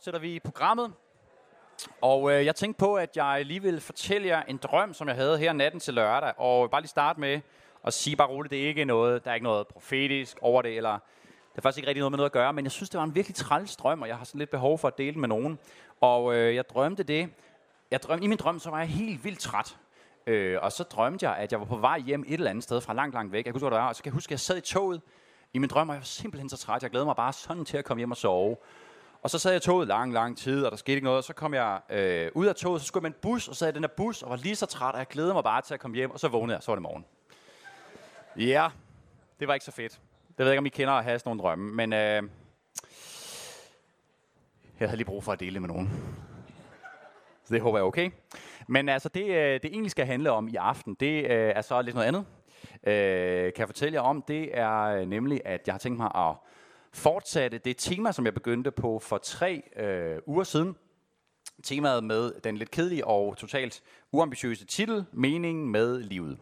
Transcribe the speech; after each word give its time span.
fortsætter 0.00 0.20
vi 0.20 0.34
i 0.34 0.38
programmet. 0.38 0.92
Og 2.00 2.32
øh, 2.32 2.44
jeg 2.44 2.56
tænkte 2.56 2.78
på, 2.78 2.94
at 2.94 3.16
jeg 3.16 3.44
lige 3.46 3.62
vil 3.62 3.80
fortælle 3.80 4.28
jer 4.28 4.42
en 4.42 4.56
drøm, 4.56 4.94
som 4.94 5.08
jeg 5.08 5.16
havde 5.16 5.38
her 5.38 5.52
natten 5.52 5.80
til 5.80 5.94
lørdag. 5.94 6.32
Og 6.36 6.70
bare 6.70 6.80
lige 6.80 6.88
starte 6.88 7.20
med 7.20 7.40
at 7.84 7.94
sige 7.94 8.16
bare 8.16 8.28
roligt, 8.28 8.50
det 8.50 8.62
er 8.62 8.66
ikke 8.68 8.84
noget, 8.84 9.24
der 9.24 9.30
er 9.30 9.34
ikke 9.34 9.44
noget 9.44 9.66
profetisk 9.66 10.38
over 10.40 10.62
det, 10.62 10.76
eller 10.76 10.92
det 11.52 11.58
er 11.58 11.62
faktisk 11.62 11.78
ikke 11.78 11.88
rigtig 11.88 12.00
noget 12.00 12.12
med 12.12 12.16
noget 12.16 12.28
at 12.28 12.32
gøre, 12.32 12.52
men 12.52 12.64
jeg 12.64 12.72
synes, 12.72 12.90
det 12.90 12.98
var 12.98 13.04
en 13.04 13.14
virkelig 13.14 13.34
træls 13.34 13.76
drøm, 13.76 14.02
og 14.02 14.08
jeg 14.08 14.16
har 14.16 14.24
sådan 14.24 14.38
lidt 14.38 14.50
behov 14.50 14.78
for 14.78 14.88
at 14.88 14.98
dele 14.98 15.20
med 15.20 15.28
nogen. 15.28 15.58
Og 16.00 16.34
øh, 16.34 16.54
jeg 16.54 16.68
drømte 16.68 17.02
det. 17.02 17.30
Jeg 17.90 18.02
drømte, 18.02 18.24
I 18.24 18.28
min 18.28 18.38
drøm, 18.38 18.58
så 18.58 18.70
var 18.70 18.78
jeg 18.78 18.88
helt 18.88 19.24
vildt 19.24 19.38
træt. 19.38 19.76
Øh, 20.26 20.58
og 20.62 20.72
så 20.72 20.84
drømte 20.84 21.28
jeg, 21.28 21.36
at 21.36 21.52
jeg 21.52 21.60
var 21.60 21.66
på 21.66 21.76
vej 21.76 22.00
hjem 22.00 22.24
et 22.28 22.34
eller 22.34 22.50
andet 22.50 22.64
sted 22.64 22.80
fra 22.80 22.94
langt, 22.94 23.14
langt 23.14 23.32
væk. 23.32 23.46
Jeg 23.46 23.52
kunne 23.52 23.58
huske, 23.58 23.68
hvor 23.68 23.76
det 23.76 23.82
var. 23.82 23.88
Og 23.88 23.96
så 23.96 24.02
kan 24.02 24.10
jeg 24.10 24.14
huske, 24.14 24.28
at 24.28 24.30
jeg 24.30 24.40
sad 24.40 24.56
i 24.56 24.60
toget 24.60 25.00
i 25.52 25.58
min 25.58 25.68
drøm, 25.68 25.88
og 25.88 25.94
jeg 25.94 26.00
var 26.00 26.04
simpelthen 26.04 26.48
så 26.48 26.56
træt. 26.56 26.82
Jeg 26.82 26.90
glædede 26.90 27.06
mig 27.06 27.16
bare 27.16 27.32
sådan 27.32 27.64
til 27.64 27.76
at 27.76 27.84
komme 27.84 28.00
hjem 28.00 28.10
og 28.10 28.16
sove. 28.16 28.56
Og 29.22 29.30
så 29.30 29.38
sad 29.38 29.50
jeg 29.52 29.56
i 29.56 29.64
toget 29.64 29.88
lang, 29.88 30.12
lang 30.12 30.38
tid, 30.38 30.64
og 30.64 30.70
der 30.70 30.76
skete 30.76 30.92
ikke 30.92 31.04
noget. 31.04 31.18
Og 31.18 31.24
så 31.24 31.32
kom 31.32 31.54
jeg 31.54 31.80
øh, 31.90 32.30
ud 32.34 32.46
af 32.46 32.54
toget, 32.54 32.80
så 32.80 32.86
skulle 32.86 33.04
jeg 33.04 33.10
med 33.10 33.16
en 33.16 33.20
bus, 33.22 33.48
og 33.48 33.54
så 33.54 33.58
sad 33.58 33.68
i 33.68 33.74
den 33.74 33.82
her 33.82 33.88
bus, 33.96 34.22
og 34.22 34.30
var 34.30 34.36
lige 34.36 34.56
så 34.56 34.66
træt, 34.66 34.92
og 34.92 34.98
jeg 34.98 35.08
glædede 35.08 35.34
mig 35.34 35.44
bare 35.44 35.62
til 35.62 35.74
at 35.74 35.80
komme 35.80 35.96
hjem. 35.96 36.10
Og 36.10 36.20
så 36.20 36.28
vågnede 36.28 36.56
jeg, 36.56 36.62
så 36.62 36.70
var 36.70 36.76
det 36.76 36.82
morgen. 36.82 37.04
Ja, 38.36 38.68
det 39.40 39.48
var 39.48 39.54
ikke 39.54 39.64
så 39.64 39.72
fedt. 39.72 40.00
Det 40.28 40.38
ved 40.38 40.46
jeg 40.46 40.52
ikke, 40.52 40.58
om 40.58 40.66
I 40.66 40.68
kender 40.68 40.92
at 40.92 41.04
have 41.04 41.18
sådan 41.18 41.28
nogle 41.30 41.42
drømme, 41.42 41.74
men 41.74 41.92
øh, 41.92 42.22
jeg 44.80 44.88
havde 44.88 44.96
lige 44.96 45.06
brug 45.06 45.24
for 45.24 45.32
at 45.32 45.40
dele 45.40 45.52
det 45.52 45.62
med 45.62 45.68
nogen. 45.68 45.90
Så 47.44 47.54
det 47.54 47.62
håber 47.62 47.78
jeg 47.78 47.82
er 47.82 47.86
okay. 47.86 48.10
Men 48.66 48.88
altså, 48.88 49.08
det, 49.08 49.24
øh, 49.24 49.52
det 49.62 49.64
egentlig 49.64 49.90
skal 49.90 50.06
handle 50.06 50.30
om 50.30 50.48
i 50.48 50.56
aften, 50.56 50.96
det 51.00 51.24
øh, 51.24 51.52
er 51.56 51.60
så 51.60 51.82
lidt 51.82 51.94
noget 51.94 52.08
andet. 52.08 52.24
Øh, 52.86 53.52
kan 53.52 53.58
jeg 53.58 53.68
fortælle 53.68 53.94
jer 53.94 54.00
om, 54.00 54.22
det 54.22 54.58
er 54.58 54.82
øh, 54.82 55.06
nemlig, 55.06 55.40
at 55.44 55.60
jeg 55.66 55.74
har 55.74 55.78
tænkt 55.78 55.98
mig 55.98 56.10
at 56.14 56.34
fortsatte 56.92 57.58
det 57.58 57.76
tema, 57.76 58.12
som 58.12 58.24
jeg 58.24 58.34
begyndte 58.34 58.70
på 58.70 58.98
for 58.98 59.18
tre 59.18 59.62
øh, 59.76 60.18
uger 60.26 60.44
siden. 60.44 60.76
Temaet 61.62 62.04
med 62.04 62.40
den 62.40 62.56
lidt 62.56 62.70
kedelige 62.70 63.06
og 63.06 63.36
totalt 63.36 63.82
uambitiøse 64.12 64.64
titel, 64.64 65.04
Meningen 65.12 65.68
med 65.68 66.02
livet. 66.02 66.38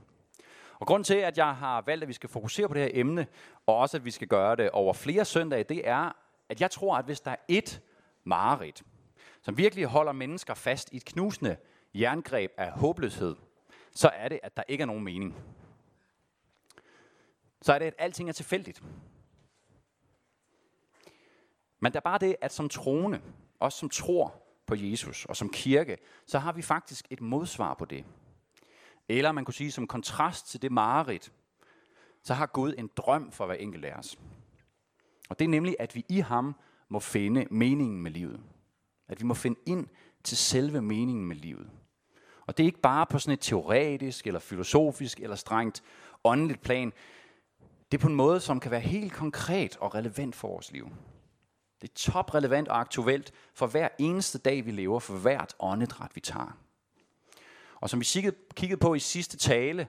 Og 0.78 0.86
grund 0.86 1.04
til, 1.04 1.14
at 1.14 1.38
jeg 1.38 1.56
har 1.56 1.82
valgt, 1.86 2.02
at 2.02 2.08
vi 2.08 2.12
skal 2.12 2.28
fokusere 2.28 2.68
på 2.68 2.74
det 2.74 2.82
her 2.82 2.90
emne, 2.92 3.26
og 3.66 3.76
også 3.76 3.96
at 3.96 4.04
vi 4.04 4.10
skal 4.10 4.28
gøre 4.28 4.56
det 4.56 4.70
over 4.70 4.92
flere 4.92 5.24
søndage, 5.24 5.64
det 5.64 5.88
er, 5.88 6.12
at 6.48 6.60
jeg 6.60 6.70
tror, 6.70 6.96
at 6.96 7.04
hvis 7.04 7.20
der 7.20 7.30
er 7.30 7.36
et 7.48 7.80
mareridt, 8.24 8.82
som 9.42 9.58
virkelig 9.58 9.84
holder 9.84 10.12
mennesker 10.12 10.54
fast 10.54 10.92
i 10.92 10.96
et 10.96 11.04
knusende 11.04 11.56
jerngreb 11.94 12.52
af 12.56 12.72
håbløshed, 12.72 13.36
så 13.90 14.08
er 14.08 14.28
det, 14.28 14.40
at 14.42 14.56
der 14.56 14.62
ikke 14.68 14.82
er 14.82 14.86
nogen 14.86 15.04
mening. 15.04 15.36
Så 17.62 17.72
er 17.72 17.78
det, 17.78 17.86
at 17.86 17.94
alting 17.98 18.28
er 18.28 18.32
tilfældigt. 18.32 18.82
Men 21.80 21.92
der 21.92 21.98
er 21.98 22.00
bare 22.00 22.18
det, 22.18 22.36
at 22.40 22.52
som 22.52 22.68
troende, 22.68 23.20
også 23.60 23.78
som 23.78 23.88
tror 23.88 24.42
på 24.66 24.74
Jesus 24.74 25.24
og 25.24 25.36
som 25.36 25.50
kirke, 25.52 25.96
så 26.26 26.38
har 26.38 26.52
vi 26.52 26.62
faktisk 26.62 27.06
et 27.10 27.20
modsvar 27.20 27.74
på 27.74 27.84
det. 27.84 28.04
Eller 29.08 29.32
man 29.32 29.44
kunne 29.44 29.54
sige, 29.54 29.72
som 29.72 29.86
kontrast 29.86 30.50
til 30.50 30.62
det 30.62 30.72
mareridt, 30.72 31.32
så 32.22 32.34
har 32.34 32.46
Gud 32.46 32.74
en 32.78 32.90
drøm 32.96 33.32
for 33.32 33.46
hver 33.46 33.54
enkelt 33.54 33.84
af 33.84 33.94
os. 33.98 34.18
Og 35.28 35.38
det 35.38 35.44
er 35.44 35.48
nemlig, 35.48 35.76
at 35.78 35.94
vi 35.94 36.04
i 36.08 36.18
ham 36.18 36.54
må 36.88 37.00
finde 37.00 37.46
meningen 37.50 38.02
med 38.02 38.10
livet. 38.10 38.40
At 39.08 39.20
vi 39.20 39.24
må 39.24 39.34
finde 39.34 39.60
ind 39.66 39.86
til 40.24 40.36
selve 40.36 40.82
meningen 40.82 41.26
med 41.26 41.36
livet. 41.36 41.70
Og 42.46 42.56
det 42.56 42.62
er 42.62 42.66
ikke 42.66 42.80
bare 42.80 43.06
på 43.06 43.18
sådan 43.18 43.32
et 43.32 43.40
teoretisk, 43.40 44.26
eller 44.26 44.40
filosofisk, 44.40 45.20
eller 45.20 45.36
strengt 45.36 45.82
åndeligt 46.24 46.60
plan. 46.60 46.92
Det 47.92 47.98
er 47.98 48.02
på 48.02 48.08
en 48.08 48.14
måde, 48.14 48.40
som 48.40 48.60
kan 48.60 48.70
være 48.70 48.80
helt 48.80 49.12
konkret 49.12 49.76
og 49.76 49.94
relevant 49.94 50.34
for 50.34 50.48
vores 50.48 50.72
liv. 50.72 50.88
Det 51.80 51.90
er 51.90 51.94
toprelevant 51.94 52.68
og 52.68 52.80
aktuelt 52.80 53.32
for 53.54 53.66
hver 53.66 53.88
eneste 53.98 54.38
dag, 54.38 54.66
vi 54.66 54.70
lever, 54.70 55.00
for 55.00 55.14
hvert 55.14 55.54
åndedræt, 55.60 56.10
vi 56.14 56.20
tager. 56.20 56.58
Og 57.80 57.90
som 57.90 58.00
vi 58.00 58.30
kiggede 58.54 58.80
på 58.80 58.94
i 58.94 58.98
sidste 58.98 59.36
tale, 59.36 59.88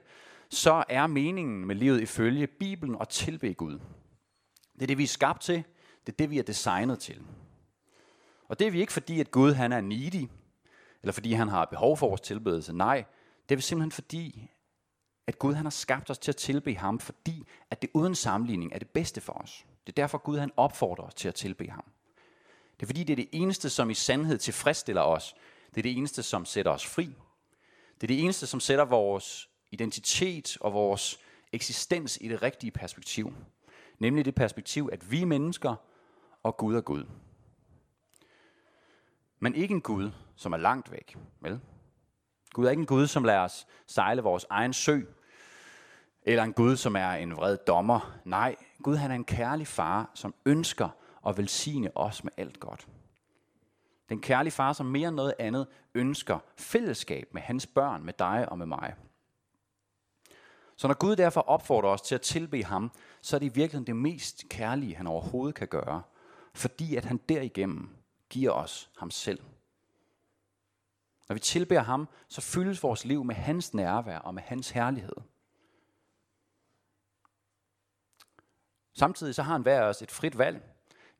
så 0.50 0.84
er 0.88 1.06
meningen 1.06 1.66
med 1.66 1.74
livet 1.74 2.00
ifølge 2.00 2.46
Bibelen 2.46 2.96
at 3.00 3.08
tilbe 3.08 3.54
Gud. 3.54 3.78
Det 4.74 4.82
er 4.82 4.86
det, 4.86 4.98
vi 4.98 5.02
er 5.02 5.08
skabt 5.08 5.42
til. 5.42 5.64
Det 6.06 6.12
er 6.12 6.16
det, 6.16 6.30
vi 6.30 6.38
er 6.38 6.42
designet 6.42 6.98
til. 6.98 7.22
Og 8.48 8.58
det 8.58 8.66
er 8.66 8.70
vi 8.70 8.80
ikke 8.80 8.92
fordi, 8.92 9.20
at 9.20 9.30
Gud 9.30 9.52
han 9.52 9.72
er 9.72 9.80
needy, 9.80 10.28
eller 11.02 11.12
fordi 11.12 11.32
han 11.32 11.48
har 11.48 11.64
behov 11.64 11.96
for 11.96 12.08
vores 12.08 12.20
tilbedelse. 12.20 12.72
Nej, 12.72 13.04
det 13.48 13.54
er 13.54 13.56
vi 13.56 13.62
simpelthen 13.62 13.92
fordi, 13.92 14.50
at 15.26 15.38
Gud 15.38 15.54
han 15.54 15.64
har 15.64 15.70
skabt 15.70 16.10
os 16.10 16.18
til 16.18 16.32
at 16.32 16.36
tilbe 16.36 16.74
ham, 16.74 16.98
fordi 16.98 17.46
at 17.70 17.82
det 17.82 17.90
uden 17.94 18.14
sammenligning 18.14 18.72
er 18.72 18.78
det 18.78 18.88
bedste 18.88 19.20
for 19.20 19.32
os. 19.32 19.66
Det 19.86 19.92
er 19.92 20.02
derfor, 20.02 20.18
Gud 20.18 20.38
han 20.38 20.52
opfordrer 20.56 21.04
os 21.04 21.14
til 21.14 21.28
at 21.28 21.34
tilbe 21.34 21.68
ham. 21.68 21.84
Det 22.76 22.82
er 22.82 22.86
fordi, 22.86 23.04
det 23.04 23.12
er 23.12 23.16
det 23.16 23.28
eneste, 23.32 23.70
som 23.70 23.90
i 23.90 23.94
sandhed 23.94 24.38
tilfredsstiller 24.38 25.02
os. 25.02 25.34
Det 25.68 25.78
er 25.78 25.82
det 25.82 25.96
eneste, 25.96 26.22
som 26.22 26.44
sætter 26.44 26.72
os 26.72 26.86
fri. 26.86 27.04
Det 27.94 28.02
er 28.02 28.06
det 28.06 28.22
eneste, 28.22 28.46
som 28.46 28.60
sætter 28.60 28.84
vores 28.84 29.48
identitet 29.70 30.56
og 30.60 30.72
vores 30.72 31.18
eksistens 31.52 32.18
i 32.20 32.28
det 32.28 32.42
rigtige 32.42 32.70
perspektiv. 32.70 33.34
Nemlig 33.98 34.24
det 34.24 34.34
perspektiv, 34.34 34.88
at 34.92 35.10
vi 35.10 35.22
er 35.22 35.26
mennesker, 35.26 35.74
og 36.42 36.56
Gud 36.56 36.76
er 36.76 36.80
Gud. 36.80 37.04
Men 39.38 39.54
ikke 39.54 39.72
en 39.74 39.80
Gud, 39.80 40.10
som 40.36 40.52
er 40.52 40.56
langt 40.56 40.92
væk. 40.92 41.16
Vel? 41.40 41.60
Gud 42.52 42.66
er 42.66 42.70
ikke 42.70 42.80
en 42.80 42.86
Gud, 42.86 43.06
som 43.06 43.24
lader 43.24 43.40
os 43.40 43.66
sejle 43.86 44.22
vores 44.22 44.46
egen 44.50 44.72
sø, 44.72 45.00
eller 46.22 46.44
en 46.44 46.52
Gud, 46.52 46.76
som 46.76 46.96
er 46.96 47.10
en 47.10 47.36
vred 47.36 47.56
dommer. 47.56 48.18
Nej, 48.24 48.56
Gud 48.82 48.96
han 48.96 49.10
er 49.10 49.14
en 49.14 49.24
kærlig 49.24 49.66
far, 49.66 50.10
som 50.14 50.34
ønsker 50.46 50.88
at 51.26 51.38
velsigne 51.38 51.96
os 51.96 52.24
med 52.24 52.32
alt 52.36 52.60
godt. 52.60 52.88
Den 54.08 54.20
kærlige 54.20 54.52
far, 54.52 54.72
som 54.72 54.86
mere 54.86 55.08
end 55.08 55.16
noget 55.16 55.34
andet 55.38 55.66
ønsker 55.94 56.38
fællesskab 56.56 57.28
med 57.32 57.42
hans 57.42 57.66
børn, 57.66 58.04
med 58.04 58.12
dig 58.18 58.48
og 58.48 58.58
med 58.58 58.66
mig. 58.66 58.94
Så 60.76 60.86
når 60.86 60.94
Gud 60.94 61.16
derfor 61.16 61.40
opfordrer 61.40 61.90
os 61.90 62.02
til 62.02 62.14
at 62.14 62.20
tilbe 62.20 62.64
ham, 62.64 62.90
så 63.22 63.36
er 63.36 63.38
det 63.38 63.46
i 63.46 63.54
virkeligheden 63.54 63.86
det 63.86 63.96
mest 63.96 64.44
kærlige, 64.48 64.96
han 64.96 65.06
overhovedet 65.06 65.54
kan 65.54 65.68
gøre. 65.68 66.02
Fordi 66.54 66.96
at 66.96 67.04
han 67.04 67.20
derigennem 67.28 67.88
giver 68.30 68.50
os 68.50 68.90
ham 68.98 69.10
selv. 69.10 69.40
Når 71.28 71.34
vi 71.34 71.40
tilbeder 71.40 71.82
ham, 71.82 72.08
så 72.28 72.40
fyldes 72.40 72.82
vores 72.82 73.04
liv 73.04 73.24
med 73.24 73.34
hans 73.34 73.74
nærvær 73.74 74.18
og 74.18 74.34
med 74.34 74.42
hans 74.42 74.70
herlighed. 74.70 75.16
Samtidig 78.94 79.34
så 79.34 79.42
har 79.42 79.52
han 79.52 79.62
hver 79.62 79.82
os 79.82 80.02
et 80.02 80.10
frit 80.10 80.38
valg. 80.38 80.62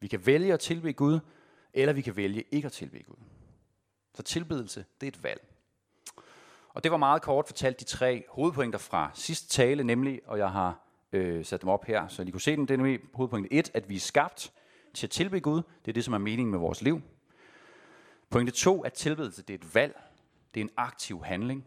Vi 0.01 0.09
kan 0.09 0.27
vælge 0.27 0.53
at 0.53 0.61
tilbe 0.61 0.93
Gud, 0.93 1.21
eller 1.73 1.93
vi 1.93 2.01
kan 2.01 2.17
vælge 2.17 2.45
ikke 2.51 2.67
at 2.67 2.73
tilbe 2.73 3.03
Gud. 3.03 3.17
Så 4.15 4.23
tilbedelse, 4.23 4.85
det 5.01 5.07
er 5.07 5.11
et 5.11 5.23
valg. 5.23 5.47
Og 6.69 6.85
det 6.85 6.93
var 6.93 6.99
meget 6.99 7.23
kort 7.23 7.47
fortalt 7.47 7.81
de 7.81 7.85
tre 7.85 8.25
hovedpointer 8.29 8.79
fra 8.79 9.11
sidste 9.15 9.49
tale, 9.49 9.85
nemlig, 9.85 10.21
og 10.27 10.39
jeg 10.39 10.51
har 10.51 10.79
øh, 11.13 11.45
sat 11.45 11.61
dem 11.61 11.69
op 11.69 11.85
her, 11.85 12.09
så 12.09 12.23
I 12.23 12.31
kunne 12.31 12.41
se 12.41 12.57
dem. 12.57 12.67
Det 12.67 12.75
er 12.75 12.79
nemlig 12.79 13.01
hovedpoint 13.15 13.49
1, 13.51 13.71
at 13.75 13.89
vi 13.89 13.97
er 13.97 14.01
skabt 14.01 14.53
til 14.95 15.07
at 15.07 15.11
tilbe 15.11 15.41
Gud. 15.41 15.63
Det 15.85 15.89
er 15.89 15.93
det, 15.93 16.05
som 16.05 16.15
er 16.15 16.19
meningen 16.19 16.51
med 16.51 16.59
vores 16.59 16.83
liv. 16.83 17.01
Pointe 18.31 18.53
2, 18.53 18.83
at 18.83 18.93
tilbedelse 18.93 19.43
det 19.43 19.55
er 19.55 19.59
et 19.59 19.75
valg. 19.75 20.01
Det 20.55 20.61
er 20.61 20.65
en 20.65 20.71
aktiv 20.77 21.25
handling. 21.25 21.65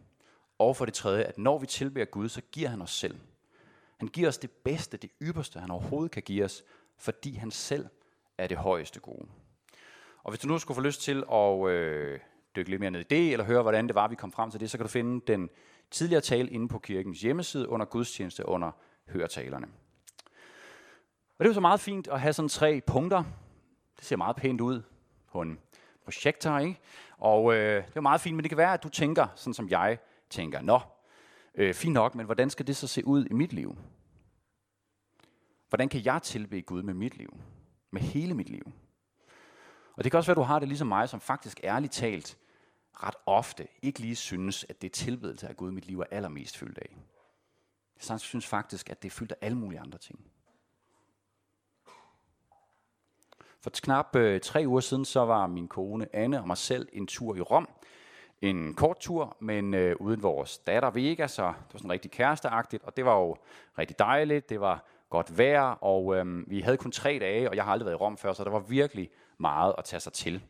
Og 0.60 0.76
for 0.76 0.86
det 0.86 0.94
tredje, 0.94 1.24
at 1.24 1.38
når 1.38 1.58
vi 1.58 1.66
tilbeder 1.66 2.06
Gud, 2.06 2.30
så 2.30 2.42
giver 2.52 2.70
han 2.70 2.82
os 2.82 2.92
selv. 2.92 3.20
Han 3.98 4.08
giver 4.08 4.28
os 4.28 4.38
det 4.38 4.52
bedste, 4.52 4.98
det 4.98 5.10
ypperste, 5.22 5.60
han 5.60 5.72
overhovedet 5.72 6.12
kan 6.12 6.24
give 6.24 6.46
os, 6.46 6.64
fordi 6.98 7.34
han 7.34 7.52
selv 7.52 7.88
er 8.38 8.48
det 8.48 8.58
højeste 8.58 9.00
gode. 9.00 9.28
Og 10.24 10.32
hvis 10.32 10.40
du 10.40 10.48
nu 10.48 10.58
skulle 10.60 10.76
få 10.76 10.82
lyst 10.82 11.02
til 11.02 11.24
at 11.32 11.68
øh, 11.68 12.20
dykke 12.56 12.70
lidt 12.70 12.80
mere 12.80 12.92
ned 12.92 13.00
i 13.00 13.04
det, 13.04 13.32
eller 13.32 13.46
høre, 13.46 13.62
hvordan 13.62 13.88
det 13.88 13.96
var, 13.96 14.08
vi 14.08 14.16
kom 14.16 14.32
frem 14.32 14.52
til 14.52 14.60
det, 14.60 14.72
så 14.72 14.78
kan 14.78 14.86
du 14.86 14.92
finde 14.92 15.22
den 15.28 15.50
tidligere 15.92 16.22
tale 16.22 16.50
inde 16.50 16.68
på 16.68 16.80
kirkens 16.80 17.22
hjemmeside 17.22 17.70
under 17.70 17.86
gudstjeneste 17.86 18.46
under 18.46 18.72
høretalerne. 19.08 19.68
Og 21.38 21.40
det 21.40 21.46
er 21.46 21.50
jo 21.50 21.54
så 21.54 21.60
meget 21.60 21.80
fint 21.80 22.08
at 22.08 22.22
have 22.22 22.34
sådan 22.34 22.50
tre 22.50 22.82
punkter. 22.88 23.24
Det 23.98 24.06
ser 24.06 24.16
meget 24.16 24.36
pænt 24.36 24.62
ud 24.62 24.82
på 25.32 25.42
en 25.42 25.60
projektor, 26.04 26.58
ikke? 26.58 26.80
Og 27.18 27.54
øh, 27.54 27.84
det 27.88 27.96
er 27.96 28.02
meget 28.02 28.22
fint, 28.22 28.36
men 28.36 28.44
det 28.44 28.50
kan 28.50 28.58
være, 28.58 28.74
at 28.74 28.84
du 28.84 28.90
tænker, 28.90 29.28
sådan 29.36 29.54
som 29.54 29.70
jeg 29.70 29.98
tænker, 30.30 30.62
nå, 30.62 30.80
øh, 31.56 31.74
fint 31.74 31.94
nok, 31.94 32.16
men 32.16 32.26
hvordan 32.26 32.50
skal 32.50 32.68
det 32.68 32.76
så 32.76 32.88
se 32.88 33.08
ud 33.08 33.26
i 33.26 33.34
mit 33.34 33.54
liv? 33.54 33.76
Hvordan 35.70 35.90
kan 35.90 36.06
jeg 36.06 36.22
tilbe 36.22 36.62
Gud 36.62 36.84
med 36.84 36.94
mit 36.94 37.18
liv? 37.18 37.38
Med 37.92 38.02
hele 38.02 38.34
mit 38.34 38.50
liv? 38.50 38.72
Og 39.96 40.04
det 40.04 40.12
kan 40.12 40.18
også 40.18 40.28
være, 40.28 40.34
at 40.34 40.38
du 40.38 40.48
har 40.48 40.60
det 40.60 40.68
ligesom 40.68 40.88
mig, 40.88 41.10
som 41.10 41.20
faktisk 41.20 41.60
ærligt 41.64 41.94
talt 41.94 42.38
ret 43.04 43.16
ofte 43.26 43.68
ikke 43.82 44.00
lige 44.00 44.16
synes, 44.16 44.66
at 44.70 44.82
det 44.82 44.92
tilbedelse 44.92 45.48
af 45.48 45.58
Gud 45.58 45.72
mit 45.72 45.86
liv 45.86 46.00
er 46.00 46.06
allermest 46.12 46.58
fyldt 46.58 46.78
af. 46.78 46.98
Jeg 48.10 48.20
synes 48.20 48.48
faktisk, 48.48 48.90
at 48.90 49.04
det 49.04 49.10
er 49.10 49.12
fyldt 49.12 49.32
af 49.32 49.36
alle 49.42 49.58
mulige 49.58 49.80
andre 49.80 49.98
ting. 49.98 50.20
For 53.62 53.70
knap 53.70 54.16
øh, 54.16 54.42
tre 54.42 54.64
uger 54.68 54.80
siden, 54.80 55.06
så 55.06 55.20
var 55.20 55.48
min 55.48 55.68
kone 55.68 56.16
Anne 56.16 56.42
og 56.42 56.48
mig 56.48 56.58
selv 56.58 56.90
en 56.94 57.08
tur 57.08 57.36
i 57.36 57.42
Rom. 57.42 57.70
En 58.44 58.74
kort 58.74 59.00
tur, 59.00 59.38
men 59.40 59.74
øh, 59.74 59.96
uden 60.00 60.24
vores 60.24 60.58
datter 60.58 60.90
Vega, 60.90 61.28
så 61.28 61.44
det 61.48 61.74
var 61.74 61.78
sådan 61.78 61.92
rigtig 61.92 62.12
kæresteagtigt, 62.12 62.84
og 62.84 62.98
det 62.98 63.06
var 63.06 63.20
jo 63.20 63.38
rigtig 63.78 64.00
dejligt, 64.00 64.50
det 64.50 64.62
var 64.62 64.86
godt 65.10 65.38
vejr, 65.38 65.62
og 65.62 66.16
øh, 66.16 66.50
vi 66.50 66.60
havde 66.60 66.78
kun 66.78 66.92
tre 66.92 67.18
dage, 67.22 67.50
og 67.50 67.56
jeg 67.56 67.64
har 67.64 67.72
aldrig 67.72 67.86
været 67.86 67.96
i 67.96 68.02
Rom 68.02 68.18
før, 68.18 68.34
så 68.34 68.44
der 68.44 68.50
var 68.50 68.60
virkelig 68.60 69.10
meget 69.38 69.76
at 69.78 69.84
tage 69.84 70.00
sig 70.00 70.14
til. 70.14 70.44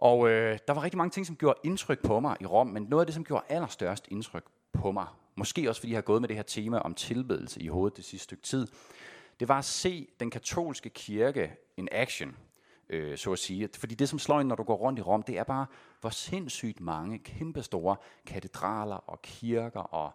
Og 0.00 0.30
øh, 0.30 0.58
der 0.68 0.74
var 0.74 0.82
rigtig 0.82 0.98
mange 0.98 1.10
ting, 1.10 1.26
som 1.26 1.36
gjorde 1.36 1.58
indtryk 1.64 2.02
på 2.02 2.20
mig 2.20 2.36
i 2.40 2.46
Rom, 2.46 2.66
men 2.66 2.82
noget 2.82 3.02
af 3.02 3.06
det, 3.06 3.14
som 3.14 3.24
gjorde 3.24 3.44
allerstørst 3.48 4.08
indtryk 4.10 4.44
på 4.72 4.92
mig, 4.92 5.06
måske 5.34 5.68
også 5.68 5.80
fordi 5.80 5.92
jeg 5.92 5.96
har 5.96 6.02
gået 6.02 6.20
med 6.20 6.28
det 6.28 6.36
her 6.36 6.42
tema 6.42 6.78
om 6.78 6.94
tilbedelse 6.94 7.62
i 7.62 7.68
hovedet 7.68 7.96
det 7.96 8.04
sidste 8.04 8.24
stykke 8.24 8.42
tid, 8.42 8.66
det 9.40 9.48
var 9.48 9.58
at 9.58 9.64
se 9.64 10.08
den 10.20 10.30
katolske 10.30 10.88
kirke 10.88 11.56
in 11.76 11.88
action, 11.92 12.36
øh, 12.88 13.18
så 13.18 13.32
at 13.32 13.38
sige. 13.38 13.68
Fordi 13.74 13.94
det, 13.94 14.08
som 14.08 14.18
slår 14.18 14.40
ind, 14.40 14.48
når 14.48 14.56
du 14.56 14.62
går 14.62 14.74
rundt 14.76 14.98
i 14.98 15.02
Rom, 15.02 15.22
det 15.22 15.38
er 15.38 15.44
bare, 15.44 15.66
hvor 16.00 16.10
sindssygt 16.10 16.80
mange 16.80 17.18
kæmpestore 17.18 17.96
katedraler 18.26 18.96
og 18.96 19.22
kirker 19.22 19.80
og 19.80 20.12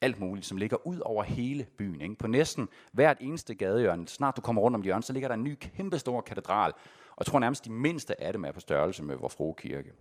alt 0.00 0.20
muligt, 0.20 0.46
som 0.46 0.56
ligger 0.56 0.86
ud 0.86 1.00
over 1.00 1.22
hele 1.22 1.66
byen. 1.78 2.00
Ikke? 2.00 2.14
På 2.14 2.26
næsten 2.26 2.68
hvert 2.92 3.16
eneste 3.20 3.54
gadehjørne, 3.54 4.08
snart 4.08 4.36
du 4.36 4.40
kommer 4.40 4.62
rundt 4.62 4.74
om 4.74 4.82
hjørnet, 4.82 5.04
så 5.04 5.12
ligger 5.12 5.28
der 5.28 5.34
en 5.34 5.44
ny 5.44 5.54
kæmpestor 5.60 6.20
katedral. 6.20 6.72
Og 7.10 7.16
jeg 7.18 7.26
tror 7.26 7.38
nærmest, 7.38 7.64
de 7.64 7.72
mindste 7.72 8.20
af 8.20 8.32
dem 8.32 8.44
er 8.44 8.52
på 8.52 8.60
størrelse 8.60 9.02
med 9.02 9.16
vores 9.16 9.34
frue 9.34 9.54
kirke. 9.54 9.92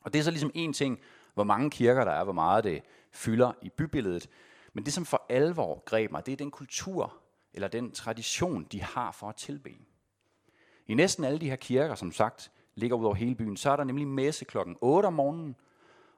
Og 0.00 0.12
det 0.12 0.18
er 0.18 0.22
så 0.22 0.30
ligesom 0.30 0.50
en 0.54 0.72
ting, 0.72 1.00
hvor 1.34 1.44
mange 1.44 1.70
kirker 1.70 2.04
der 2.04 2.12
er, 2.12 2.24
hvor 2.24 2.32
meget 2.32 2.64
det 2.64 2.82
fylder 3.12 3.52
i 3.62 3.68
bybilledet. 3.68 4.28
Men 4.72 4.84
det, 4.84 4.92
som 4.92 5.04
for 5.04 5.26
alvor 5.28 5.82
greb 5.84 6.10
mig, 6.10 6.26
det 6.26 6.32
er 6.32 6.36
den 6.36 6.50
kultur, 6.50 7.16
eller 7.52 7.68
den 7.68 7.92
tradition, 7.92 8.64
de 8.64 8.82
har 8.82 9.12
for 9.12 9.28
at 9.28 9.36
tilbe. 9.36 9.70
I 10.88 10.94
næsten 10.94 11.24
alle 11.24 11.38
de 11.38 11.48
her 11.48 11.56
kirker, 11.56 11.94
som 11.94 12.12
sagt, 12.12 12.52
ligger 12.74 12.96
ud 12.96 13.04
over 13.04 13.14
hele 13.14 13.34
byen, 13.34 13.56
så 13.56 13.70
er 13.70 13.76
der 13.76 13.84
nemlig 13.84 14.08
messe 14.08 14.44
klokken 14.44 14.76
8 14.80 15.06
om 15.06 15.12
morgenen, 15.12 15.56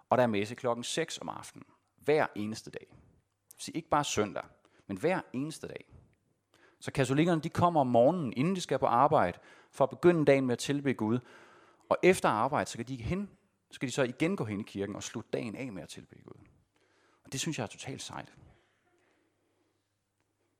og 0.08 0.18
der 0.18 0.22
er 0.22 0.28
messe 0.28 0.54
klokken 0.54 0.84
6 0.84 1.18
om 1.18 1.28
aftenen. 1.28 1.66
Hver 1.96 2.26
eneste 2.34 2.70
dag. 2.70 2.96
Så 3.58 3.70
ikke 3.74 3.88
bare 3.88 4.04
søndag, 4.04 4.42
men 4.86 4.96
hver 4.96 5.20
eneste 5.32 5.68
dag. 5.68 5.84
Så 6.80 6.92
katolikkerne 6.92 7.40
de 7.40 7.48
kommer 7.48 7.80
om 7.80 7.86
morgenen, 7.86 8.32
inden 8.36 8.56
de 8.56 8.60
skal 8.60 8.78
på 8.78 8.86
arbejde, 8.86 9.38
for 9.70 9.84
at 9.84 9.90
begynde 9.90 10.24
dagen 10.24 10.46
med 10.46 10.52
at 10.52 10.58
tilbe 10.58 10.94
Gud. 10.94 11.18
Og 11.88 11.98
efter 12.02 12.28
arbejde, 12.28 12.70
så 12.70 12.76
kan 12.76 12.88
de, 12.88 12.96
hen, 12.96 13.30
så 13.70 13.74
skal 13.74 13.88
de 13.88 13.92
så 13.92 14.02
igen 14.02 14.36
gå 14.36 14.44
hen 14.44 14.60
i 14.60 14.62
kirken 14.62 14.96
og 14.96 15.02
slutte 15.02 15.30
dagen 15.32 15.56
af 15.56 15.72
med 15.72 15.82
at 15.82 15.88
tilbe 15.88 16.16
Gud. 16.24 16.46
Og 17.24 17.32
det 17.32 17.40
synes 17.40 17.58
jeg 17.58 17.62
er 17.64 17.68
totalt 17.68 18.02
sejt. 18.02 18.26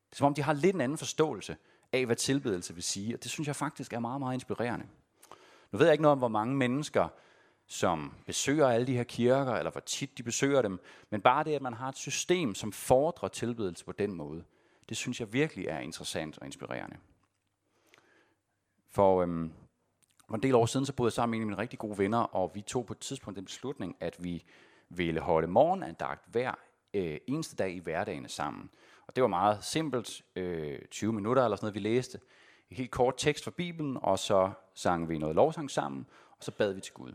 Det 0.07 0.13
er 0.13 0.17
som 0.17 0.27
om, 0.27 0.35
de 0.35 0.43
har 0.43 0.53
lidt 0.53 0.75
en 0.75 0.81
anden 0.81 0.99
forståelse 0.99 1.57
af, 1.93 2.07
hvad 2.07 2.17
tilbedelse 2.17 2.75
vil 2.75 2.83
sige, 2.83 3.15
og 3.15 3.23
det 3.23 3.31
synes 3.31 3.47
jeg 3.47 3.57
faktisk 3.57 3.93
er 3.93 4.01
meget, 4.01 4.21
meget 4.21 4.35
inspirerende. 4.35 4.87
Nu 5.73 5.79
ved 5.79 5.87
jeg 5.87 5.93
ikke 5.93 6.03
noget 6.03 6.13
om, 6.13 6.19
hvor 6.19 6.29
mange 6.29 6.57
mennesker, 6.57 7.09
som 7.67 8.15
besøger 8.27 8.69
alle 8.69 8.87
de 8.87 8.97
her 8.97 9.05
kirker, 9.05 9.53
eller 9.53 9.71
hvor 9.71 9.81
tit 9.81 10.19
de 10.19 10.23
besøger 10.23 10.63
dem, 10.63 10.81
men 11.11 11.21
bare 11.21 11.45
det, 11.45 11.55
at 11.55 11.63
man 11.63 11.73
har 11.73 11.89
et 11.89 11.97
system, 11.97 12.55
som 12.55 12.73
fordrer 12.73 13.29
tilbedelse 13.29 13.85
på 13.85 13.93
den 13.93 14.15
måde, 14.15 14.45
det 14.89 14.97
synes 14.97 15.21
jeg 15.21 15.33
virkelig 15.33 15.67
er 15.67 15.79
interessant 15.79 16.39
og 16.39 16.47
inspirerende. 16.47 16.97
For, 18.89 19.23
øhm, 19.23 19.53
for 20.29 20.35
en 20.35 20.43
del 20.43 20.55
år 20.55 20.67
siden, 20.67 20.87
så 20.87 20.93
boede 20.93 21.09
jeg 21.09 21.13
sammen 21.13 21.31
med 21.31 21.39
en 21.39 21.43
af 21.43 21.47
mine 21.47 21.63
rigtig 21.63 21.79
gode 21.79 21.99
venner, 21.99 22.19
og 22.19 22.51
vi 22.55 22.61
tog 22.61 22.87
på 22.87 22.93
et 22.93 22.99
tidspunkt 22.99 23.37
den 23.37 23.45
beslutning, 23.45 23.97
at 24.01 24.17
vi 24.19 24.45
ville 24.89 25.21
holde 25.21 25.47
morgenandagt 25.47 26.25
hver 26.27 26.55
øh, 26.95 27.19
eneste 27.27 27.57
dag 27.57 27.73
i 27.73 27.79
hverdagen 27.79 28.29
sammen. 28.29 28.71
Og 29.11 29.17
det 29.17 29.23
var 29.23 29.29
meget 29.29 29.65
simpelt, 29.65 30.23
øh, 30.37 30.79
20 30.91 31.13
minutter 31.13 31.45
eller 31.45 31.57
sådan 31.57 31.65
noget, 31.65 31.75
vi 31.75 31.81
læste. 31.81 32.21
En 32.71 32.77
helt 32.77 32.91
kort 32.91 33.15
tekst 33.17 33.45
fra 33.45 33.51
Bibelen, 33.51 33.97
og 34.03 34.19
så 34.19 34.53
sang 34.75 35.09
vi 35.09 35.19
noget 35.19 35.37
lovsang 35.37 35.71
sammen, 35.71 36.07
og 36.31 36.45
så 36.45 36.51
bad 36.51 36.73
vi 36.73 36.81
til 36.81 36.93
Gud. 36.95 37.13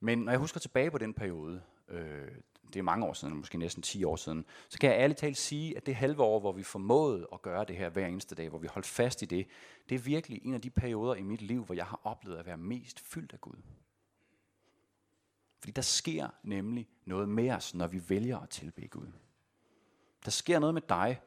Men 0.00 0.18
når 0.18 0.32
jeg 0.32 0.38
husker 0.38 0.60
tilbage 0.60 0.90
på 0.90 0.98
den 0.98 1.14
periode, 1.14 1.62
øh, 1.88 2.28
det 2.66 2.76
er 2.76 2.82
mange 2.82 3.06
år 3.06 3.12
siden, 3.12 3.36
måske 3.36 3.58
næsten 3.58 3.82
10 3.82 4.04
år 4.04 4.16
siden, 4.16 4.44
så 4.68 4.78
kan 4.78 4.90
jeg 4.90 4.98
ærligt 4.98 5.18
talt 5.18 5.36
sige, 5.36 5.76
at 5.76 5.86
det 5.86 5.94
halve 5.94 6.22
år, 6.22 6.40
hvor 6.40 6.52
vi 6.52 6.62
formåede 6.62 7.26
at 7.32 7.42
gøre 7.42 7.64
det 7.64 7.76
her 7.76 7.88
hver 7.88 8.06
eneste 8.06 8.34
dag, 8.34 8.48
hvor 8.48 8.58
vi 8.58 8.66
holdt 8.66 8.86
fast 8.86 9.22
i 9.22 9.24
det, 9.24 9.46
det 9.88 9.94
er 9.94 9.98
virkelig 9.98 10.40
en 10.44 10.54
af 10.54 10.60
de 10.60 10.70
perioder 10.70 11.14
i 11.14 11.22
mit 11.22 11.42
liv, 11.42 11.64
hvor 11.64 11.74
jeg 11.74 11.86
har 11.86 12.00
oplevet 12.04 12.36
at 12.36 12.46
være 12.46 12.56
mest 12.56 13.00
fyldt 13.00 13.32
af 13.32 13.40
Gud. 13.40 13.56
Fordi 15.58 15.72
der 15.72 15.82
sker 15.82 16.28
nemlig 16.42 16.88
noget 17.04 17.28
med 17.28 17.50
os, 17.50 17.74
når 17.74 17.86
vi 17.86 18.02
vælger 18.08 18.38
at 18.38 18.48
tilbe 18.48 18.86
Gud. 18.86 19.06
Der 20.24 20.30
sker 20.30 20.58
noget 20.58 20.74
med 20.74 20.82
dig, 20.88 21.20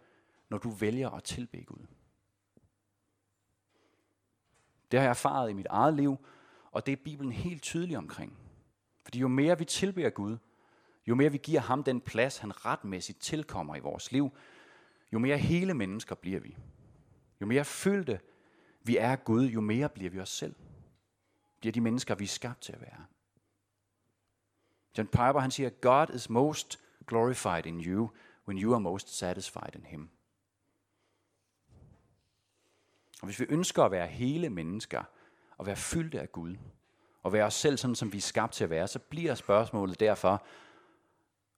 når 0.50 0.58
du 0.58 0.70
vælger 0.70 1.10
at 1.10 1.24
tilbe 1.24 1.64
Gud. 1.64 1.86
Det 4.92 5.00
har 5.00 5.04
jeg 5.04 5.10
erfaret 5.10 5.50
i 5.50 5.54
mit 5.54 5.68
eget 5.70 5.94
liv, 5.94 6.18
og 6.72 6.86
det 6.86 6.92
er 6.92 7.04
Bibelen 7.04 7.32
helt 7.32 7.64
tydelig 7.64 7.98
omkring. 7.98 8.38
Fordi 9.04 9.20
jo 9.20 9.28
mere 9.28 9.58
vi 9.58 9.66
tilbeder 9.66 10.10
Gud, 10.10 10.38
jo 11.08 11.16
mere 11.16 11.32
vi 11.32 11.38
giver 11.38 11.62
ham 11.62 11.84
den 11.84 12.02
plads, 12.02 12.38
han 12.38 12.66
retmæssigt 12.66 13.22
tilkommer 13.22 13.76
i 13.76 13.80
vores 13.80 14.12
liv, 14.12 14.32
jo 15.14 15.20
mere 15.20 15.38
hele 15.38 15.74
mennesker 15.74 16.16
bliver 16.16 16.40
vi. 16.40 16.58
Jo 17.42 17.46
mere 17.46 17.66
fyldte 17.66 18.20
vi 18.84 18.98
er 18.98 19.16
Gud, 19.16 19.46
jo 19.46 19.62
mere 19.62 19.90
bliver 19.90 20.10
vi 20.10 20.20
os 20.20 20.30
selv. 20.30 20.56
Bliver 21.60 21.74
de 21.74 21.82
mennesker, 21.82 22.16
vi 22.16 22.24
er 22.24 22.28
skabt 22.28 22.62
til 22.62 22.74
at 22.74 22.82
være. 22.82 23.06
John 24.98 25.08
Piper 25.08 25.40
han 25.40 25.52
siger, 25.52 25.70
God 25.70 26.08
is 26.14 26.30
most 26.30 26.80
glorified 27.08 27.66
in 27.66 27.82
you 27.82 28.10
when 28.48 28.58
you 28.58 28.74
are 28.74 28.80
most 28.80 29.18
satisfied 29.18 29.76
in 29.76 29.86
him. 29.86 30.10
Og 33.22 33.26
hvis 33.26 33.40
vi 33.40 33.46
ønsker 33.50 33.84
at 33.84 33.92
være 33.92 34.08
hele 34.08 34.50
mennesker, 34.50 35.04
og 35.58 35.66
være 35.66 35.76
fyldte 35.76 36.22
af 36.22 36.32
Gud, 36.32 36.56
og 37.24 37.34
være 37.34 37.46
os 37.46 37.54
selv 37.54 37.78
sådan, 37.78 37.96
som 37.96 38.14
vi 38.14 38.18
er 38.18 38.22
skabt 38.22 38.54
til 38.54 38.64
at 38.64 38.70
være, 38.70 38.88
så 38.88 39.00
bliver 39.00 39.36
spørgsmålet 39.36 40.00
derfor, 40.00 40.46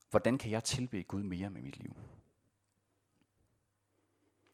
hvordan 0.09 0.38
kan 0.38 0.51
jeg 0.51 0.63
tilbe 0.63 1.03
Gud 1.03 1.24
mere 1.24 1.50
med 1.50 1.62
mit 1.62 1.77
liv? 1.77 1.95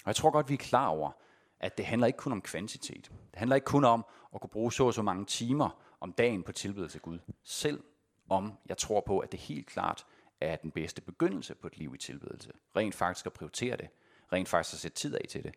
Og 0.03 0.07
jeg 0.07 0.15
tror 0.15 0.31
godt, 0.31 0.49
vi 0.49 0.53
er 0.53 0.57
klar 0.57 0.87
over, 0.87 1.11
at 1.59 1.77
det 1.77 1.85
handler 1.85 2.07
ikke 2.07 2.17
kun 2.17 2.31
om 2.31 2.41
kvantitet. 2.41 3.11
Det 3.31 3.39
handler 3.39 3.55
ikke 3.55 3.65
kun 3.65 3.83
om 3.83 4.05
at 4.33 4.41
kunne 4.41 4.49
bruge 4.49 4.73
så 4.73 4.85
og 4.85 4.93
så 4.93 5.01
mange 5.01 5.25
timer 5.25 5.81
om 5.99 6.13
dagen 6.13 6.43
på 6.43 6.51
tilbedelse 6.51 6.97
af 6.97 7.01
Gud. 7.01 7.19
Selv 7.43 7.83
om 8.29 8.53
jeg 8.69 8.77
tror 8.77 9.01
på, 9.01 9.19
at 9.19 9.31
det 9.31 9.39
helt 9.39 9.67
klart 9.67 10.05
er 10.41 10.55
den 10.55 10.71
bedste 10.71 11.01
begyndelse 11.01 11.55
på 11.55 11.67
et 11.67 11.77
liv 11.77 11.95
i 11.95 11.97
tilbedelse. 11.97 12.51
Rent 12.75 12.95
faktisk 12.95 13.25
at 13.25 13.33
prioritere 13.33 13.77
det. 13.77 13.89
Rent 14.33 14.49
faktisk 14.49 14.73
at 14.73 14.79
sætte 14.79 14.97
tid 14.97 15.15
af 15.15 15.25
til 15.29 15.43
det. 15.43 15.55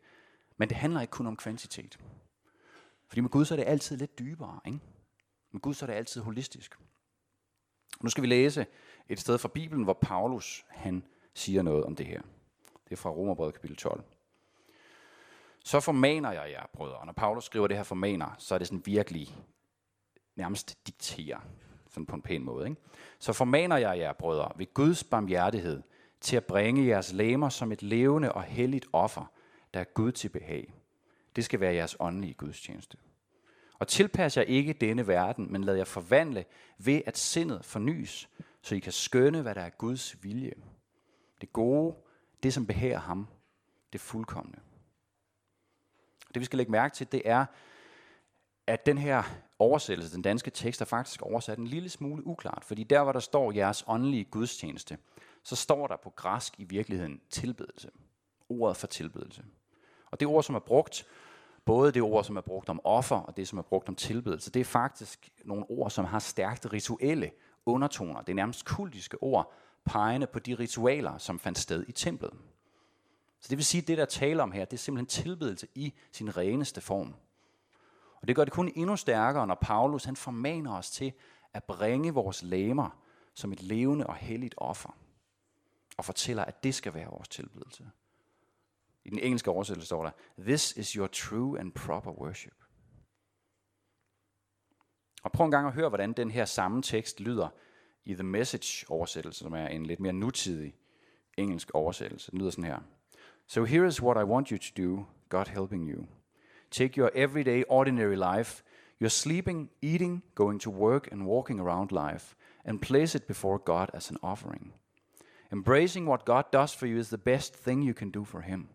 Men 0.57 0.69
det 0.69 0.77
handler 0.77 1.01
ikke 1.01 1.11
kun 1.11 1.27
om 1.27 1.37
kvantitet. 1.37 1.99
Fordi 3.09 3.21
med 3.21 3.31
Gud 3.31 3.45
så 3.45 3.55
er 3.55 3.57
det 3.57 3.67
altid 3.67 3.97
lidt 3.97 4.19
dybere. 4.19 4.61
Ikke? 4.67 4.81
Med 5.51 5.61
Gud 5.61 5.75
så 5.75 5.85
er 5.85 5.87
det 5.87 5.95
altid 5.95 6.21
holistisk. 6.21 6.79
Nu 8.01 8.09
skal 8.09 8.23
vi 8.23 8.27
læse 8.27 8.67
et 9.09 9.21
sted 9.21 9.39
fra 9.39 9.49
Bibelen, 9.49 9.85
hvor 9.85 9.99
Paulus 10.03 10.65
han 10.69 11.05
siger 11.35 11.63
noget 11.63 11.85
om 11.85 11.97
det 11.97 12.07
her. 12.07 12.23
Det 12.85 12.93
er 12.93 12.97
fra 12.97 13.11
Romerbrevet 13.11 13.55
kapitel 13.55 13.77
12. 13.77 14.05
Så 15.65 15.81
formaner 15.81 16.33
jeg 16.33 16.51
jer, 16.51 16.67
brødre. 16.73 16.97
Og 16.97 17.07
når 17.07 17.13
Paulus 17.13 17.45
skriver 17.45 17.67
det 17.67 17.77
her 17.77 17.85
formaner, 17.85 18.35
så 18.39 18.55
er 18.55 18.59
det 18.59 18.67
sådan 18.67 18.87
virkelig 18.87 19.37
nærmest 20.37 20.87
dikterer 20.87 21.41
sådan 21.99 22.07
på 22.07 22.17
en 22.17 22.23
pæn 22.23 22.45
måde. 22.45 22.69
Ikke? 22.69 22.81
Så 23.19 23.33
formaner 23.33 23.77
jeg 23.77 23.99
jer, 23.99 24.13
brødre, 24.13 24.53
ved 24.57 24.75
Guds 24.75 25.05
barmhjertighed, 25.05 25.83
til 26.21 26.37
at 26.37 26.45
bringe 26.45 26.87
jeres 26.87 27.13
læmer 27.13 27.49
som 27.49 27.73
et 27.73 27.83
levende 27.83 28.33
og 28.33 28.43
helligt 28.43 28.87
offer, 28.93 29.33
der 29.75 29.81
er 29.81 29.85
Gud 29.85 30.13
til 30.13 30.29
behag. 30.29 30.75
Det 31.37 31.45
skal 31.45 31.61
være 31.61 31.75
jeres 31.75 31.97
åndelige 32.01 32.35
gudstjeneste. 32.35 32.97
Og 33.79 33.89
tilpas 33.89 34.37
jer 34.37 34.43
ikke 34.43 34.73
denne 34.73 35.07
verden, 35.07 35.53
men 35.53 35.65
lad 35.65 35.75
jer 35.75 35.85
forvandle 35.85 36.45
ved, 36.79 37.03
at 37.07 37.19
sindet 37.19 37.65
fornyes, 37.65 38.29
så 38.63 38.75
I 38.75 38.79
kan 38.79 38.93
skønne, 38.93 39.43
hvad 39.43 39.55
der 39.55 39.61
er 39.61 39.71
Guds 39.71 40.25
vilje. 40.25 40.53
Det 41.41 41.53
gode, 41.53 41.95
det 42.43 42.55
som 42.55 42.67
behager 42.67 42.99
ham, 42.99 43.29
det 43.93 44.01
fuldkommende. 44.01 44.59
Det 46.35 46.41
vi 46.41 46.45
skal 46.45 46.57
lægge 46.57 46.73
mærke 46.73 46.95
til, 46.95 47.13
det 47.13 47.23
er, 47.25 47.47
at 48.67 48.87
den 48.87 48.99
her 48.99 49.23
oversættelse, 49.59 50.15
den 50.15 50.23
danske 50.23 50.51
tekst, 50.51 50.81
er 50.81 50.85
faktisk 50.85 51.23
oversat 51.23 51.59
en 51.59 51.67
lille 51.67 51.89
smule 51.89 52.27
uklart. 52.27 52.65
Fordi 52.65 52.85
der, 52.85 53.03
hvor 53.03 53.13
der 53.13 53.21
står 53.21 53.53
jeres 53.53 53.85
åndelige 53.87 54.25
gudstjeneste, 54.25 54.99
så 55.43 55.57
står 55.57 55.87
der 55.87 55.97
på 55.97 56.11
græsk 56.11 56.61
i 56.61 56.65
virkeligheden 56.65 57.21
tilbedelse. 57.31 57.91
Ordet 58.49 58.77
for 58.77 58.87
tilbedelse. 58.87 59.45
Og 60.11 60.21
det 60.21 60.29
ord, 60.29 60.43
som 60.43 60.55
er 60.55 60.59
brugt, 60.59 61.07
både 61.65 61.93
det 61.93 62.03
ord, 62.03 62.25
som 62.25 62.37
er 62.37 62.41
brugt 62.41 62.69
om 62.69 62.81
offer, 62.85 63.17
og 63.17 63.37
det, 63.37 63.49
som 63.49 63.59
er 63.59 63.63
brugt 63.63 63.89
om 63.89 63.95
tilbedelse, 63.95 64.51
det 64.51 64.61
er 64.61 64.65
faktisk 64.65 65.31
nogle 65.45 65.65
ord, 65.71 65.91
som 65.91 66.05
har 66.05 66.19
stærkt 66.19 66.73
rituelle 66.73 67.31
undertoner. 67.67 68.21
Det 68.21 68.33
er 68.33 68.37
nærmest 68.37 68.65
kultiske 68.65 69.23
ord, 69.23 69.53
pegende 69.85 70.27
på 70.27 70.39
de 70.39 70.55
ritualer, 70.55 71.19
som 71.19 71.39
fandt 71.39 71.59
sted 71.59 71.85
i 71.89 71.93
templet. 71.93 72.31
Så 73.41 73.47
det 73.51 73.59
vil 73.59 73.65
sige, 73.65 73.83
at 73.83 73.89
det, 73.89 73.99
der 73.99 74.05
taler 74.05 74.43
om 74.43 74.53
her, 74.53 74.65
det 74.65 74.73
er 74.73 74.79
simpelthen 74.79 75.25
tilbedelse 75.25 75.67
i 75.75 75.95
sin 76.13 76.37
reneste 76.37 76.81
form. 76.81 77.15
Og 78.21 78.29
det 78.29 78.37
gør 78.37 78.45
det 78.45 78.53
kun 78.53 78.73
endnu 78.75 78.97
stærkere, 78.97 79.47
når 79.47 79.59
Paulus 79.61 80.05
han 80.05 80.17
formaner 80.17 80.77
os 80.77 80.91
til 80.91 81.13
at 81.55 81.65
bringe 81.65 82.15
vores 82.15 82.43
læmer 82.43 82.99
som 83.35 83.53
et 83.53 83.63
levende 83.63 84.07
og 84.07 84.15
helligt 84.15 84.55
offer. 84.57 84.97
Og 85.97 86.05
fortæller, 86.05 86.45
at 86.45 86.65
det 86.65 86.75
skal 86.75 86.95
være 86.95 87.11
vores 87.11 87.29
tilbedelse. 87.29 87.91
I 89.05 89.11
den 89.11 89.19
engelske 89.19 89.51
oversættelse 89.51 89.87
står 89.87 90.03
der, 90.03 90.11
This 90.39 90.77
is 90.77 90.93
your 90.93 91.07
true 91.07 91.61
and 91.61 91.73
proper 91.73 92.11
worship. 92.11 92.55
Og 95.23 95.33
prøv 95.33 95.45
en 95.45 95.51
gang 95.51 95.67
at 95.67 95.73
høre, 95.73 95.89
hvordan 95.89 96.13
den 96.13 96.31
her 96.31 96.45
samme 96.45 96.83
tekst 96.83 97.21
lyder 97.21 97.49
i 98.05 98.15
The 98.15 98.23
Message-oversættelse, 98.23 99.39
som 99.39 99.53
er 99.53 99.67
en 99.67 99.87
lidt 99.87 100.01
mere 100.01 100.13
nutidig 100.13 100.75
engelsk 101.37 101.71
oversættelse. 101.75 102.31
Den 102.31 102.39
lyder 102.39 102.51
sådan 102.51 102.65
her. 102.65 102.79
So 103.47 103.65
here 103.65 103.87
is 103.87 104.03
what 104.03 104.17
I 104.17 104.25
want 104.25 104.49
you 104.49 104.59
to 104.59 104.83
do, 104.83 105.05
God 105.29 105.47
helping 105.47 105.91
you. 105.91 106.07
Take 106.71 106.97
your 106.97 107.11
everyday, 107.15 107.63
ordinary 107.65 108.17
life, 108.17 108.63
You're 109.01 109.11
sleeping, 109.11 109.69
eating, 109.81 110.23
going 110.35 110.59
to 110.61 110.71
work, 110.71 111.11
and 111.13 111.25
walking 111.25 111.61
around 111.61 111.93
life, 111.93 112.35
and 112.65 112.83
place 112.83 113.15
it 113.15 113.29
before 113.29 113.59
God 113.59 113.91
as 113.95 114.11
an 114.11 114.19
offering. 114.23 114.73
Embracing 115.53 116.05
what 116.05 116.25
God 116.27 116.51
does 116.51 116.75
for 116.75 116.87
you 116.87 116.99
is 116.99 117.11
the 117.11 117.19
best 117.19 117.55
thing 117.55 117.81
you 117.81 117.95
can 117.95 118.11
do 118.11 118.25
for 118.25 118.43
Him. 118.43 118.69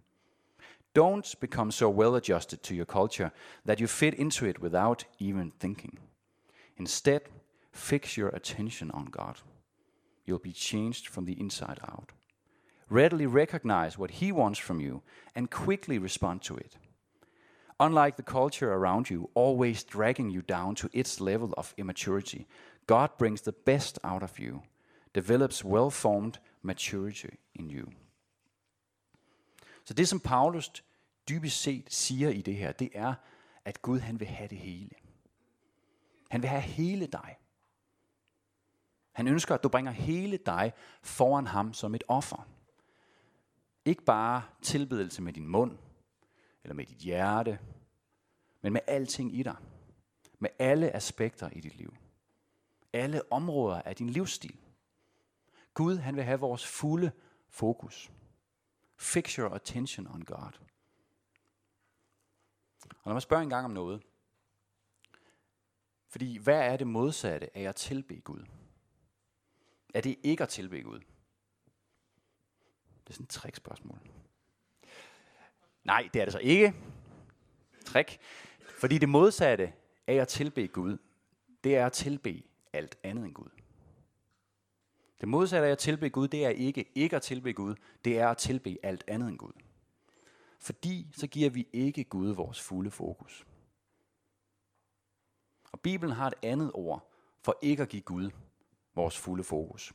Don't 0.93 1.39
become 1.39 1.71
so 1.71 1.89
well 1.89 2.15
adjusted 2.15 2.63
to 2.63 2.75
your 2.75 2.85
culture 2.85 3.31
that 3.65 3.79
you 3.79 3.87
fit 3.87 4.13
into 4.13 4.45
it 4.45 4.59
without 4.59 5.03
even 5.19 5.51
thinking. 5.59 5.97
Instead, 6.77 7.23
fix 7.71 8.15
your 8.15 8.29
attention 8.29 8.91
on 8.91 9.05
God. 9.05 9.37
You'll 10.25 10.39
be 10.39 10.53
changed 10.53 11.07
from 11.07 11.25
the 11.25 11.39
inside 11.39 11.79
out. 11.83 12.11
Readily 12.89 13.25
recognize 13.25 13.97
what 13.97 14.11
He 14.11 14.31
wants 14.31 14.59
from 14.59 14.79
you 14.79 15.01
and 15.35 15.51
quickly 15.51 15.97
respond 15.97 16.43
to 16.43 16.55
it. 16.55 16.77
Unlike 17.85 18.15
the 18.15 18.23
culture 18.23 18.71
around 18.73 19.09
you, 19.09 19.29
always 19.35 19.83
dragging 19.83 20.35
you 20.35 20.41
down 20.41 20.75
to 20.75 20.87
its 20.93 21.19
level 21.19 21.53
of 21.57 21.73
immaturity, 21.77 22.47
God 22.87 23.09
brings 23.17 23.41
the 23.41 23.51
best 23.65 23.99
out 24.03 24.23
of 24.23 24.39
you, 24.39 24.61
develops 25.15 25.65
well 25.65 25.89
formed 25.89 26.39
maturity 26.61 27.35
in 27.53 27.71
you. 27.71 27.91
Så 29.85 29.93
det, 29.93 30.07
som 30.07 30.19
Paulus 30.19 30.71
dybest 31.29 31.61
set 31.61 31.93
siger 31.93 32.29
i 32.29 32.41
det 32.41 32.55
her, 32.55 32.71
det 32.71 32.89
er, 32.93 33.13
at 33.65 33.81
Gud 33.81 33.99
han 33.99 34.19
vil 34.19 34.27
have 34.27 34.47
det 34.47 34.57
hele. 34.57 34.91
Han 36.31 36.41
vil 36.41 36.49
have 36.49 36.61
hele 36.61 37.07
dig. 37.07 37.37
Han 39.11 39.27
ønsker, 39.27 39.55
at 39.55 39.63
du 39.63 39.69
bringer 39.69 39.91
hele 39.91 40.37
dig 40.37 40.73
foran 41.01 41.47
ham 41.47 41.73
som 41.73 41.95
et 41.95 42.03
offer. 42.07 42.47
Ikke 43.85 44.03
bare 44.03 44.43
tilbedelse 44.61 45.21
med 45.21 45.33
din 45.33 45.47
mund, 45.47 45.77
eller 46.63 46.75
med 46.75 46.85
dit 46.85 46.97
hjerte, 46.97 47.59
men 48.63 48.73
med 48.73 48.81
alting 48.87 49.35
i 49.35 49.43
dig. 49.43 49.55
Med 50.39 50.49
alle 50.59 50.95
aspekter 50.95 51.49
i 51.49 51.59
dit 51.59 51.75
liv. 51.75 51.93
Alle 52.93 53.31
områder 53.31 53.81
af 53.81 53.95
din 53.95 54.09
livsstil. 54.09 54.59
Gud, 55.73 55.97
han 55.97 56.15
vil 56.15 56.23
have 56.23 56.39
vores 56.39 56.67
fulde 56.67 57.11
fokus. 57.49 58.11
Fix 58.97 59.33
your 59.35 59.49
attention 59.49 60.07
on 60.07 60.25
God. 60.25 60.59
Og 62.83 63.05
lad 63.05 63.13
mig 63.13 63.21
spørge 63.21 63.43
en 63.43 63.49
gang 63.49 63.65
om 63.65 63.71
noget. 63.71 64.03
Fordi 66.07 66.37
hvad 66.37 66.59
er 66.59 66.77
det 66.77 66.87
modsatte 66.87 67.57
af 67.57 67.61
at 67.61 67.75
tilbe 67.75 68.19
Gud? 68.19 68.45
Er 69.93 70.01
det 70.01 70.19
ikke 70.23 70.43
at 70.43 70.49
tilbe 70.49 70.81
Gud? 70.81 70.99
Det 73.03 73.09
er 73.09 73.13
sådan 73.13 73.23
et 73.23 73.29
trickspørgsmål. 73.29 73.99
Nej, 75.83 76.09
det 76.13 76.21
er 76.21 76.25
det 76.25 76.31
så 76.31 76.39
ikke. 76.39 76.73
Trick. 77.85 78.19
Fordi 78.83 78.97
det 78.97 79.09
modsatte 79.09 79.73
af 80.07 80.13
at 80.15 80.27
tilbe 80.27 80.67
Gud, 80.67 80.97
det 81.63 81.77
er 81.77 81.85
at 81.85 81.93
tilbe 81.93 82.43
alt 82.73 82.97
andet 83.03 83.25
end 83.25 83.33
Gud. 83.33 83.49
Det 85.21 85.29
modsatte 85.29 85.67
af 85.67 85.71
at 85.71 85.77
tilbe 85.77 86.09
Gud, 86.09 86.27
det 86.27 86.45
er 86.45 86.49
ikke 86.49 86.85
ikke 86.95 87.15
at 87.15 87.21
tilbe 87.21 87.53
Gud, 87.53 87.75
det 88.05 88.19
er 88.19 88.27
at 88.27 88.37
tilbe 88.37 88.77
alt 88.83 89.03
andet 89.07 89.29
end 89.29 89.37
Gud. 89.37 89.51
Fordi 90.59 91.07
så 91.13 91.27
giver 91.27 91.49
vi 91.49 91.67
ikke 91.73 92.03
Gud 92.03 92.29
vores 92.29 92.61
fulde 92.61 92.91
fokus. 92.91 93.45
Og 95.71 95.79
Bibelen 95.79 96.15
har 96.15 96.27
et 96.27 96.35
andet 96.43 96.71
ord 96.73 97.11
for 97.41 97.57
ikke 97.61 97.83
at 97.83 97.89
give 97.89 98.01
Gud 98.01 98.29
vores 98.95 99.17
fulde 99.17 99.43
fokus. 99.43 99.93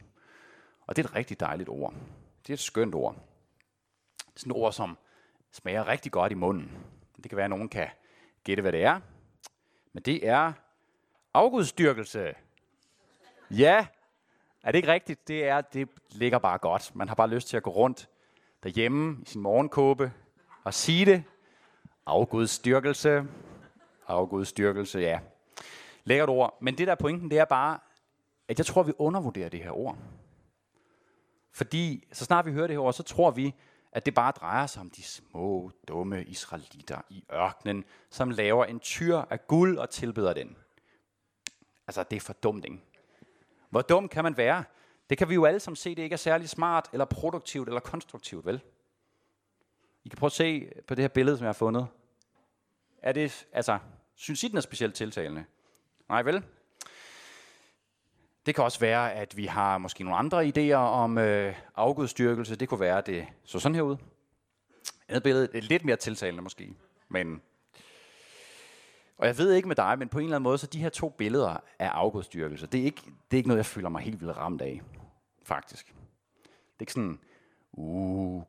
Og 0.86 0.96
det 0.96 1.04
er 1.04 1.08
et 1.08 1.14
rigtig 1.14 1.40
dejligt 1.40 1.68
ord. 1.68 1.94
Det 2.42 2.50
er 2.50 2.54
et 2.54 2.60
skønt 2.60 2.94
ord. 2.94 3.14
Det 4.18 4.34
er 4.34 4.40
sådan 4.40 4.52
et 4.52 4.56
ord, 4.56 4.72
som 4.72 4.98
smager 5.50 5.86
rigtig 5.86 6.12
godt 6.12 6.32
i 6.32 6.34
munden. 6.34 6.70
Det 7.16 7.30
kan 7.30 7.36
være, 7.36 7.44
at 7.44 7.50
nogen 7.50 7.68
kan 7.68 7.88
gætte, 8.44 8.60
hvad 8.60 8.72
det 8.72 8.84
er. 8.84 9.00
Men 9.92 10.02
det 10.02 10.28
er 10.28 10.52
afgudstyrkelse. 11.34 12.34
Ja, 13.50 13.86
er 14.62 14.72
det 14.72 14.78
ikke 14.78 14.92
rigtigt? 14.92 15.28
Det 15.28 15.44
er, 15.44 15.60
det 15.60 15.88
ligger 16.10 16.38
bare 16.38 16.58
godt. 16.58 16.94
Man 16.94 17.08
har 17.08 17.14
bare 17.14 17.30
lyst 17.30 17.48
til 17.48 17.56
at 17.56 17.62
gå 17.62 17.70
rundt 17.70 18.08
derhjemme 18.62 19.18
i 19.22 19.24
sin 19.26 19.40
morgenkåbe 19.40 20.12
og 20.64 20.74
sige 20.74 21.04
det. 21.04 21.24
Afgudstyrkelse. 22.06 23.24
Afgudstyrkelse, 24.06 24.98
ja. 24.98 25.20
Lækkert 26.04 26.28
ord. 26.28 26.58
Men 26.60 26.78
det 26.78 26.86
der 26.86 26.92
er 26.92 26.96
pointen, 26.96 27.30
det 27.30 27.38
er 27.38 27.44
bare, 27.44 27.78
at 28.48 28.58
jeg 28.58 28.66
tror, 28.66 28.82
vi 28.82 28.92
undervurderer 28.98 29.48
det 29.48 29.62
her 29.62 29.70
ord. 29.70 29.98
Fordi 31.52 32.08
så 32.12 32.24
snart 32.24 32.46
vi 32.46 32.52
hører 32.52 32.66
det 32.66 32.74
her 32.74 32.80
ord, 32.80 32.92
så 32.92 33.02
tror 33.02 33.30
vi, 33.30 33.54
at 33.92 34.06
det 34.06 34.14
bare 34.14 34.32
drejer 34.32 34.66
sig 34.66 34.80
om 34.80 34.90
de 34.90 35.02
små, 35.02 35.70
dumme 35.88 36.24
israelitter 36.24 37.00
i 37.10 37.24
ørkenen, 37.32 37.84
som 38.10 38.30
laver 38.30 38.64
en 38.64 38.80
tyr 38.80 39.16
af 39.16 39.46
guld 39.46 39.78
og 39.78 39.90
tilbeder 39.90 40.32
den. 40.32 40.56
Altså, 41.86 42.02
det 42.02 42.16
er 42.16 42.20
for 42.20 42.32
dumt, 42.32 42.64
ikke? 42.64 42.80
Hvor 43.70 43.82
dum 43.82 44.08
kan 44.08 44.24
man 44.24 44.36
være? 44.36 44.64
Det 45.10 45.18
kan 45.18 45.28
vi 45.28 45.34
jo 45.34 45.44
alle 45.44 45.60
sammen 45.60 45.76
se, 45.76 45.94
det 45.94 46.02
ikke 46.02 46.14
er 46.14 46.18
særlig 46.18 46.48
smart, 46.48 46.88
eller 46.92 47.04
produktivt, 47.04 47.68
eller 47.68 47.80
konstruktivt, 47.80 48.46
vel? 48.46 48.60
I 50.04 50.08
kan 50.08 50.18
prøve 50.18 50.28
at 50.28 50.32
se 50.32 50.72
på 50.86 50.94
det 50.94 51.02
her 51.02 51.08
billede, 51.08 51.36
som 51.36 51.44
jeg 51.44 51.48
har 51.48 51.52
fundet. 51.52 51.86
Er 53.02 53.12
det, 53.12 53.46
altså, 53.52 53.78
synes 54.14 54.44
I, 54.44 54.48
den 54.48 54.56
er 54.56 54.60
specielt 54.60 54.94
tiltalende? 54.94 55.44
Nej, 56.08 56.22
vel? 56.22 56.44
Det 58.48 58.54
kan 58.54 58.64
også 58.64 58.80
være, 58.80 59.12
at 59.12 59.36
vi 59.36 59.46
har 59.46 59.78
måske 59.78 60.04
nogle 60.04 60.18
andre 60.18 60.46
idéer 60.46 60.74
om 60.74 61.18
øh, 61.18 61.54
afgudstyrkelse. 61.76 62.56
Det 62.56 62.68
kunne 62.68 62.80
være, 62.80 62.98
at 62.98 63.06
det 63.06 63.26
så 63.44 63.58
sådan 63.58 63.74
her 63.74 63.82
ud. 63.82 63.96
Andet 65.08 65.22
billede 65.22 65.48
er 65.54 65.60
lidt 65.60 65.84
mere 65.84 65.96
tiltalende 65.96 66.42
måske. 66.42 66.74
Men, 67.08 67.42
og 69.18 69.26
jeg 69.26 69.38
ved 69.38 69.52
ikke 69.52 69.68
med 69.68 69.76
dig, 69.76 69.98
men 69.98 70.08
på 70.08 70.18
en 70.18 70.24
eller 70.24 70.36
anden 70.36 70.42
måde, 70.42 70.58
så 70.58 70.66
de 70.66 70.78
her 70.78 70.88
to 70.88 71.08
billeder 71.08 71.56
af 71.78 71.88
afgudstyrkelse, 71.88 72.66
det 72.66 72.80
er 72.80 72.84
ikke, 72.84 73.02
det 73.04 73.32
er 73.32 73.36
ikke 73.36 73.48
noget, 73.48 73.58
jeg 73.58 73.66
føler 73.66 73.88
mig 73.88 74.02
helt 74.02 74.20
vildt 74.20 74.36
ramt 74.36 74.62
af. 74.62 74.82
Faktisk. 75.42 75.86
Det 76.46 76.50
er 76.78 76.80
ikke 76.80 76.92
sådan, 76.92 77.18
uh, 77.72 78.42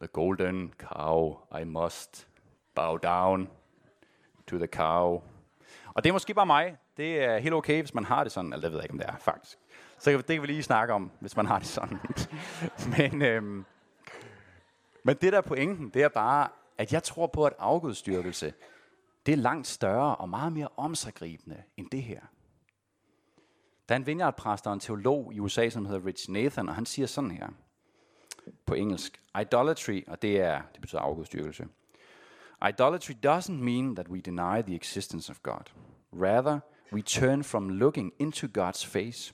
the 0.00 0.06
golden 0.06 0.72
cow, 0.78 1.36
I 1.60 1.64
must 1.64 2.28
bow 2.74 2.96
down 2.96 3.48
to 4.46 4.58
the 4.58 4.66
cow. 4.66 5.22
Og 5.94 6.04
det 6.04 6.08
er 6.08 6.12
måske 6.12 6.34
bare 6.34 6.46
mig. 6.46 6.76
Det 6.96 7.24
er 7.24 7.38
helt 7.38 7.54
okay, 7.54 7.80
hvis 7.80 7.94
man 7.94 8.04
har 8.04 8.22
det 8.22 8.32
sådan. 8.32 8.52
Eller 8.52 8.62
det 8.62 8.72
ved 8.72 8.78
jeg 8.78 8.84
ikke, 8.84 8.92
om 8.92 8.98
det 8.98 9.08
er, 9.08 9.16
faktisk. 9.18 9.58
Så 9.98 10.10
det 10.10 10.26
kan 10.26 10.42
vi 10.42 10.46
lige 10.46 10.62
snakke 10.62 10.94
om, 10.94 11.10
hvis 11.20 11.36
man 11.36 11.46
har 11.46 11.58
det 11.58 11.68
sådan. 11.68 11.98
men, 12.98 13.22
øhm, 13.22 13.64
men 15.04 15.16
det 15.16 15.32
der 15.32 15.38
er 15.38 15.42
pointen, 15.42 15.88
det 15.88 16.02
er 16.02 16.08
bare, 16.08 16.48
at 16.78 16.92
jeg 16.92 17.02
tror 17.02 17.26
på, 17.26 17.44
at 17.44 17.52
afgudstyrkelse, 17.58 18.52
det 19.26 19.32
er 19.32 19.36
langt 19.36 19.66
større 19.66 20.16
og 20.16 20.28
meget 20.28 20.52
mere 20.52 20.68
omsaggribende 20.76 21.62
end 21.76 21.90
det 21.90 22.02
her. 22.02 22.20
Der 23.88 23.94
er 23.94 23.96
en 23.96 24.06
vineyardpræst 24.06 24.66
og 24.66 24.72
en 24.72 24.80
teolog 24.80 25.34
i 25.34 25.40
USA, 25.40 25.68
som 25.68 25.86
hedder 25.86 26.06
Rich 26.06 26.30
Nathan, 26.30 26.68
og 26.68 26.74
han 26.74 26.86
siger 26.86 27.06
sådan 27.06 27.30
her 27.30 27.48
på 28.66 28.74
engelsk. 28.74 29.22
Idolatry, 29.40 30.04
og 30.06 30.22
det, 30.22 30.40
er, 30.40 30.62
det 30.72 30.80
betyder 30.80 31.00
afgudstyrkelse. 31.00 31.66
Idolatry 32.68 33.12
doesn't 33.26 33.52
mean 33.52 33.94
that 33.96 34.08
we 34.08 34.20
deny 34.20 34.62
the 34.62 34.74
existence 34.74 35.32
of 35.32 35.42
God. 35.42 35.72
Rather, 36.12 36.60
we 36.92 37.02
turn 37.02 37.42
from 37.42 37.78
looking 37.78 38.12
into 38.18 38.48
God's 38.48 38.82
face, 38.82 39.32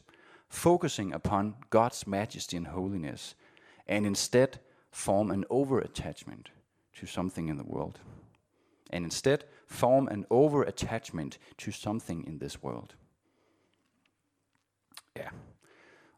focusing 0.48 1.14
upon 1.14 1.54
God's 1.70 2.06
majesty 2.06 2.56
and 2.56 2.66
holiness, 2.66 3.36
and 3.86 4.06
instead 4.06 4.48
form 4.90 5.30
an 5.30 5.44
over 5.50 5.80
attachment 5.80 6.52
to 7.00 7.06
something 7.06 7.48
in 7.48 7.56
the 7.56 7.66
world. 7.66 8.00
And 8.90 9.04
instead 9.04 9.38
form 9.66 10.08
an 10.08 10.26
over 10.30 10.62
attachment 10.62 11.38
to 11.58 11.70
something 11.70 12.26
in 12.28 12.38
this 12.38 12.62
world. 12.62 12.96
Ja. 15.16 15.28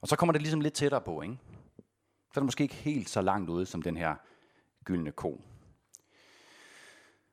Og 0.00 0.08
så 0.08 0.16
kommer 0.16 0.32
det 0.32 0.42
ligesom 0.42 0.60
lidt 0.60 0.74
tættere 0.74 1.00
på, 1.00 1.22
ikke? 1.22 1.38
Så 2.32 2.40
er 2.40 2.42
det 2.42 2.44
måske 2.44 2.62
ikke 2.62 2.74
helt 2.74 3.08
så 3.10 3.20
langt 3.20 3.50
ude 3.50 3.66
som 3.66 3.82
den 3.82 3.96
her 3.96 4.14
gyldne 4.84 5.12
ko. 5.12 5.40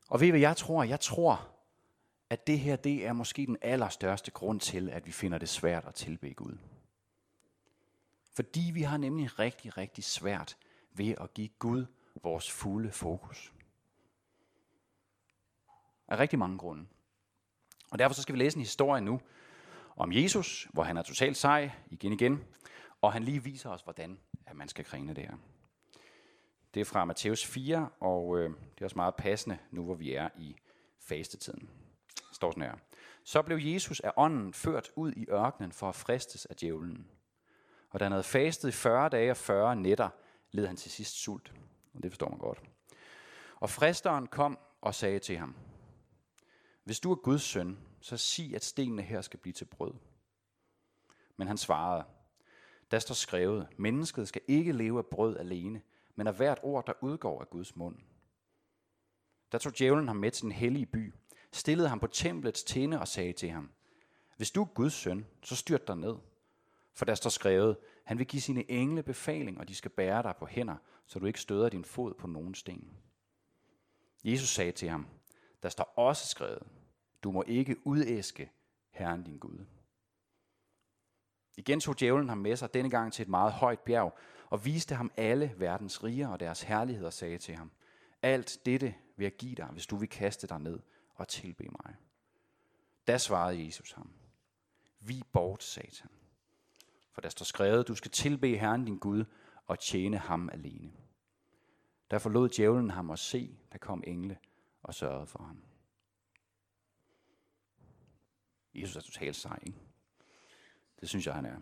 Og 0.08 0.20
ved 0.20 0.26
I, 0.26 0.30
hvad 0.30 0.40
jeg 0.40 0.56
tror? 0.56 0.84
Jeg 0.84 1.00
tror, 1.00 1.48
at 2.32 2.46
det 2.46 2.58
her 2.60 2.76
det 2.76 3.06
er 3.06 3.12
måske 3.12 3.46
den 3.46 3.56
allerstørste 3.62 4.30
grund 4.30 4.60
til, 4.60 4.88
at 4.88 5.06
vi 5.06 5.12
finder 5.12 5.38
det 5.38 5.48
svært 5.48 5.84
at 5.84 5.94
tilbe 5.94 6.34
Gud. 6.34 6.58
Fordi 8.34 8.70
vi 8.74 8.82
har 8.82 8.96
nemlig 8.96 9.38
rigtig, 9.38 9.76
rigtig 9.76 10.04
svært 10.04 10.56
ved 10.92 11.14
at 11.20 11.34
give 11.34 11.48
Gud 11.48 11.86
vores 12.22 12.50
fulde 12.50 12.92
fokus. 12.92 13.52
Af 16.08 16.18
rigtig 16.18 16.38
mange 16.38 16.58
grunde. 16.58 16.86
Og 17.90 17.98
derfor 17.98 18.14
så 18.14 18.22
skal 18.22 18.32
vi 18.32 18.38
læse 18.38 18.56
en 18.56 18.62
historie 18.62 19.00
nu 19.00 19.20
om 19.96 20.12
Jesus, 20.12 20.68
hvor 20.72 20.82
han 20.82 20.96
er 20.96 21.02
totalt 21.02 21.36
sej 21.36 21.70
igen 21.90 22.12
igen, 22.12 22.44
og 23.00 23.12
han 23.12 23.22
lige 23.22 23.44
viser 23.44 23.70
os, 23.70 23.82
hvordan 23.82 24.18
at 24.46 24.56
man 24.56 24.68
skal 24.68 24.84
grine 24.84 25.14
det 25.14 25.24
her. 25.24 25.36
Det 26.74 26.80
er 26.80 26.84
fra 26.84 27.04
Matthæus 27.04 27.46
4, 27.46 27.88
og 28.00 28.38
øh, 28.38 28.50
det 28.50 28.80
er 28.80 28.84
også 28.84 28.96
meget 28.96 29.14
passende 29.14 29.58
nu, 29.70 29.84
hvor 29.84 29.94
vi 29.94 30.14
er 30.14 30.28
i 30.38 30.56
fastetiden. 30.98 31.81
Står 32.42 32.50
sådan 32.50 32.62
her. 32.62 32.74
Så 33.24 33.42
blev 33.42 33.58
Jesus 33.58 34.00
af 34.00 34.12
ånden 34.16 34.52
ført 34.52 34.90
ud 34.96 35.12
i 35.12 35.26
ørkenen 35.30 35.72
for 35.72 35.88
at 35.88 35.94
fristes 35.94 36.46
af 36.46 36.56
djævlen. 36.56 37.10
Og 37.90 38.00
da 38.00 38.04
han 38.04 38.12
havde 38.12 38.22
fastet 38.22 38.68
i 38.68 38.72
40 38.72 39.08
dage 39.08 39.30
og 39.30 39.36
40 39.36 39.76
nætter, 39.76 40.08
led 40.50 40.66
han 40.66 40.76
til 40.76 40.90
sidst 40.90 41.22
sult. 41.22 41.52
Og 41.94 42.02
det 42.02 42.10
forstår 42.10 42.28
man 42.28 42.38
godt. 42.38 42.62
Og 43.56 43.70
fristeren 43.70 44.26
kom 44.26 44.58
og 44.80 44.94
sagde 44.94 45.18
til 45.18 45.36
ham, 45.36 45.56
hvis 46.84 47.00
du 47.00 47.10
er 47.10 47.16
Guds 47.16 47.42
søn, 47.42 47.78
så 48.00 48.16
sig, 48.16 48.54
at 48.54 48.64
stenene 48.64 49.02
her 49.02 49.20
skal 49.20 49.40
blive 49.40 49.52
til 49.52 49.64
brød. 49.64 49.94
Men 51.36 51.48
han 51.48 51.56
svarede, 51.56 52.04
der 52.90 52.98
står 52.98 53.14
skrevet, 53.14 53.68
mennesket 53.76 54.28
skal 54.28 54.42
ikke 54.48 54.72
leve 54.72 54.98
af 54.98 55.06
brød 55.06 55.36
alene, 55.36 55.82
men 56.14 56.26
af 56.26 56.34
hvert 56.34 56.60
ord, 56.62 56.86
der 56.86 56.92
udgår 57.00 57.40
af 57.40 57.50
Guds 57.50 57.76
mund. 57.76 57.96
Der 59.52 59.58
tog 59.58 59.78
djævlen 59.78 60.08
ham 60.08 60.16
med 60.16 60.30
til 60.30 60.42
den 60.42 60.52
hellige 60.52 60.86
by, 60.86 61.14
stillede 61.52 61.88
ham 61.88 62.00
på 62.00 62.06
templets 62.06 62.64
tinde 62.64 63.00
og 63.00 63.08
sagde 63.08 63.32
til 63.32 63.50
ham, 63.50 63.70
hvis 64.36 64.50
du 64.50 64.62
er 64.62 64.66
Guds 64.66 64.92
søn, 64.92 65.26
så 65.42 65.56
styrt 65.56 65.88
dig 65.88 65.96
ned. 65.96 66.16
For 66.94 67.04
der 67.04 67.14
står 67.14 67.30
skrevet, 67.30 67.76
han 68.04 68.18
vil 68.18 68.26
give 68.26 68.40
sine 68.40 68.70
engle 68.70 69.02
befaling, 69.02 69.58
og 69.58 69.68
de 69.68 69.74
skal 69.74 69.90
bære 69.90 70.22
dig 70.22 70.34
på 70.38 70.46
hænder, 70.46 70.76
så 71.06 71.18
du 71.18 71.26
ikke 71.26 71.40
støder 71.40 71.68
din 71.68 71.84
fod 71.84 72.14
på 72.14 72.26
nogen 72.26 72.54
sten. 72.54 72.96
Jesus 74.24 74.48
sagde 74.48 74.72
til 74.72 74.88
ham, 74.88 75.06
der 75.62 75.68
står 75.68 75.92
også 75.96 76.26
skrevet, 76.26 76.62
du 77.22 77.30
må 77.30 77.44
ikke 77.46 77.86
udæske 77.86 78.52
Herren 78.90 79.22
din 79.22 79.38
Gud. 79.38 79.66
Igen 81.56 81.80
tog 81.80 82.00
djævlen 82.00 82.28
ham 82.28 82.38
med 82.38 82.56
sig, 82.56 82.74
denne 82.74 82.90
gang 82.90 83.12
til 83.12 83.22
et 83.22 83.28
meget 83.28 83.52
højt 83.52 83.80
bjerg, 83.80 84.18
og 84.50 84.64
viste 84.64 84.94
ham 84.94 85.10
alle 85.16 85.54
verdens 85.56 86.04
riger 86.04 86.28
og 86.28 86.40
deres 86.40 86.62
herligheder, 86.62 87.06
og 87.06 87.12
sagde 87.12 87.38
til 87.38 87.54
ham, 87.54 87.70
alt 88.22 88.58
dette 88.66 88.94
vil 89.16 89.24
jeg 89.24 89.36
give 89.36 89.54
dig, 89.54 89.66
hvis 89.66 89.86
du 89.86 89.96
vil 89.96 90.08
kaste 90.08 90.46
dig 90.46 90.60
ned 90.60 90.80
og 91.22 91.28
tilbe 91.28 91.64
mig. 91.64 91.96
Da 93.06 93.18
svarede 93.18 93.64
Jesus 93.64 93.92
ham, 93.92 94.12
vi 95.00 95.22
bort, 95.32 95.62
satan. 95.62 96.10
For 97.12 97.20
der 97.20 97.28
står 97.28 97.44
skrevet, 97.44 97.88
du 97.88 97.94
skal 97.94 98.10
tilbe 98.10 98.56
Herren 98.56 98.84
din 98.84 98.98
Gud 98.98 99.24
og 99.66 99.78
tjene 99.78 100.18
ham 100.18 100.50
alene. 100.52 100.92
Der 102.10 102.18
forlod 102.18 102.48
djævlen 102.48 102.90
ham 102.90 103.10
og 103.10 103.18
se, 103.18 103.58
der 103.72 103.78
kom 103.78 104.04
engle 104.06 104.38
og 104.82 104.94
sørgede 104.94 105.26
for 105.26 105.42
ham. 105.42 105.64
Jesus 108.74 108.96
er 108.96 109.00
totalt 109.00 109.36
sej, 109.36 109.58
ikke? 109.66 109.78
Det 111.00 111.08
synes 111.08 111.26
jeg, 111.26 111.34
han 111.34 111.44
er. 111.44 111.60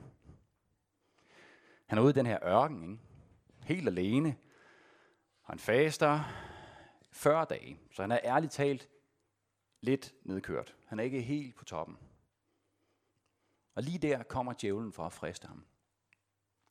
Han 1.87 1.99
er 1.99 2.03
ude 2.03 2.11
i 2.11 2.15
den 2.15 2.27
her 2.27 2.39
ørken, 2.43 2.83
ikke? 2.83 2.99
helt 3.63 3.89
alene. 3.89 4.37
Han 5.43 5.59
faster 5.59 6.21
40 7.13 7.45
dage, 7.45 7.81
så 7.93 8.03
han 8.03 8.13
er 8.13 8.21
ærligt 8.25 8.53
talt 8.53 8.89
lidt 9.81 10.15
nedkørt. 10.23 10.77
Han 10.87 10.99
er 10.99 11.05
ikke 11.05 11.21
helt 11.21 11.55
på 11.57 11.65
toppen. 11.65 11.99
Og 13.75 13.83
lige 13.83 13.99
der 13.99 14.23
kommer 14.23 14.55
djævlen 14.61 14.93
for 14.93 15.07
at 15.07 15.13
friste 15.13 15.47
ham. 15.49 15.65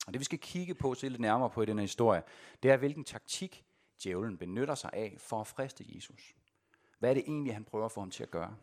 Og 0.08 0.13
det 0.13 0.20
vi 0.20 0.25
skal 0.25 0.39
kigge 0.39 0.75
på, 0.75 0.94
se 0.94 1.10
lidt 1.10 1.22
nærmere 1.22 1.50
på 1.50 1.62
i 1.62 1.66
denne 1.66 1.82
historie, 1.82 2.24
det 2.63 2.72
er, 2.72 2.78
hvilken 2.78 3.04
taktik 3.04 3.66
djævlen 4.04 4.38
benytter 4.38 4.75
sig 4.75 4.89
af 4.94 5.16
for 5.20 5.42
at 5.42 5.48
friste 5.48 5.86
Jesus. 5.88 6.36
Hvad 7.00 7.10
er 7.10 7.13
det 7.13 7.24
egentlig, 7.28 7.54
han 7.54 7.63
prøver 7.63 7.86
at 7.86 7.92
få 7.92 8.01
ham 8.01 8.12
til 8.12 8.24
at 8.24 8.32
gøre? 8.32 8.56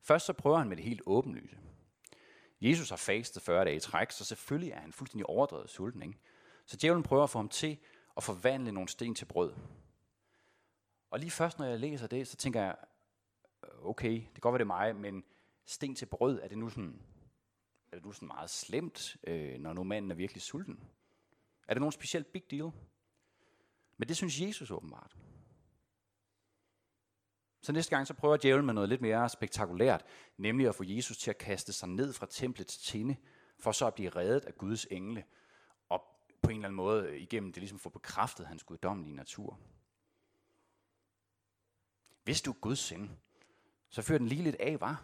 Først 0.00 0.26
så 0.26 0.32
prøver 0.32 0.58
han 0.58 0.68
med 0.68 0.76
det 0.76 0.84
helt 0.84 1.02
åbenlyse. 1.06 1.58
Jesus 2.60 2.90
har 2.90 2.96
fastet 2.96 3.42
40 3.42 3.64
dage 3.64 3.76
i 3.76 3.80
træk, 3.80 4.10
så 4.10 4.24
selvfølgelig 4.24 4.72
er 4.72 4.80
han 4.80 4.92
fuldstændig 4.92 5.26
overdrevet 5.26 5.70
sulten. 5.70 6.02
Ikke? 6.02 6.18
Så 6.66 6.76
djævlen 6.76 7.02
prøver 7.02 7.24
at 7.24 7.30
få 7.30 7.38
ham 7.38 7.48
til 7.48 7.78
at 8.16 8.22
forvandle 8.22 8.72
nogle 8.72 8.88
sten 8.88 9.14
til 9.14 9.24
brød. 9.24 9.52
Og 11.10 11.18
lige 11.18 11.30
først, 11.30 11.58
når 11.58 11.66
jeg 11.66 11.80
læser 11.80 12.06
det, 12.06 12.28
så 12.28 12.36
tænker 12.36 12.62
jeg, 12.62 12.76
okay, 13.82 14.12
det 14.12 14.34
kan 14.34 14.40
godt 14.40 14.52
være 14.52 14.58
det 14.58 14.64
er 14.64 14.92
mig, 14.92 14.96
men 14.96 15.24
sten 15.64 15.94
til 15.94 16.06
brød, 16.06 16.40
er 16.42 16.48
det 16.48 16.58
nu 16.58 16.68
sådan, 16.68 17.02
er 17.92 17.96
det 17.96 18.04
nu 18.04 18.12
sådan 18.12 18.28
meget 18.28 18.50
slemt, 18.50 19.16
øh, 19.24 19.58
når 19.58 19.72
nu 19.72 19.84
manden 19.84 20.10
er 20.10 20.14
virkelig 20.14 20.42
sulten? 20.42 20.80
Er 21.68 21.74
det 21.74 21.80
nogen 21.80 21.92
specielt 21.92 22.32
big 22.32 22.50
deal? 22.50 22.70
Men 23.96 24.08
det 24.08 24.16
synes 24.16 24.40
Jesus 24.40 24.70
åbenbart. 24.70 25.16
Så 27.60 27.72
næste 27.72 27.96
gang 27.96 28.06
så 28.06 28.14
prøver 28.14 28.36
djævlen 28.36 28.66
med 28.66 28.74
noget 28.74 28.88
lidt 28.88 29.00
mere 29.00 29.28
spektakulært, 29.28 30.04
nemlig 30.36 30.68
at 30.68 30.74
få 30.74 30.84
Jesus 30.86 31.18
til 31.18 31.30
at 31.30 31.38
kaste 31.38 31.72
sig 31.72 31.88
ned 31.88 32.12
fra 32.12 32.26
templets 32.30 32.78
tinde, 32.78 33.16
for 33.58 33.72
så 33.72 33.86
at 33.86 33.94
blive 33.94 34.10
reddet 34.10 34.44
af 34.44 34.58
Guds 34.58 34.84
engle, 34.84 35.24
og 35.88 36.02
på 36.42 36.50
en 36.50 36.56
eller 36.56 36.68
anden 36.68 36.76
måde 36.76 37.18
igennem 37.20 37.52
det 37.52 37.60
ligesom 37.60 37.78
få 37.78 37.88
bekræftet 37.88 38.46
hans 38.46 38.64
guddommelige 38.64 39.16
natur. 39.16 39.58
Hvis 42.28 42.42
du 42.42 42.50
er 42.50 42.56
Guds 42.60 42.78
søn, 42.78 43.10
så 43.88 44.02
fyr 44.02 44.18
den 44.18 44.28
lige 44.28 44.42
lidt 44.42 44.56
af, 44.60 44.80
var. 44.80 45.02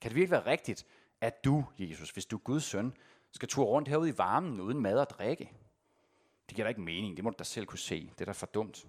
Kan 0.00 0.10
det 0.10 0.14
virkelig 0.16 0.30
være 0.30 0.46
rigtigt, 0.46 0.86
at 1.20 1.44
du, 1.44 1.64
Jesus, 1.78 2.10
hvis 2.10 2.26
du 2.26 2.36
er 2.36 2.40
Guds 2.40 2.64
søn, 2.64 2.92
skal 3.32 3.48
ture 3.48 3.66
rundt 3.66 3.88
herude 3.88 4.08
i 4.08 4.18
varmen 4.18 4.60
uden 4.60 4.80
mad 4.80 4.98
og 4.98 5.10
drikke? 5.10 5.52
Det 6.48 6.54
giver 6.54 6.64
da 6.64 6.68
ikke 6.68 6.80
mening, 6.80 7.16
det 7.16 7.24
må 7.24 7.30
du 7.30 7.36
da 7.38 7.44
selv 7.44 7.66
kunne 7.66 7.78
se. 7.78 8.10
Det 8.12 8.20
er 8.20 8.24
da 8.24 8.32
for 8.32 8.46
dumt. 8.46 8.86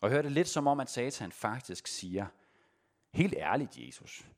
Og 0.00 0.10
hør 0.10 0.22
det 0.22 0.32
lidt 0.32 0.48
som 0.48 0.66
om, 0.66 0.80
at 0.80 0.90
Satan 0.90 1.32
faktisk 1.32 1.86
siger, 1.86 2.26
helt 3.12 3.34
ærligt 3.34 3.78
Jesus, 3.78 4.20
her 4.20 4.28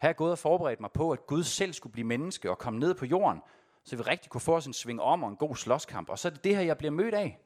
er 0.00 0.08
jeg 0.08 0.16
gået 0.16 0.32
og 0.32 0.38
forberedt 0.38 0.80
mig 0.80 0.90
på, 0.92 1.10
at 1.12 1.26
Gud 1.26 1.44
selv 1.44 1.72
skulle 1.72 1.92
blive 1.92 2.06
menneske 2.06 2.50
og 2.50 2.58
komme 2.58 2.78
ned 2.78 2.94
på 2.94 3.06
jorden, 3.06 3.40
så 3.84 3.96
vi 3.96 4.02
rigtig 4.02 4.30
kunne 4.30 4.40
få 4.40 4.56
os 4.56 4.66
en 4.66 4.72
sving 4.72 5.00
om 5.00 5.22
og 5.22 5.30
en 5.30 5.36
god 5.36 5.56
slåskamp. 5.56 6.08
Og 6.08 6.18
så 6.18 6.28
er 6.28 6.32
det 6.32 6.44
det 6.44 6.56
her, 6.56 6.62
jeg 6.62 6.78
bliver 6.78 6.92
mødt 6.92 7.14
af. 7.14 7.38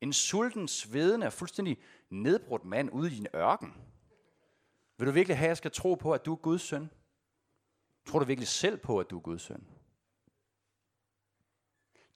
En 0.00 0.12
sulten, 0.12 0.68
svedende 0.68 1.26
og 1.26 1.32
fuldstændig 1.32 1.78
nedbrudt 2.10 2.64
mand 2.64 2.90
ude 2.92 3.12
i 3.12 3.14
din 3.14 3.26
ørken. 3.34 3.74
Vil 4.98 5.06
du 5.06 5.12
virkelig 5.12 5.36
have, 5.36 5.46
at 5.46 5.48
jeg 5.48 5.56
skal 5.56 5.70
tro 5.70 5.94
på, 5.94 6.12
at 6.12 6.26
du 6.26 6.32
er 6.32 6.36
Guds 6.36 6.62
søn? 6.62 6.90
Tror 8.06 8.18
du 8.18 8.24
virkelig 8.24 8.48
selv 8.48 8.76
på, 8.76 9.00
at 9.00 9.10
du 9.10 9.16
er 9.16 9.20
Guds 9.20 9.42
søn? 9.42 9.66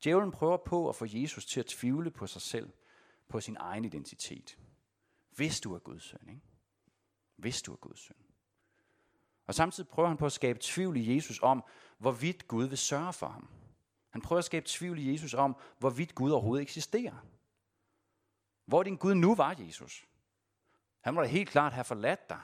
Djævlen 0.05 0.31
prøver 0.31 0.57
på 0.57 0.89
at 0.89 0.97
få 0.97 1.07
Jesus 1.09 1.47
til 1.47 1.61
at 1.61 1.67
tvivle 1.67 2.11
på 2.11 2.27
sig 2.27 2.43
selv, 2.43 2.71
på 3.29 3.41
sin 3.41 3.57
egen 3.61 3.85
identitet. 3.85 4.59
Hvis 5.31 5.61
du 5.61 5.75
er 5.75 5.79
Guds 5.79 6.03
søn, 6.03 6.29
ikke? 6.29 6.43
Hvis 7.37 7.63
du 7.63 7.73
er 7.73 7.77
Guds 7.77 8.01
søn. 8.01 8.17
Og 9.47 9.55
samtidig 9.55 9.89
prøver 9.89 10.09
han 10.09 10.17
på 10.17 10.27
at 10.27 10.33
skabe 10.33 10.59
tvivl 10.63 10.97
i 10.97 11.15
Jesus 11.15 11.41
om, 11.43 11.65
hvorvidt 11.99 12.49
Gud 12.49 12.65
vil 12.65 12.79
sørge 12.79 13.13
for 13.13 13.29
ham. 13.29 13.49
Han 14.11 14.23
prøver 14.23 14.39
at 14.39 14.45
skabe 14.45 14.67
tvivl 14.69 14.99
i 14.99 15.13
Jesus 15.13 15.35
om, 15.35 15.57
hvorvidt 15.79 16.15
Gud 16.15 16.31
overhovedet 16.31 16.63
eksisterer. 16.63 17.27
Hvor 18.65 18.83
din 18.83 18.97
Gud 18.97 19.15
nu 19.15 19.35
var, 19.35 19.55
Jesus? 19.59 20.05
Han 21.01 21.15
må 21.15 21.23
da 21.23 21.27
helt 21.27 21.49
klart 21.49 21.73
have 21.73 21.85
forladt 21.85 22.31
dig. 22.31 22.41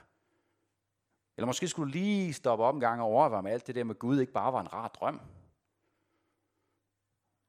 Eller 1.37 1.47
måske 1.47 1.69
skulle 1.69 1.93
du 1.93 1.99
lige 1.99 2.33
stoppe 2.33 2.65
op 2.65 2.75
en 2.75 2.81
gang 2.81 3.01
og 3.01 3.07
overveje 3.07 3.39
om 3.39 3.47
alt 3.47 3.67
det 3.67 3.75
der 3.75 3.85
med 3.85 3.95
Gud 3.95 4.21
ikke 4.21 4.33
bare 4.33 4.53
var 4.53 4.61
en 4.61 4.73
rar 4.73 4.89
drøm. 4.89 5.21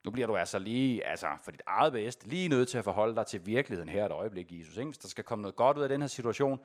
Nu 0.03 0.11
bliver 0.11 0.27
du 0.27 0.35
altså 0.35 0.59
lige, 0.59 1.05
altså 1.05 1.27
for 1.43 1.51
dit 1.51 1.61
eget 1.65 1.93
bedste, 1.93 2.27
lige 2.27 2.49
nødt 2.49 2.69
til 2.69 2.77
at 2.77 2.83
forholde 2.83 3.15
dig 3.15 3.27
til 3.27 3.45
virkeligheden 3.45 3.89
her 3.89 4.05
et 4.05 4.11
øjeblik, 4.11 4.51
Jesus. 4.51 4.77
Ikke? 4.77 4.89
Hvis 4.89 4.97
der 4.97 5.07
skal 5.07 5.23
komme 5.23 5.41
noget 5.41 5.55
godt 5.55 5.77
ud 5.77 5.83
af 5.83 5.89
den 5.89 6.01
her 6.01 6.07
situation, 6.07 6.59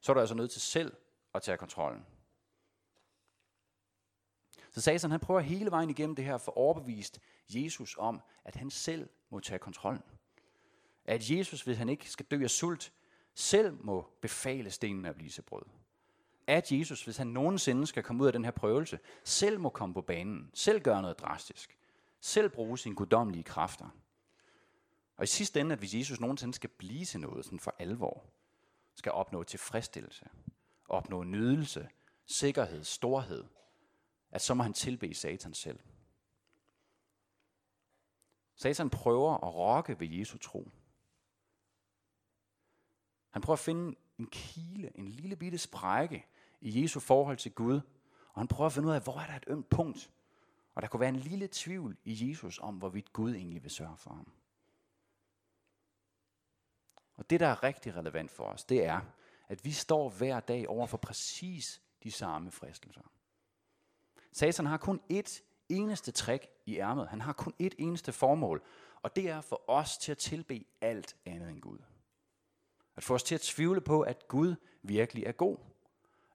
så 0.00 0.12
er 0.12 0.14
du 0.14 0.20
altså 0.20 0.34
nødt 0.34 0.50
til 0.50 0.60
selv 0.60 0.96
at 1.34 1.42
tage 1.42 1.58
kontrollen. 1.58 2.06
Så 4.70 4.80
Satan 4.80 5.10
han 5.10 5.20
prøver 5.20 5.40
hele 5.40 5.70
vejen 5.70 5.90
igennem 5.90 6.16
det 6.16 6.24
her 6.24 6.38
for 6.38 6.58
overbevist 6.58 7.20
Jesus 7.48 7.96
om, 7.98 8.20
at 8.44 8.56
han 8.56 8.70
selv 8.70 9.08
må 9.30 9.40
tage 9.40 9.58
kontrollen. 9.58 10.02
At 11.08 11.30
Jesus, 11.30 11.62
hvis 11.62 11.76
han 11.78 11.88
ikke 11.88 12.10
skal 12.10 12.26
dø 12.26 12.42
af 12.42 12.50
sult, 12.50 12.92
selv 13.34 13.84
må 13.84 14.06
befale 14.20 14.70
stenen 14.70 15.04
at 15.04 15.16
blive 15.16 15.30
til 15.30 15.42
brød. 15.42 15.62
At 16.46 16.72
Jesus, 16.72 17.04
hvis 17.04 17.16
han 17.16 17.26
nogensinde 17.26 17.86
skal 17.86 18.02
komme 18.02 18.22
ud 18.22 18.26
af 18.26 18.32
den 18.32 18.44
her 18.44 18.50
prøvelse, 18.50 18.98
selv 19.24 19.60
må 19.60 19.68
komme 19.68 19.94
på 19.94 20.00
banen, 20.00 20.50
selv 20.54 20.80
gøre 20.80 21.02
noget 21.02 21.18
drastisk, 21.18 21.78
selv 22.20 22.48
bruge 22.48 22.78
sine 22.78 22.94
guddommelige 22.94 23.42
kræfter. 23.42 23.88
Og 25.16 25.24
i 25.24 25.26
sidste 25.26 25.60
ende, 25.60 25.72
at 25.72 25.78
hvis 25.78 25.94
Jesus 25.94 26.20
nogensinde 26.20 26.54
skal 26.54 26.70
blive 26.70 27.04
til 27.04 27.20
noget 27.20 27.44
sådan 27.44 27.60
for 27.60 27.74
alvor, 27.78 28.24
skal 28.94 29.12
opnå 29.12 29.42
tilfredsstillelse, 29.42 30.28
opnå 30.88 31.22
nydelse, 31.22 31.88
sikkerhed, 32.26 32.84
storhed, 32.84 33.44
at 34.30 34.42
så 34.42 34.54
må 34.54 34.62
han 34.62 34.72
tilbe 34.72 35.14
Satan 35.14 35.54
selv. 35.54 35.78
Satan 38.56 38.90
prøver 38.90 39.34
at 39.34 39.54
rokke 39.54 40.00
ved 40.00 40.08
Jesu 40.08 40.38
tro. 40.38 40.70
Han 43.30 43.42
prøver 43.42 43.56
at 43.56 43.60
finde 43.60 43.96
en 44.18 44.26
kile, 44.26 44.98
en 44.98 45.08
lille 45.08 45.36
bitte 45.36 45.58
sprække 45.58 46.26
i 46.60 46.82
Jesu 46.82 47.00
forhold 47.00 47.36
til 47.36 47.52
Gud, 47.52 47.80
og 48.32 48.40
han 48.40 48.48
prøver 48.48 48.66
at 48.66 48.72
finde 48.72 48.88
ud 48.88 48.94
af, 48.94 49.02
hvor 49.02 49.20
er 49.20 49.26
der 49.26 49.36
et 49.36 49.44
ømt 49.46 49.68
punkt. 49.68 50.10
Og 50.74 50.82
der 50.82 50.88
kunne 50.88 51.00
være 51.00 51.08
en 51.08 51.16
lille 51.16 51.48
tvivl 51.52 51.96
i 52.04 52.30
Jesus 52.30 52.58
om, 52.58 52.74
hvorvidt 52.74 53.12
Gud 53.12 53.34
egentlig 53.34 53.62
vil 53.62 53.70
sørge 53.70 53.96
for 53.96 54.10
ham. 54.10 54.32
Og 57.16 57.30
det, 57.30 57.40
der 57.40 57.46
er 57.46 57.62
rigtig 57.62 57.96
relevant 57.96 58.30
for 58.30 58.44
os, 58.44 58.64
det 58.64 58.84
er, 58.84 59.00
at 59.48 59.64
vi 59.64 59.72
står 59.72 60.08
hver 60.08 60.40
dag 60.40 60.68
over 60.68 60.86
for 60.86 60.96
præcis 60.96 61.82
de 62.02 62.10
samme 62.10 62.50
fristelser. 62.50 63.02
Satan 64.32 64.66
har 64.66 64.76
kun 64.76 65.00
ét 65.12 65.42
eneste 65.68 66.12
trick 66.12 66.46
i 66.66 66.76
ærmet. 66.76 67.08
Han 67.08 67.20
har 67.20 67.32
kun 67.32 67.52
ét 67.62 67.74
eneste 67.78 68.12
formål, 68.12 68.62
og 69.02 69.16
det 69.16 69.28
er 69.28 69.40
for 69.40 69.70
os 69.70 69.98
til 69.98 70.12
at 70.12 70.18
tilbe 70.18 70.64
alt 70.80 71.16
andet 71.26 71.50
end 71.50 71.60
Gud. 71.60 71.78
At 72.98 73.04
få 73.04 73.14
os 73.14 73.22
til 73.22 73.34
at 73.34 73.40
tvivle 73.40 73.80
på, 73.80 74.02
at 74.02 74.28
Gud 74.28 74.54
virkelig 74.82 75.24
er 75.24 75.32
god. 75.32 75.56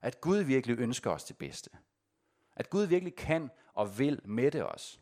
At 0.02 0.20
Gud 0.20 0.38
virkelig 0.38 0.78
ønsker 0.78 1.10
os 1.10 1.24
det 1.24 1.38
bedste. 1.38 1.70
At 2.56 2.70
Gud 2.70 2.84
virkelig 2.86 3.16
kan 3.16 3.50
og 3.74 3.98
vil 3.98 4.20
mætte 4.24 4.66
os. 4.66 5.00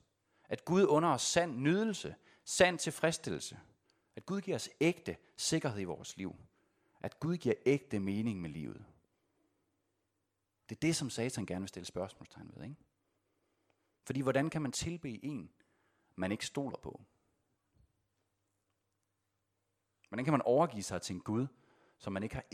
At 0.49 0.65
Gud 0.65 0.87
under 0.87 1.09
os 1.09 1.23
sand 1.23 1.57
nydelse, 1.57 2.15
sand 2.45 2.79
tilfredsstillelse. 2.79 3.61
At 4.17 4.27
Gud 4.27 4.41
giver 4.41 4.55
os 4.55 4.71
ægte 4.81 5.17
sikkerhed 5.37 5.81
i 5.81 5.85
vores 5.85 6.17
liv. 6.17 6.37
At 7.01 7.21
Gud 7.21 7.37
giver 7.37 7.55
ægte 7.67 8.01
mening 8.01 8.41
med 8.41 8.51
livet. 8.51 8.85
Det 10.69 10.77
er 10.77 10.81
det, 10.81 10.97
som 10.97 11.11
Satan 11.11 11.47
gerne 11.47 11.61
vil 11.61 11.69
stille 11.69 11.87
spørgsmålstegn 11.87 12.51
ved. 12.55 12.65
Ikke? 12.65 12.77
Fordi 14.05 14.21
hvordan 14.21 14.51
kan 14.51 14.63
man 14.63 14.73
tilbe 14.73 15.25
en, 15.25 15.51
man 16.17 16.33
ikke 16.33 16.47
stoler 16.47 16.79
på? 16.79 17.01
Hvordan 20.13 20.25
kan 20.25 20.33
man 20.33 20.43
overgive 20.43 20.83
sig 20.83 21.03
til 21.03 21.15
en 21.15 21.21
Gud, 21.21 21.47
som 21.99 22.13
man 22.13 22.23
ikke 22.23 22.35
har 22.35 22.45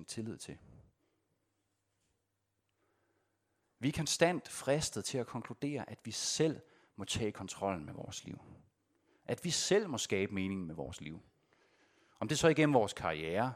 100% 0.00 0.04
tillid 0.04 0.36
til? 0.36 0.58
Vi 3.78 3.88
er 3.88 3.92
konstant 3.92 4.48
fristet 4.48 5.04
til 5.04 5.18
at 5.18 5.26
konkludere, 5.26 5.90
at 5.90 5.98
vi 6.04 6.10
selv 6.10 6.60
må 6.96 7.04
tage 7.04 7.32
kontrollen 7.32 7.84
med 7.84 7.94
vores 7.94 8.24
liv. 8.24 8.38
At 9.26 9.44
vi 9.44 9.50
selv 9.50 9.88
må 9.88 9.98
skabe 9.98 10.34
mening 10.34 10.66
med 10.66 10.74
vores 10.74 11.00
liv. 11.00 11.20
Om 12.20 12.28
det 12.28 12.38
så 12.38 12.48
igennem 12.48 12.74
vores 12.74 12.92
karriere, 12.92 13.54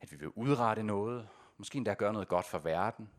at 0.00 0.12
vi 0.12 0.16
vil 0.16 0.28
udrette 0.28 0.82
noget, 0.82 1.28
måske 1.56 1.76
endda 1.76 1.94
gøre 1.94 2.12
noget 2.12 2.28
godt 2.28 2.46
for 2.46 2.58
verden. 2.58 3.10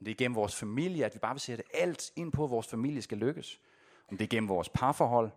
Om 0.00 0.04
det 0.04 0.08
er 0.08 0.14
igennem 0.14 0.36
vores 0.36 0.56
familie, 0.56 1.04
at 1.04 1.14
vi 1.14 1.18
bare 1.18 1.34
vil 1.34 1.40
sætte 1.40 1.64
alt 1.74 2.12
ind 2.16 2.32
på, 2.32 2.44
at 2.44 2.50
vores 2.50 2.66
familie 2.66 3.02
skal 3.02 3.18
lykkes. 3.18 3.60
Om 4.08 4.16
det 4.16 4.24
er 4.24 4.28
igennem 4.28 4.48
vores 4.48 4.68
parforhold, 4.68 5.30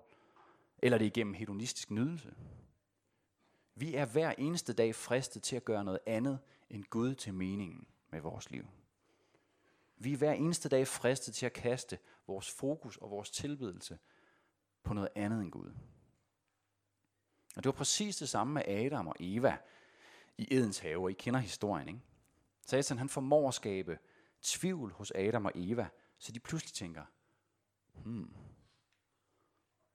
eller 0.77 0.97
det 0.97 1.05
er 1.05 1.09
igennem 1.09 1.33
hedonistisk 1.33 1.91
nydelse. 1.91 2.33
Vi 3.82 3.96
er 3.96 4.06
hver 4.06 4.34
eneste 4.38 4.74
dag 4.74 4.96
fristet 4.96 5.44
til 5.44 5.56
at 5.56 5.65
gøre 5.65 5.84
noget 5.84 6.00
andet 6.06 6.39
end 6.70 6.84
Gud 6.84 7.15
til 7.15 7.34
meningen 7.34 7.88
med 8.10 8.22
vores 8.22 8.52
liv. 8.52 8.65
Vi 9.98 10.13
er 10.13 10.17
hver 10.17 10.34
eneste 10.34 10.70
dag 10.70 10.88
fristet 10.88 11.34
til 11.34 11.46
at 11.46 11.54
kaste 11.54 11.98
vores 12.28 12.52
fokus 12.52 12.98
og 12.98 13.12
vores 13.12 13.32
tilbedelse 13.32 14.00
på 14.84 14.94
noget 14.94 15.10
andet 15.15 15.41
end 15.41 15.52
Gud. 15.52 15.72
Og 17.56 17.63
det 17.63 17.65
var 17.65 17.72
præcis 17.72 18.17
det 18.17 18.30
samme 18.30 18.54
med 18.54 18.67
Adam 18.67 19.08
og 19.08 19.15
Eva 19.20 19.58
i 20.38 20.48
Edens 20.56 20.80
have, 20.80 21.04
og 21.04 21.12
I 21.12 21.13
kender 21.13 21.39
historien, 21.39 21.88
ikke? 21.88 22.02
Satan 22.67 22.98
han 22.98 23.10
formår 23.10 23.48
at 23.48 23.54
skabe 23.54 24.00
tvivl 24.41 24.91
hos 24.91 25.12
Adam 25.15 25.46
og 25.46 25.52
Eva, 25.56 25.88
så 26.17 26.32
de 26.32 26.39
pludselig 26.39 26.74
tænker, 26.74 27.04
hmm, 27.94 28.34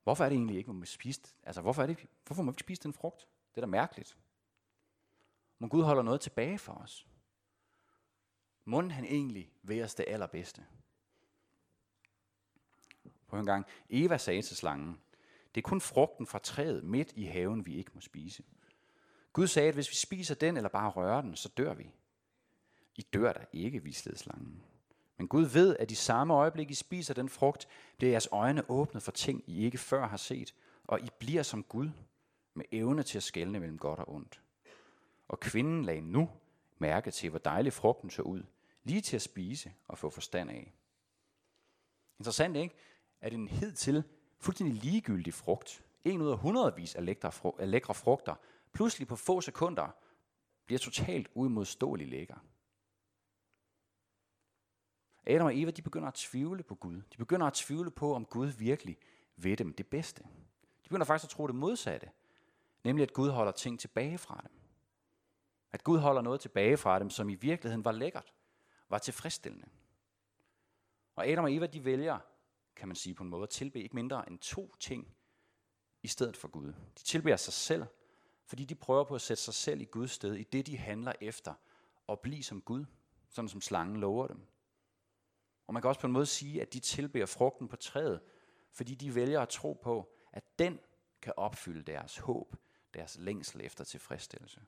hvorfor 0.03 0.25
er 0.25 0.29
det 0.29 0.37
egentlig 0.37 0.57
ikke, 0.57 0.73
må 0.73 0.81
vi 0.81 0.87
spise, 0.87 1.21
altså 1.43 1.61
hvorfor, 1.61 1.83
er 1.83 1.87
det, 1.87 2.07
hvorfor 2.27 2.43
må 2.43 2.51
vi 2.51 2.55
ikke 2.55 2.61
spise 2.61 2.83
den 2.83 2.93
frugt? 2.93 3.27
Det 3.57 3.63
er 3.63 3.67
da 3.67 3.71
mærkeligt. 3.71 4.17
Men 5.59 5.69
Gud 5.69 5.83
holder 5.83 6.03
noget 6.03 6.21
tilbage 6.21 6.59
for 6.59 6.73
os. 6.73 7.07
Må 8.65 8.89
han 8.89 9.05
egentlig 9.05 9.53
ved 9.63 9.83
os 9.83 9.95
det 9.95 10.05
allerbedste? 10.09 10.67
På 13.29 13.39
en 13.39 13.47
gang, 13.47 13.67
Eva 13.91 14.19
sagde 14.19 14.43
til 14.43 14.57
slangen, 14.57 15.01
det 15.55 15.61
er 15.61 15.69
kun 15.69 15.81
frugten 15.81 16.27
fra 16.27 16.39
træet 16.39 16.85
midt 16.85 17.13
i 17.13 17.25
haven, 17.25 17.67
vi 17.67 17.75
ikke 17.75 17.91
må 17.95 18.01
spise. 18.01 18.43
Gud 19.33 19.47
sagde, 19.47 19.69
at 19.69 19.75
hvis 19.75 19.91
vi 19.91 19.95
spiser 19.95 20.35
den 20.35 20.57
eller 20.57 20.69
bare 20.69 20.91
rører 20.91 21.21
den, 21.21 21.37
så 21.37 21.49
dør 21.49 21.75
vi. 21.75 21.91
I 22.97 23.03
dør 23.03 23.33
der 23.33 23.45
ikke, 23.53 23.83
vislede 23.83 24.19
slangen. 24.19 24.63
Men 25.17 25.29
Gud 25.29 25.45
ved, 25.45 25.77
at 25.77 25.91
i 25.91 25.95
samme 25.95 26.35
øjeblik, 26.35 26.71
I 26.71 26.75
spiser 26.75 27.15
den 27.15 27.29
frugt, 27.29 27.69
bliver 27.97 28.11
jeres 28.11 28.29
øjne 28.33 28.71
åbnet 28.71 29.03
for 29.03 29.13
ting, 29.13 29.45
I 29.47 29.65
ikke 29.65 29.79
før 29.79 30.07
har 30.07 30.17
set, 30.17 30.55
og 30.85 31.01
I 31.01 31.09
bliver 31.19 31.43
som 31.43 31.63
Gud, 31.63 31.91
med 32.57 32.65
evne 32.73 33.03
til 33.03 33.19
at 33.19 33.23
skelne 33.23 33.61
mellem 33.61 33.79
godt 33.79 34.01
og 34.01 34.09
ondt. 34.09 34.43
Og 35.29 35.41
kvinden 35.41 35.85
lagde 35.85 36.01
nu 36.01 36.31
mærke 36.79 37.11
til, 37.11 37.31
hvor 37.31 37.39
dejlig 37.39 37.73
frugten 37.73 38.11
så 38.11 38.23
ud, 38.23 38.43
lige 38.85 39.01
til 39.01 39.17
at 39.17 39.23
spise 39.23 39.73
og 39.89 39.99
få 39.99 40.11
forstand 40.11 40.51
af. 40.51 40.75
Interessant 42.19 42.57
ikke, 42.57 42.75
at 43.21 43.33
en 43.33 43.51
til 43.77 44.05
fuldstændig 44.39 44.83
ligegyldig 44.85 45.35
frugt, 45.35 45.85
en 46.05 46.23
ud 46.23 46.31
af 46.31 46.39
hundredvis 46.39 46.95
af 46.95 47.05
lækre, 47.05 47.33
af 47.59 47.71
lækre 47.71 47.95
frugter, 47.95 48.35
pludselig 48.73 49.09
på 49.09 49.17
få 49.17 49.41
sekunder 49.41 49.89
bliver 50.67 50.79
totalt 50.79 51.29
uimodståelig 51.35 52.09
lækker. 52.09 52.37
Adam 55.27 55.47
og 55.47 55.59
Eva, 55.59 55.71
de 55.71 55.83
begynder 55.83 56.09
at 56.09 56.15
tvivle 56.15 56.63
på 56.63 56.75
Gud. 56.75 57.03
De 57.13 57.17
begynder 57.17 57.47
at 57.47 57.53
tvivle 57.53 57.91
på, 57.91 58.15
om 58.15 58.25
Gud 58.25 58.47
virkelig 58.47 58.99
ved 59.37 59.57
dem 59.57 59.73
det 59.73 59.87
bedste. 59.87 60.23
De 60.85 60.89
begynder 60.89 61.07
faktisk 61.07 61.25
at 61.25 61.31
tro 61.31 61.47
det 61.47 61.55
modsatte. 61.55 62.11
Nemlig, 62.87 63.03
at 63.03 63.13
Gud 63.13 63.31
holder 63.31 63.53
ting 63.53 63.81
tilbage 63.81 64.19
fra 64.19 64.41
dem. 64.43 64.61
At 65.73 65.85
Gud 65.85 65.99
holder 65.99 66.23
noget 66.23 66.41
tilbage 66.41 66.77
fra 66.77 66.99
dem, 66.99 67.11
som 67.11 67.29
i 67.29 67.35
virkeligheden 67.35 67.85
var 67.85 67.93
lækkert, 67.93 68.35
var 68.89 68.99
tilfredsstillende. 68.99 69.69
Og 71.17 71.27
Adam 71.27 71.45
og 71.45 71.55
Eva, 71.55 71.67
de 71.67 71.85
vælger, 71.85 72.19
kan 72.77 72.89
man 72.89 72.97
sige 72.97 73.15
på 73.15 73.23
en 73.23 73.29
måde, 73.29 73.43
at 73.43 73.49
tilbe 73.49 73.83
ikke 73.83 73.95
mindre 73.95 74.29
end 74.29 74.39
to 74.39 74.75
ting 74.81 75.17
i 76.03 76.09
stedet 76.09 76.37
for 76.37 76.49
Gud. 76.49 76.73
De 76.99 77.03
tilbeder 77.05 77.37
sig 77.37 77.53
selv, 77.53 77.85
fordi 78.45 78.65
de 78.65 78.75
prøver 78.75 79.05
på 79.05 79.15
at 79.15 79.21
sætte 79.21 79.43
sig 79.43 79.55
selv 79.55 79.81
i 79.81 79.85
Guds 79.85 80.11
sted, 80.11 80.35
i 80.35 80.45
det 80.45 80.67
de 80.67 80.79
handler 80.79 81.13
efter, 81.21 81.55
og 82.07 82.21
blive 82.21 82.43
som 82.43 82.61
Gud, 82.61 82.85
sådan 83.29 83.49
som 83.49 83.61
slangen 83.61 83.97
lover 83.97 84.27
dem. 84.27 84.47
Og 85.67 85.75
man 85.75 85.83
kan 85.83 85.89
også 85.89 86.01
på 86.01 86.07
en 86.07 86.13
måde 86.13 86.27
sige, 86.27 86.63
at 86.63 86.73
de 86.73 86.81
tilbeder 86.81 87.27
frugten 87.27 87.69
på 87.69 87.77
træet, 87.77 88.21
fordi 88.73 88.95
de 88.95 89.15
vælger 89.15 89.41
at 89.41 89.49
tro 89.49 89.73
på, 89.73 90.13
at 90.33 90.59
den 90.59 90.81
kan 91.23 91.33
opfylde 91.37 91.83
deres 91.83 92.19
håb, 92.19 92.57
deres 92.97 93.17
længsel 93.19 93.61
efter 93.61 93.85
tilfredsstillelse. 93.85 94.61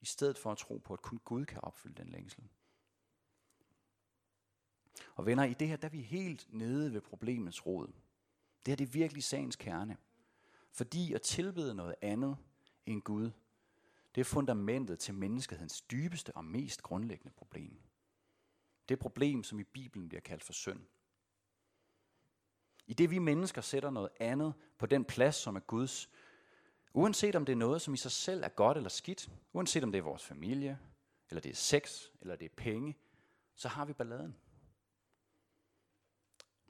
I 0.00 0.06
stedet 0.06 0.38
for 0.38 0.52
at 0.52 0.58
tro 0.58 0.78
på, 0.78 0.92
at 0.92 1.02
kun 1.02 1.18
Gud 1.18 1.44
kan 1.44 1.60
opfylde 1.60 2.02
den 2.02 2.08
længsel. 2.08 2.48
Og 5.14 5.26
venner, 5.26 5.44
i 5.44 5.54
det 5.54 5.68
her, 5.68 5.76
der 5.76 5.88
er 5.88 5.92
vi 5.92 6.00
helt 6.00 6.46
nede 6.54 6.92
ved 6.92 7.00
problemets 7.00 7.66
rod. 7.66 7.86
Det 8.66 8.68
her 8.68 8.76
det 8.76 8.88
er 8.88 8.92
virkelig 8.92 9.24
sagens 9.24 9.56
kerne. 9.56 9.96
Fordi 10.70 11.12
at 11.12 11.22
tilbede 11.22 11.74
noget 11.74 11.94
andet 12.02 12.36
end 12.86 13.02
Gud, 13.02 13.30
det 14.14 14.20
er 14.20 14.24
fundamentet 14.24 14.98
til 14.98 15.14
menneskehedens 15.14 15.80
dybeste 15.80 16.36
og 16.36 16.44
mest 16.44 16.82
grundlæggende 16.82 17.32
problem. 17.32 17.82
Det 18.88 18.98
problem, 18.98 19.44
som 19.44 19.60
i 19.60 19.64
Bibelen 19.64 20.08
bliver 20.08 20.20
kaldt 20.20 20.44
for 20.44 20.52
synd. 20.52 20.80
I 22.86 22.94
det 22.94 23.10
vi 23.10 23.18
mennesker 23.18 23.60
sætter 23.60 23.90
noget 23.90 24.10
andet 24.20 24.54
på 24.78 24.86
den 24.86 25.04
plads, 25.04 25.36
som 25.36 25.56
er 25.56 25.60
Guds, 25.60 26.10
uanset 26.94 27.36
om 27.36 27.44
det 27.44 27.52
er 27.52 27.56
noget, 27.56 27.82
som 27.82 27.94
i 27.94 27.96
sig 27.96 28.10
selv 28.10 28.44
er 28.44 28.48
godt 28.48 28.76
eller 28.76 28.90
skidt, 28.90 29.30
uanset 29.52 29.84
om 29.84 29.92
det 29.92 29.98
er 29.98 30.02
vores 30.02 30.24
familie, 30.24 30.78
eller 31.30 31.40
det 31.40 31.50
er 31.50 31.56
sex, 31.56 32.02
eller 32.20 32.36
det 32.36 32.44
er 32.44 32.54
penge, 32.56 32.96
så 33.54 33.68
har 33.68 33.84
vi 33.84 33.92
balladen. 33.92 34.36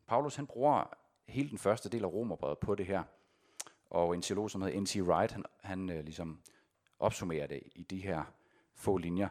Paulus 0.07 0.37
han 0.37 0.47
bruger 0.47 0.85
hele 1.29 1.51
den 1.51 1.59
første 1.59 1.89
del 1.89 2.05
af 2.05 2.13
Romerbrevet 2.13 2.59
på 2.59 2.75
det 2.75 2.87
her, 2.87 3.03
og 3.91 4.15
en 4.15 4.23
teolog, 4.23 4.51
som 4.51 4.63
hedder 4.63 4.81
N.T. 4.81 4.97
Wright, 4.97 5.33
han, 5.33 5.45
han 5.61 5.91
øh, 5.91 6.05
ligesom 6.05 6.43
opsummerer 6.99 7.47
det 7.47 7.63
i 7.75 7.83
de 7.83 8.01
her 8.01 8.25
få 8.75 8.97
linjer. 8.97 9.29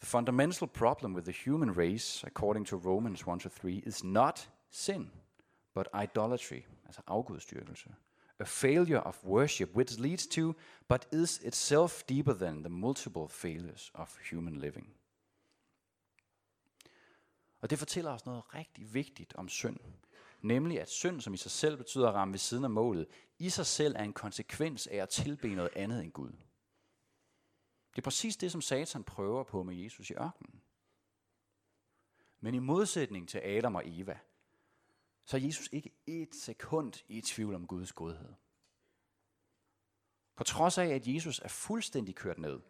The 0.00 0.06
fundamental 0.06 0.68
problem 0.68 1.14
with 1.14 1.24
the 1.24 1.50
human 1.50 1.78
race, 1.78 2.26
according 2.26 2.66
to 2.66 2.76
Romans 2.76 3.22
1-3, 3.22 3.68
is 3.68 4.04
not 4.04 4.50
sin, 4.70 5.10
but 5.74 5.88
idolatry, 6.02 6.60
altså 6.84 7.02
afgudstyrkelse. 7.06 7.94
A 8.38 8.44
failure 8.44 9.02
of 9.02 9.24
worship 9.24 9.70
which 9.74 10.00
leads 10.00 10.26
to, 10.26 10.54
but 10.88 11.08
is 11.12 11.40
itself 11.44 12.02
deeper 12.08 12.32
than 12.32 12.62
the 12.62 12.68
multiple 12.68 13.28
failures 13.28 13.90
of 13.94 14.18
human 14.30 14.56
living. 14.56 14.96
Og 17.60 17.70
det 17.70 17.78
fortæller 17.78 18.10
os 18.10 18.26
noget 18.26 18.54
rigtig 18.54 18.94
vigtigt 18.94 19.34
om 19.34 19.48
synd. 19.48 19.78
Nemlig 20.42 20.80
at 20.80 20.90
synd, 20.90 21.20
som 21.20 21.34
i 21.34 21.36
sig 21.36 21.50
selv 21.50 21.76
betyder 21.76 22.08
at 22.08 22.14
ramme 22.14 22.32
ved 22.32 22.38
siden 22.38 22.64
af 22.64 22.70
målet, 22.70 23.06
i 23.38 23.50
sig 23.50 23.66
selv 23.66 23.96
er 23.96 24.02
en 24.02 24.12
konsekvens 24.12 24.86
af 24.86 24.96
at 24.96 25.08
tilbe 25.08 25.54
noget 25.54 25.70
andet 25.76 26.04
end 26.04 26.12
Gud. 26.12 26.32
Det 27.90 27.98
er 27.98 28.02
præcis 28.02 28.36
det, 28.36 28.52
som 28.52 28.60
Satan 28.60 29.04
prøver 29.04 29.44
på 29.44 29.62
med 29.62 29.74
Jesus 29.74 30.10
i 30.10 30.14
ørkenen. 30.14 30.62
Men 32.40 32.54
i 32.54 32.58
modsætning 32.58 33.28
til 33.28 33.38
Adam 33.38 33.74
og 33.74 33.82
Eva, 33.84 34.18
så 35.26 35.36
er 35.36 35.40
Jesus 35.40 35.68
ikke 35.72 35.90
et 36.06 36.34
sekund 36.34 36.92
i 37.08 37.20
tvivl 37.20 37.54
om 37.54 37.66
Guds 37.66 37.92
godhed. 37.92 38.32
På 40.36 40.44
trods 40.44 40.78
af, 40.78 40.86
at 40.86 41.06
Jesus 41.06 41.38
er 41.38 41.48
fuldstændig 41.48 42.14
kørt 42.14 42.38
ned, 42.38 42.60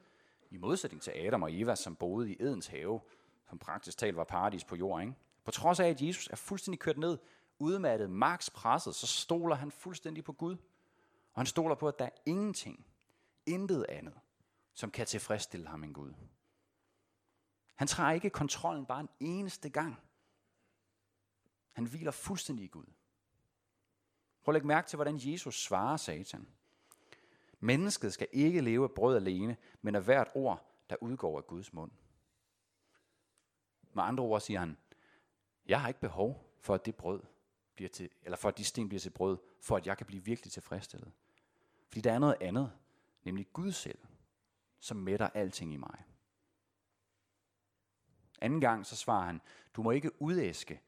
i 0.50 0.56
modsætning 0.56 1.02
til 1.02 1.10
Adam 1.10 1.42
og 1.42 1.60
Eva, 1.60 1.74
som 1.74 1.96
boede 1.96 2.32
i 2.32 2.36
Edens 2.40 2.66
have, 2.66 3.00
som 3.48 3.58
praktisk 3.58 3.98
talt 3.98 4.16
var 4.16 4.24
paradis 4.24 4.64
på 4.64 4.76
jorden. 4.76 5.08
Ikke? 5.08 5.20
På 5.44 5.50
trods 5.50 5.80
af, 5.80 5.88
at 5.88 6.02
Jesus 6.02 6.28
er 6.28 6.36
fuldstændig 6.36 6.80
kørt 6.80 6.98
ned, 6.98 7.18
udmattet, 7.58 8.10
max 8.10 8.50
presset, 8.50 8.94
så 8.94 9.06
stoler 9.06 9.56
han 9.56 9.70
fuldstændig 9.70 10.24
på 10.24 10.32
Gud. 10.32 10.56
Og 11.32 11.40
han 11.40 11.46
stoler 11.46 11.74
på, 11.74 11.88
at 11.88 11.98
der 11.98 12.04
er 12.04 12.10
ingenting, 12.26 12.86
intet 13.46 13.86
andet, 13.88 14.14
som 14.74 14.90
kan 14.90 15.06
tilfredsstille 15.06 15.66
ham 15.68 15.84
en 15.84 15.92
Gud. 15.92 16.14
Han 17.74 17.88
tager 17.88 18.10
ikke 18.10 18.30
kontrollen 18.30 18.86
bare 18.86 19.00
en 19.00 19.08
eneste 19.20 19.68
gang. 19.68 20.05
Han 21.76 21.86
hviler 21.86 22.10
fuldstændig 22.10 22.64
i 22.64 22.68
Gud. 22.68 22.86
Prøv 24.42 24.52
at 24.52 24.54
lægge 24.54 24.66
mærke 24.66 24.88
til, 24.88 24.96
hvordan 24.96 25.18
Jesus 25.20 25.62
svarer 25.62 25.96
Satan. 25.96 26.48
Mennesket 27.60 28.12
skal 28.12 28.28
ikke 28.32 28.60
leve 28.60 28.84
af 28.84 28.90
brød 28.90 29.16
alene, 29.16 29.56
men 29.82 29.94
af 29.94 30.02
hvert 30.02 30.28
ord, 30.34 30.70
der 30.90 30.96
udgår 31.00 31.38
af 31.38 31.46
Guds 31.46 31.72
mund. 31.72 31.90
Med 33.92 34.02
andre 34.02 34.24
ord 34.24 34.40
siger 34.40 34.60
han, 34.60 34.76
jeg 35.66 35.80
har 35.80 35.88
ikke 35.88 36.00
behov 36.00 36.54
for, 36.60 36.74
at 36.74 36.86
det 36.86 36.96
brød 36.96 37.22
bliver 37.74 37.88
til, 37.88 38.10
eller 38.22 38.36
for 38.36 38.48
at 38.48 38.58
de 38.58 38.64
sten 38.64 38.88
bliver 38.88 39.00
til 39.00 39.10
brød, 39.10 39.38
for 39.60 39.76
at 39.76 39.86
jeg 39.86 39.96
kan 39.96 40.06
blive 40.06 40.24
virkelig 40.24 40.52
tilfredsstillet. 40.52 41.12
Fordi 41.88 42.00
der 42.00 42.12
er 42.12 42.18
noget 42.18 42.36
andet, 42.40 42.72
nemlig 43.24 43.52
Gud 43.52 43.72
selv. 43.72 43.98
som 44.80 44.96
mætter 44.96 45.28
alting 45.28 45.72
i 45.72 45.76
mig. 45.76 46.04
Anden 48.40 48.60
gang 48.60 48.86
så 48.86 48.96
svarer 48.96 49.26
han, 49.26 49.40
du 49.74 49.82
må 49.82 49.90
ikke 49.90 50.22
udæske 50.22 50.80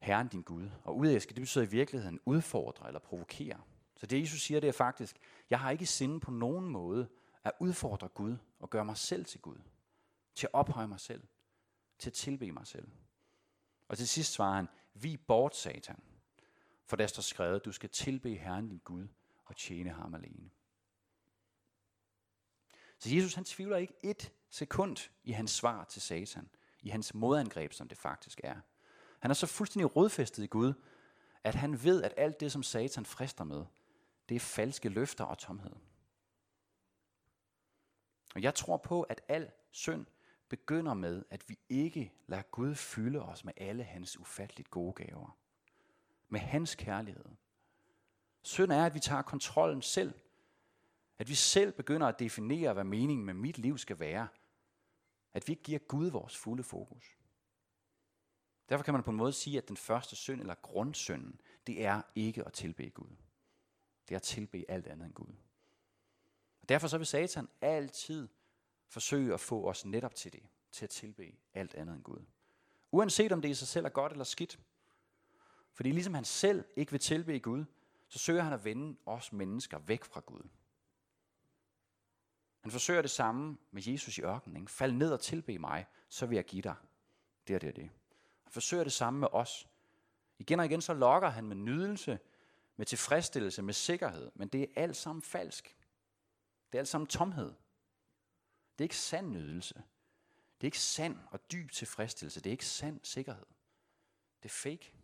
Herren 0.00 0.28
din 0.28 0.42
Gud. 0.42 0.70
Og 0.84 0.96
udæske, 0.96 1.34
det 1.34 1.40
betyder 1.40 1.64
i 1.64 1.68
virkeligheden 1.68 2.20
udfordre 2.24 2.86
eller 2.86 3.00
provokere. 3.00 3.60
Så 3.96 4.06
det 4.06 4.20
Jesus 4.20 4.40
siger, 4.40 4.60
det 4.60 4.68
er 4.68 4.72
faktisk, 4.72 5.16
jeg 5.50 5.60
har 5.60 5.70
ikke 5.70 5.86
sinde 5.86 6.20
på 6.20 6.30
nogen 6.30 6.68
måde 6.68 7.08
at 7.44 7.52
udfordre 7.60 8.08
Gud 8.08 8.36
og 8.58 8.70
gøre 8.70 8.84
mig 8.84 8.96
selv 8.96 9.24
til 9.24 9.40
Gud. 9.40 9.58
Til 10.34 10.46
at 10.46 10.54
ophøje 10.54 10.88
mig 10.88 11.00
selv. 11.00 11.22
Til 11.98 12.10
at 12.10 12.14
tilbe 12.14 12.52
mig 12.52 12.66
selv. 12.66 12.88
Og 13.88 13.98
til 13.98 14.08
sidst 14.08 14.32
svarer 14.32 14.54
han, 14.54 14.68
vi 14.94 15.16
bort, 15.16 15.56
Satan. 15.56 16.02
For 16.86 16.96
der 16.96 17.06
står 17.06 17.20
skrevet, 17.20 17.64
du 17.64 17.72
skal 17.72 17.90
tilbe 17.90 18.34
Herren 18.34 18.68
din 18.68 18.80
Gud 18.84 19.08
og 19.44 19.56
tjene 19.56 19.90
ham 19.90 20.14
alene. 20.14 20.50
Så 22.98 23.14
Jesus 23.14 23.34
han 23.34 23.44
tvivler 23.44 23.76
ikke 23.76 23.94
et 24.02 24.32
sekund 24.50 24.96
i 25.24 25.32
hans 25.32 25.50
svar 25.50 25.84
til 25.84 26.02
Satan, 26.02 26.48
i 26.82 26.88
hans 26.88 27.14
modangreb, 27.14 27.72
som 27.72 27.88
det 27.88 27.98
faktisk 27.98 28.40
er. 28.44 28.60
Han 29.20 29.30
er 29.30 29.34
så 29.34 29.46
fuldstændig 29.46 29.96
rodfæstet 29.96 30.44
i 30.44 30.46
Gud, 30.46 30.72
at 31.44 31.54
han 31.54 31.84
ved, 31.84 32.02
at 32.02 32.14
alt 32.16 32.40
det, 32.40 32.52
som 32.52 32.62
Satan 32.62 33.06
frister 33.06 33.44
med, 33.44 33.64
det 34.28 34.34
er 34.34 34.40
falske 34.40 34.88
løfter 34.88 35.24
og 35.24 35.38
tomhed. 35.38 35.72
Og 38.34 38.42
jeg 38.42 38.54
tror 38.54 38.76
på, 38.76 39.02
at 39.02 39.20
al 39.28 39.50
synd 39.70 40.06
begynder 40.48 40.94
med, 40.94 41.24
at 41.30 41.48
vi 41.48 41.58
ikke 41.68 42.12
lader 42.26 42.42
Gud 42.42 42.74
fylde 42.74 43.22
os 43.22 43.44
med 43.44 43.52
alle 43.56 43.84
hans 43.84 44.18
ufatteligt 44.18 44.70
gode 44.70 44.92
gaver. 44.92 45.38
Med 46.28 46.40
hans 46.40 46.74
kærlighed. 46.74 47.24
Synd 48.42 48.72
er, 48.72 48.86
at 48.86 48.94
vi 48.94 49.00
tager 49.00 49.22
kontrollen 49.22 49.82
selv. 49.82 50.14
At 51.18 51.28
vi 51.28 51.34
selv 51.34 51.72
begynder 51.72 52.06
at 52.06 52.18
definere, 52.18 52.72
hvad 52.72 52.84
meningen 52.84 53.26
med 53.26 53.34
mit 53.34 53.58
liv 53.58 53.78
skal 53.78 53.98
være. 53.98 54.28
At 55.34 55.48
vi 55.48 55.52
ikke 55.52 55.62
giver 55.62 55.78
Gud 55.78 56.10
vores 56.10 56.36
fulde 56.36 56.62
fokus. 56.62 57.19
Derfor 58.70 58.84
kan 58.84 58.94
man 58.94 59.02
på 59.02 59.10
en 59.10 59.16
måde 59.16 59.32
sige, 59.32 59.58
at 59.58 59.68
den 59.68 59.76
første 59.76 60.16
synd, 60.16 60.40
eller 60.40 60.54
grundsynden, 60.54 61.40
det 61.66 61.84
er 61.84 62.02
ikke 62.14 62.46
at 62.46 62.52
tilbe 62.52 62.90
Gud. 62.90 63.16
Det 64.08 64.14
er 64.14 64.18
at 64.18 64.22
tilbe 64.22 64.64
alt 64.68 64.86
andet 64.86 65.06
end 65.06 65.14
Gud. 65.14 65.34
Og 66.62 66.68
derfor 66.68 66.88
så 66.88 66.98
vil 66.98 67.06
Satan 67.06 67.48
altid 67.60 68.28
forsøge 68.88 69.34
at 69.34 69.40
få 69.40 69.68
os 69.68 69.84
netop 69.84 70.14
til 70.14 70.32
det, 70.32 70.42
til 70.72 70.84
at 70.84 70.90
tilbe 70.90 71.34
alt 71.54 71.74
andet 71.74 71.94
end 71.94 72.02
Gud. 72.02 72.24
Uanset 72.90 73.32
om 73.32 73.42
det 73.42 73.48
i 73.48 73.54
sig 73.54 73.68
selv 73.68 73.86
er 73.86 73.90
godt 73.90 74.12
eller 74.12 74.24
skidt. 74.24 74.60
Fordi 75.72 75.90
ligesom 75.90 76.14
han 76.14 76.24
selv 76.24 76.64
ikke 76.76 76.92
vil 76.92 77.00
tilbe 77.00 77.38
Gud, 77.38 77.64
så 78.08 78.18
søger 78.18 78.42
han 78.42 78.52
at 78.52 78.64
vende 78.64 78.98
os 79.06 79.32
mennesker 79.32 79.78
væk 79.78 80.04
fra 80.04 80.20
Gud. 80.20 80.42
Han 82.60 82.70
forsøger 82.70 83.02
det 83.02 83.10
samme 83.10 83.58
med 83.70 83.82
Jesus 83.86 84.18
i 84.18 84.22
ørkenen. 84.22 84.56
Ikke? 84.56 84.72
Fald 84.72 84.92
ned 84.92 85.12
og 85.12 85.20
tilbe 85.20 85.58
mig, 85.58 85.86
så 86.08 86.26
vil 86.26 86.36
jeg 86.36 86.44
give 86.44 86.62
dig. 86.62 86.74
Det 87.48 87.56
og 87.56 87.60
det, 87.62 87.68
og 87.68 87.76
det. 87.76 87.90
Han 88.50 88.52
forsøger 88.52 88.84
det 88.84 88.92
samme 88.92 89.20
med 89.20 89.28
os. 89.32 89.68
Igen 90.38 90.60
og 90.60 90.66
igen 90.66 90.80
så 90.80 90.94
lokker 90.94 91.28
han 91.28 91.46
med 91.46 91.56
nydelse, 91.56 92.18
med 92.76 92.86
tilfredsstillelse, 92.86 93.62
med 93.62 93.74
sikkerhed. 93.74 94.30
Men 94.34 94.48
det 94.48 94.62
er 94.62 94.66
alt 94.76 94.96
sammen 94.96 95.22
falsk. 95.22 95.76
Det 96.72 96.78
er 96.78 96.80
alt 96.80 96.88
sammen 96.88 97.06
tomhed. 97.06 97.52
Det 98.72 98.80
er 98.80 98.84
ikke 98.84 98.96
sand 98.96 99.30
nydelse. 99.30 99.74
Det 100.60 100.60
er 100.60 100.66
ikke 100.66 100.80
sand 100.80 101.18
og 101.30 101.52
dyb 101.52 101.70
tilfredsstillelse. 101.70 102.40
Det 102.40 102.50
er 102.50 102.52
ikke 102.52 102.66
sand 102.66 103.00
sikkerhed. 103.02 103.46
Det 104.42 104.48
er 104.48 104.52
fake. 104.52 104.94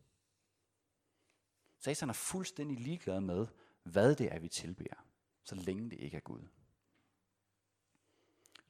Satan 1.78 2.09
er 2.09 2.12
fuldstændig 2.12 2.80
ligeglad 2.80 3.20
med, 3.20 3.46
hvad 3.82 4.16
det 4.16 4.32
er, 4.32 4.38
vi 4.38 4.48
tilbeder, 4.48 5.06
så 5.44 5.54
længe 5.54 5.90
det 5.90 6.00
ikke 6.00 6.16
er 6.16 6.20
Gud. 6.20 6.48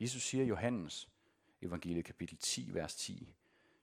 Jesus 0.00 0.22
siger 0.22 0.44
i 0.44 0.48
Johannes 0.48 1.08
evangeliet 1.60 2.04
kapitel 2.04 2.38
10, 2.38 2.74
vers 2.74 2.96
10, 2.96 3.34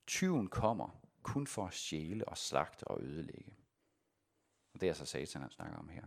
Tyven 0.07 0.47
kommer 0.47 0.99
kun 1.23 1.47
for 1.47 1.67
at 1.67 1.73
stjæle 1.73 2.27
og 2.27 2.37
slagte 2.37 2.83
og 2.83 3.01
ødelægge. 3.01 3.53
Og 4.73 4.81
det 4.81 4.89
er 4.89 4.93
så 4.93 5.05
Satan, 5.05 5.41
han 5.41 5.51
snakker 5.51 5.77
om 5.77 5.89
her. 5.89 6.05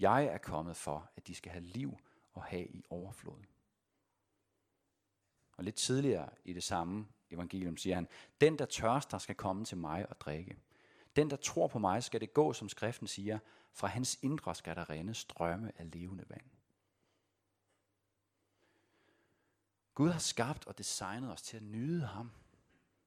Jeg 0.00 0.24
er 0.24 0.38
kommet 0.38 0.76
for, 0.76 1.10
at 1.16 1.26
de 1.26 1.34
skal 1.34 1.52
have 1.52 1.64
liv 1.64 1.98
og 2.32 2.44
have 2.44 2.66
i 2.66 2.84
overflod. 2.90 3.44
Og 5.56 5.64
lidt 5.64 5.76
tidligere 5.76 6.28
i 6.44 6.52
det 6.52 6.62
samme 6.62 7.06
evangelium 7.30 7.76
siger 7.76 7.94
han, 7.94 8.08
den 8.40 8.58
der 8.58 8.66
tørster 8.66 9.18
skal 9.18 9.34
komme 9.34 9.64
til 9.64 9.76
mig 9.76 10.08
og 10.10 10.20
drikke. 10.20 10.56
Den 11.16 11.30
der 11.30 11.36
tror 11.36 11.68
på 11.68 11.78
mig 11.78 12.02
skal 12.02 12.20
det 12.20 12.34
gå, 12.34 12.52
som 12.52 12.68
skriften 12.68 13.06
siger, 13.06 13.38
fra 13.72 13.86
hans 13.86 14.18
indre 14.22 14.54
skal 14.54 14.76
der 14.76 14.90
rende 14.90 15.14
strømme 15.14 15.72
af 15.76 15.90
levende 15.90 16.24
vand. 16.28 16.50
Gud 19.94 20.10
har 20.10 20.18
skabt 20.18 20.66
og 20.66 20.78
designet 20.78 21.32
os 21.32 21.42
til 21.42 21.56
at 21.56 21.62
nyde 21.62 22.06
ham. 22.06 22.30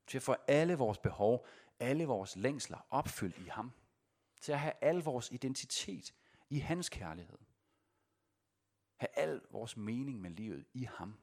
Til 0.08 0.18
at 0.18 0.22
få 0.22 0.36
alle 0.48 0.76
vores 0.76 0.98
behov, 0.98 1.46
alle 1.80 2.06
vores 2.06 2.36
længsler 2.36 2.86
opfyldt 2.90 3.38
i 3.38 3.48
ham. 3.50 3.72
Til 4.42 4.52
at 4.52 4.60
have 4.60 4.74
al 4.82 4.98
vores 4.98 5.32
identitet 5.32 6.14
i 6.50 6.60
hans 6.60 6.90
kærlighed. 6.90 7.38
Have 8.96 9.18
al 9.18 9.42
vores 9.50 9.78
mening 9.78 10.22
med 10.22 10.32
livet 10.32 10.66
i 10.74 10.84
ham. 10.84 11.18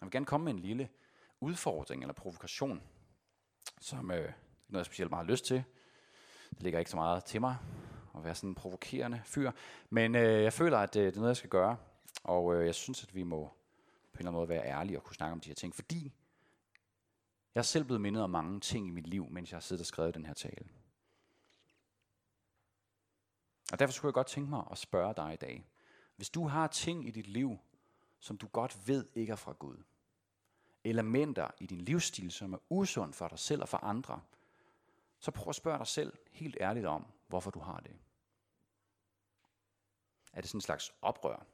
Jeg 0.00 0.06
vil 0.06 0.10
gerne 0.10 0.26
komme 0.26 0.44
med 0.44 0.52
en 0.52 0.58
lille 0.58 0.88
udfordring 1.40 2.02
eller 2.02 2.14
provokation, 2.14 2.82
som 3.80 4.10
øh, 4.10 4.16
noget, 4.16 4.32
jeg 4.72 4.86
specielt 4.86 5.10
meget 5.10 5.26
har 5.26 5.32
lyst 5.32 5.44
til. 5.44 5.64
Det 6.50 6.62
ligger 6.62 6.78
ikke 6.78 6.90
så 6.90 6.96
meget 6.96 7.24
til 7.24 7.40
mig 7.40 7.56
at 8.16 8.24
være 8.24 8.34
sådan 8.34 8.50
en 8.50 8.54
provokerende 8.54 9.22
fyr, 9.24 9.52
men 9.90 10.14
øh, 10.14 10.42
jeg 10.42 10.52
føler, 10.52 10.78
at 10.78 10.96
øh, 10.96 11.06
det 11.06 11.12
er 11.12 11.16
noget, 11.16 11.28
jeg 11.28 11.36
skal 11.36 11.50
gøre, 11.50 11.76
og 12.24 12.54
øh, 12.54 12.66
jeg 12.66 12.74
synes, 12.74 13.04
at 13.04 13.14
vi 13.14 13.22
må 13.22 13.57
en 14.20 14.26
eller 14.26 14.30
anden 14.30 14.38
måde 14.38 14.48
være 14.48 14.66
ærlig 14.66 14.96
og 14.96 15.04
kunne 15.04 15.16
snakke 15.16 15.32
om 15.32 15.40
de 15.40 15.48
her 15.48 15.54
ting, 15.54 15.74
fordi 15.74 16.12
jeg 17.54 17.60
er 17.60 17.64
selv 17.64 17.84
blevet 17.84 18.00
mindet 18.00 18.22
om 18.22 18.30
mange 18.30 18.60
ting 18.60 18.86
i 18.86 18.90
mit 18.90 19.06
liv, 19.06 19.30
mens 19.30 19.50
jeg 19.50 19.56
har 19.56 19.60
siddet 19.60 19.82
og 19.82 19.86
skrevet 19.86 20.14
den 20.14 20.26
her 20.26 20.34
tale. 20.34 20.68
Og 23.72 23.78
derfor 23.78 23.92
skulle 23.92 24.08
jeg 24.08 24.14
godt 24.14 24.26
tænke 24.26 24.50
mig 24.50 24.64
at 24.70 24.78
spørge 24.78 25.14
dig 25.14 25.34
i 25.34 25.36
dag. 25.36 25.66
Hvis 26.16 26.30
du 26.30 26.46
har 26.46 26.66
ting 26.66 27.08
i 27.08 27.10
dit 27.10 27.26
liv, 27.26 27.58
som 28.18 28.38
du 28.38 28.46
godt 28.46 28.88
ved 28.88 29.08
ikke 29.14 29.32
er 29.32 29.36
fra 29.36 29.52
Gud, 29.52 29.82
elementer 30.84 31.50
i 31.60 31.66
din 31.66 31.80
livsstil, 31.80 32.30
som 32.30 32.52
er 32.52 32.58
usund 32.68 33.12
for 33.12 33.28
dig 33.28 33.38
selv 33.38 33.62
og 33.62 33.68
for 33.68 33.78
andre, 33.78 34.22
så 35.18 35.30
prøv 35.30 35.48
at 35.48 35.54
spørge 35.54 35.78
dig 35.78 35.86
selv 35.86 36.12
helt 36.30 36.56
ærligt 36.60 36.86
om, 36.86 37.06
hvorfor 37.26 37.50
du 37.50 37.60
har 37.60 37.80
det. 37.80 37.96
Er 40.32 40.40
det 40.40 40.50
sådan 40.50 40.58
en 40.58 40.62
slags 40.62 40.92
oprør? 41.02 41.46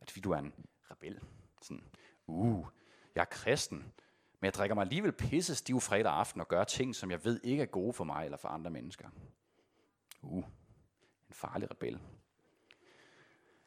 Er 0.00 0.04
det 0.04 0.10
fordi 0.10 0.20
du 0.20 0.30
er 0.30 0.38
en 0.38 0.54
rebel? 0.90 1.20
Sådan, 1.60 1.84
uh, 2.26 2.66
jeg 3.14 3.20
er 3.20 3.24
kristen, 3.24 3.78
men 4.40 4.44
jeg 4.44 4.54
drikker 4.54 4.74
mig 4.74 4.82
alligevel 4.82 5.12
pisse 5.12 5.54
stiv 5.54 5.80
fredag 5.80 6.12
aften 6.12 6.40
og 6.40 6.48
gør 6.48 6.64
ting, 6.64 6.94
som 6.94 7.10
jeg 7.10 7.24
ved 7.24 7.40
ikke 7.42 7.62
er 7.62 7.66
gode 7.66 7.92
for 7.92 8.04
mig 8.04 8.24
eller 8.24 8.38
for 8.38 8.48
andre 8.48 8.70
mennesker. 8.70 9.08
Uh, 10.22 10.44
en 11.28 11.34
farlig 11.34 11.70
rebel. 11.70 12.00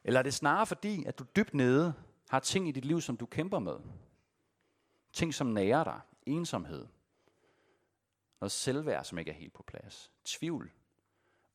Eller 0.04 0.20
er 0.20 0.22
det 0.22 0.34
snarere 0.34 0.66
fordi, 0.66 1.04
at 1.04 1.18
du 1.18 1.24
dybt 1.36 1.54
nede 1.54 1.94
har 2.28 2.40
ting 2.40 2.68
i 2.68 2.72
dit 2.72 2.84
liv, 2.84 3.00
som 3.00 3.16
du 3.16 3.26
kæmper 3.26 3.58
med? 3.58 3.76
Ting, 5.12 5.34
som 5.34 5.46
nærer 5.46 5.84
dig. 5.84 6.00
Ensomhed. 6.26 6.86
Noget 8.40 8.52
selvværd, 8.52 9.04
som 9.04 9.18
ikke 9.18 9.30
er 9.30 9.34
helt 9.34 9.52
på 9.52 9.62
plads. 9.62 10.12
Tvivl. 10.24 10.72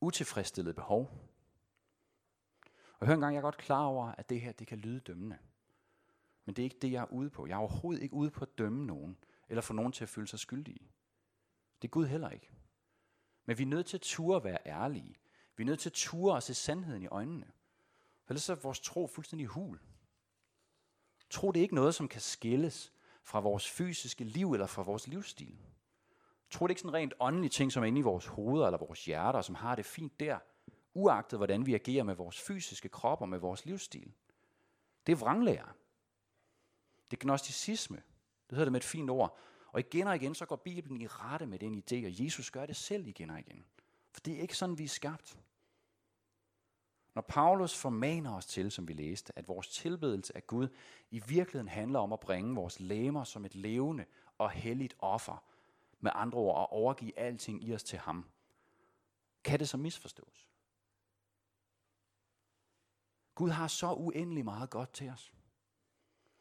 Utilfredsstillet 0.00 0.74
behov. 0.74 1.10
Og 3.00 3.06
hør 3.06 3.14
engang, 3.14 3.34
jeg 3.34 3.38
er 3.38 3.42
godt 3.42 3.56
klar 3.56 3.84
over, 3.84 4.06
at 4.06 4.28
det 4.28 4.40
her 4.40 4.52
det 4.52 4.66
kan 4.66 4.78
lyde 4.78 5.00
dømmende. 5.00 5.38
Men 6.50 6.54
det 6.56 6.62
er 6.62 6.64
ikke 6.64 6.78
det, 6.82 6.92
jeg 6.92 7.02
er 7.02 7.12
ude 7.12 7.30
på. 7.30 7.46
Jeg 7.46 7.54
er 7.54 7.58
overhovedet 7.58 8.02
ikke 8.02 8.14
ude 8.14 8.30
på 8.30 8.44
at 8.44 8.58
dømme 8.58 8.86
nogen, 8.86 9.16
eller 9.48 9.62
få 9.62 9.72
nogen 9.72 9.92
til 9.92 10.04
at 10.04 10.08
føle 10.08 10.26
sig 10.26 10.38
skyldige. 10.38 10.90
Det 11.82 11.88
er 11.88 11.90
Gud 11.90 12.06
heller 12.06 12.30
ikke. 12.30 12.50
Men 13.44 13.58
vi 13.58 13.62
er 13.62 13.66
nødt 13.66 13.86
til 13.86 13.96
at 13.96 14.00
ture 14.00 14.36
at 14.36 14.44
være 14.44 14.58
ærlige. 14.66 15.16
Vi 15.56 15.62
er 15.62 15.66
nødt 15.66 15.80
til 15.80 15.88
at 15.88 15.92
ture 15.92 16.36
at 16.36 16.42
se 16.42 16.54
sandheden 16.54 17.02
i 17.02 17.06
øjnene. 17.06 17.46
For 18.24 18.32
ellers 18.32 18.48
er 18.48 18.54
vores 18.54 18.80
tro 18.80 19.06
fuldstændig 19.06 19.46
hul. 19.46 19.80
Tro 21.30 21.52
det 21.52 21.60
er 21.60 21.62
ikke 21.62 21.74
noget, 21.74 21.94
som 21.94 22.08
kan 22.08 22.20
skilles 22.20 22.92
fra 23.22 23.40
vores 23.40 23.70
fysiske 23.70 24.24
liv 24.24 24.52
eller 24.52 24.66
fra 24.66 24.82
vores 24.82 25.06
livsstil. 25.06 25.58
Tro 26.50 26.66
det 26.66 26.70
ikke 26.70 26.80
sådan 26.80 26.94
rent 26.94 27.14
åndelige 27.20 27.50
ting, 27.50 27.72
som 27.72 27.82
er 27.82 27.86
inde 27.86 27.98
i 27.98 28.02
vores 28.02 28.26
hoveder 28.26 28.66
eller 28.66 28.78
vores 28.78 29.04
hjerter, 29.04 29.42
som 29.42 29.54
har 29.54 29.74
det 29.74 29.86
fint 29.86 30.20
der, 30.20 30.38
uagtet 30.94 31.38
hvordan 31.38 31.66
vi 31.66 31.74
agerer 31.74 32.04
med 32.04 32.14
vores 32.14 32.40
fysiske 32.40 32.88
krop 32.88 33.20
og 33.20 33.28
med 33.28 33.38
vores 33.38 33.66
livsstil. 33.66 34.12
Det 35.06 35.12
er 35.12 35.16
vranglærer. 35.16 35.79
Det 37.10 37.16
er 37.16 37.20
gnosticisme. 37.20 37.96
Det 37.96 38.56
hedder 38.56 38.64
det 38.64 38.72
med 38.72 38.80
et 38.80 38.84
fint 38.84 39.10
ord. 39.10 39.38
Og 39.66 39.80
igen 39.80 40.06
og 40.06 40.16
igen, 40.16 40.34
så 40.34 40.46
går 40.46 40.56
Bibelen 40.56 41.00
i 41.00 41.06
rette 41.06 41.46
med 41.46 41.58
den 41.58 41.74
idé, 41.74 42.06
og 42.06 42.24
Jesus 42.24 42.50
gør 42.50 42.66
det 42.66 42.76
selv 42.76 43.06
igen 43.06 43.30
og 43.30 43.40
igen. 43.40 43.64
For 44.12 44.20
det 44.20 44.34
er 44.34 44.40
ikke 44.40 44.56
sådan, 44.56 44.78
vi 44.78 44.84
er 44.84 44.88
skabt. 44.88 45.38
Når 47.14 47.22
Paulus 47.22 47.76
formaner 47.76 48.36
os 48.36 48.46
til, 48.46 48.70
som 48.70 48.88
vi 48.88 48.92
læste, 48.92 49.38
at 49.38 49.48
vores 49.48 49.68
tilbedelse 49.68 50.36
af 50.36 50.46
Gud 50.46 50.68
i 51.10 51.18
virkeligheden 51.18 51.68
handler 51.68 51.98
om 51.98 52.12
at 52.12 52.20
bringe 52.20 52.54
vores 52.54 52.80
læmer 52.80 53.24
som 53.24 53.44
et 53.44 53.54
levende 53.54 54.04
og 54.38 54.50
helligt 54.50 54.94
offer, 54.98 55.44
med 56.00 56.10
andre 56.14 56.38
ord 56.38 56.62
at 56.62 56.66
overgive 56.70 57.18
alting 57.18 57.64
i 57.64 57.74
os 57.74 57.82
til 57.82 57.98
ham, 57.98 58.30
kan 59.44 59.58
det 59.58 59.68
så 59.68 59.76
misforstås? 59.76 60.48
Gud 63.34 63.50
har 63.50 63.66
så 63.68 63.92
uendelig 63.92 64.44
meget 64.44 64.70
godt 64.70 64.92
til 64.92 65.10
os. 65.10 65.32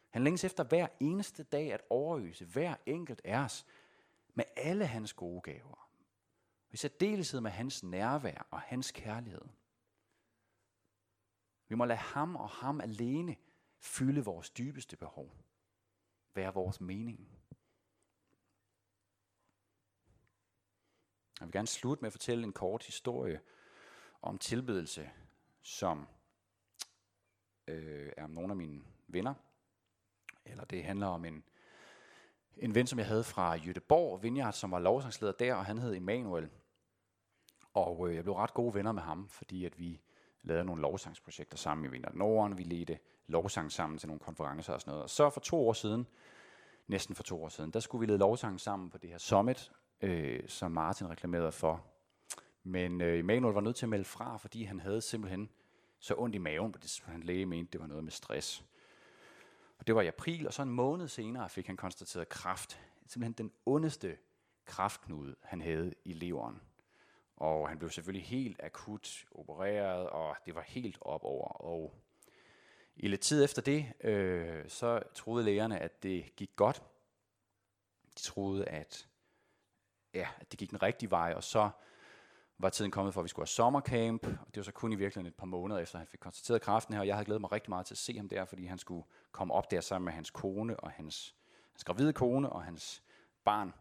Han 0.09 0.23
længes 0.23 0.43
efter 0.43 0.63
hver 0.63 0.87
eneste 0.99 1.43
dag 1.43 1.73
at 1.73 1.81
overøse 1.89 2.45
hver 2.45 2.75
enkelt 2.85 3.21
af 3.23 3.37
os 3.37 3.65
med 4.33 4.43
alle 4.55 4.85
hans 4.85 5.13
gode 5.13 5.41
gaver. 5.41 5.89
I 6.71 6.77
særdeleshed 6.77 7.41
med 7.41 7.51
hans 7.51 7.83
nærvær 7.83 8.47
og 8.51 8.61
hans 8.61 8.91
kærlighed. 8.91 9.45
Vi 11.67 11.75
må 11.75 11.85
lade 11.85 11.99
ham 11.99 12.35
og 12.35 12.49
ham 12.49 12.81
alene 12.81 13.35
fylde 13.79 14.25
vores 14.25 14.49
dybeste 14.49 14.97
behov. 14.97 15.35
Være 16.33 16.53
vores 16.53 16.81
mening. 16.81 17.39
Jeg 21.39 21.45
vil 21.45 21.51
gerne 21.51 21.67
slutte 21.67 22.01
med 22.01 22.07
at 22.07 22.13
fortælle 22.13 22.43
en 22.43 22.53
kort 22.53 22.83
historie 22.83 23.41
om 24.21 24.37
tilbedelse, 24.37 25.11
som 25.61 26.07
øh, 27.67 28.13
er 28.17 28.23
om 28.23 28.29
nogle 28.29 28.51
af 28.51 28.55
mine 28.55 28.83
venner. 29.07 29.33
Eller 30.49 30.65
det 30.65 30.83
handler 30.83 31.07
om 31.07 31.25
en, 31.25 31.43
en 32.57 32.75
ven, 32.75 32.87
som 32.87 32.99
jeg 32.99 33.07
havde 33.07 33.23
fra 33.23 33.55
Jødeborg, 33.55 34.23
Vineyard, 34.23 34.53
som 34.53 34.71
var 34.71 34.79
lovsangsleder 34.79 35.33
der, 35.33 35.53
og 35.55 35.65
han 35.65 35.77
hed 35.77 35.95
Emanuel. 35.95 36.49
Og 37.73 38.09
øh, 38.09 38.15
jeg 38.15 38.23
blev 38.23 38.35
ret 38.35 38.53
gode 38.53 38.73
venner 38.73 38.91
med 38.91 39.01
ham, 39.01 39.27
fordi 39.29 39.65
at 39.65 39.79
vi 39.79 40.01
lavede 40.43 40.65
nogle 40.65 40.81
lovsangsprojekter 40.81 41.57
sammen 41.57 41.85
i 41.85 41.87
Vineyard 41.87 42.15
Norden. 42.15 42.57
Vi 42.57 42.63
ledte 42.63 42.99
lovsang 43.27 43.71
sammen 43.71 43.99
til 43.99 44.07
nogle 44.07 44.19
konferencer 44.19 44.73
og 44.73 44.81
sådan 44.81 44.91
noget. 44.91 45.03
Og 45.03 45.09
så 45.09 45.29
for 45.29 45.39
to 45.39 45.67
år 45.67 45.73
siden, 45.73 46.07
næsten 46.87 47.15
for 47.15 47.23
to 47.23 47.43
år 47.43 47.49
siden, 47.49 47.71
der 47.71 47.79
skulle 47.79 47.99
vi 47.99 48.05
lede 48.05 48.17
lovsang 48.17 48.59
sammen 48.59 48.89
på 48.89 48.97
det 48.97 49.09
her 49.09 49.17
summit, 49.17 49.71
øh, 50.01 50.39
som 50.47 50.71
Martin 50.71 51.09
reklamerede 51.09 51.51
for. 51.51 51.85
Men 52.63 53.01
øh, 53.01 53.19
Emanuel 53.19 53.53
var 53.53 53.61
nødt 53.61 53.75
til 53.75 53.85
at 53.85 53.89
melde 53.89 54.05
fra, 54.05 54.37
fordi 54.37 54.63
han 54.63 54.79
havde 54.79 55.01
simpelthen 55.01 55.49
så 55.99 56.15
ondt 56.17 56.35
i 56.35 56.37
maven, 56.37 56.71
på 56.71 56.79
det 56.79 57.03
han 57.05 57.23
læge 57.23 57.45
mente, 57.45 57.71
det 57.71 57.81
var 57.81 57.87
noget 57.87 58.03
med 58.03 58.11
stress. 58.11 58.65
Og 59.79 59.87
det 59.87 59.95
var 59.95 60.01
i 60.01 60.07
april, 60.07 60.47
og 60.47 60.53
så 60.53 60.61
en 60.61 60.69
måned 60.69 61.07
senere 61.07 61.49
fik 61.49 61.67
han 61.67 61.77
konstateret 61.77 62.29
kraft. 62.29 62.79
Simpelthen 63.07 63.33
den 63.33 63.51
ondeste 63.65 64.17
kraftknude, 64.65 65.35
han 65.41 65.61
havde 65.61 65.93
i 66.05 66.13
leveren. 66.13 66.61
Og 67.35 67.69
han 67.69 67.77
blev 67.77 67.89
selvfølgelig 67.89 68.27
helt 68.27 68.59
akut 68.63 69.25
opereret, 69.31 70.09
og 70.09 70.35
det 70.45 70.55
var 70.55 70.61
helt 70.61 70.97
op 71.01 71.23
over. 71.23 71.47
Og 71.47 71.95
i 72.95 73.07
lidt 73.07 73.21
tid 73.21 73.43
efter 73.43 73.61
det, 73.61 73.93
øh, 74.01 74.69
så 74.69 75.01
troede 75.13 75.45
lægerne, 75.45 75.79
at 75.79 76.03
det 76.03 76.35
gik 76.35 76.51
godt. 76.55 76.83
De 78.17 78.21
troede, 78.21 78.65
at, 78.65 79.07
ja, 80.13 80.27
at 80.39 80.51
det 80.51 80.59
gik 80.59 80.69
den 80.69 80.83
rigtige 80.83 81.11
vej, 81.11 81.33
og 81.35 81.43
så 81.43 81.69
var 82.59 82.69
tiden 82.69 82.91
kommet 82.91 83.13
for, 83.13 83.21
at 83.21 83.23
vi 83.23 83.29
skulle 83.29 83.43
have 83.43 83.47
sommercamp, 83.47 84.27
og 84.27 84.47
det 84.47 84.57
var 84.57 84.63
så 84.63 84.71
kun 84.71 84.91
i 84.91 84.95
virkeligheden 84.95 85.27
et 85.27 85.35
par 85.35 85.45
måneder 85.45 85.79
efter, 85.79 85.95
at 85.95 85.99
han 85.99 86.07
fik 86.07 86.19
konstateret 86.19 86.61
kræften 86.61 86.93
her, 86.93 87.01
og 87.01 87.07
jeg 87.07 87.15
havde 87.15 87.25
glædet 87.25 87.41
mig 87.41 87.51
rigtig 87.51 87.69
meget 87.69 87.85
til 87.85 87.93
at 87.93 87.97
se 87.97 88.17
ham 88.17 88.29
der, 88.29 88.45
fordi 88.45 88.65
han 88.65 88.77
skulle 88.77 89.03
komme 89.31 89.53
op 89.53 89.71
der 89.71 89.81
sammen 89.81 90.05
med 90.05 90.13
hans 90.13 90.29
kone 90.29 90.79
og 90.79 90.91
hans, 90.91 91.35
hans 91.71 91.83
gravide 91.83 92.13
kone 92.13 92.49
og 92.49 92.63
hans 92.63 93.03
barn. 93.45 93.73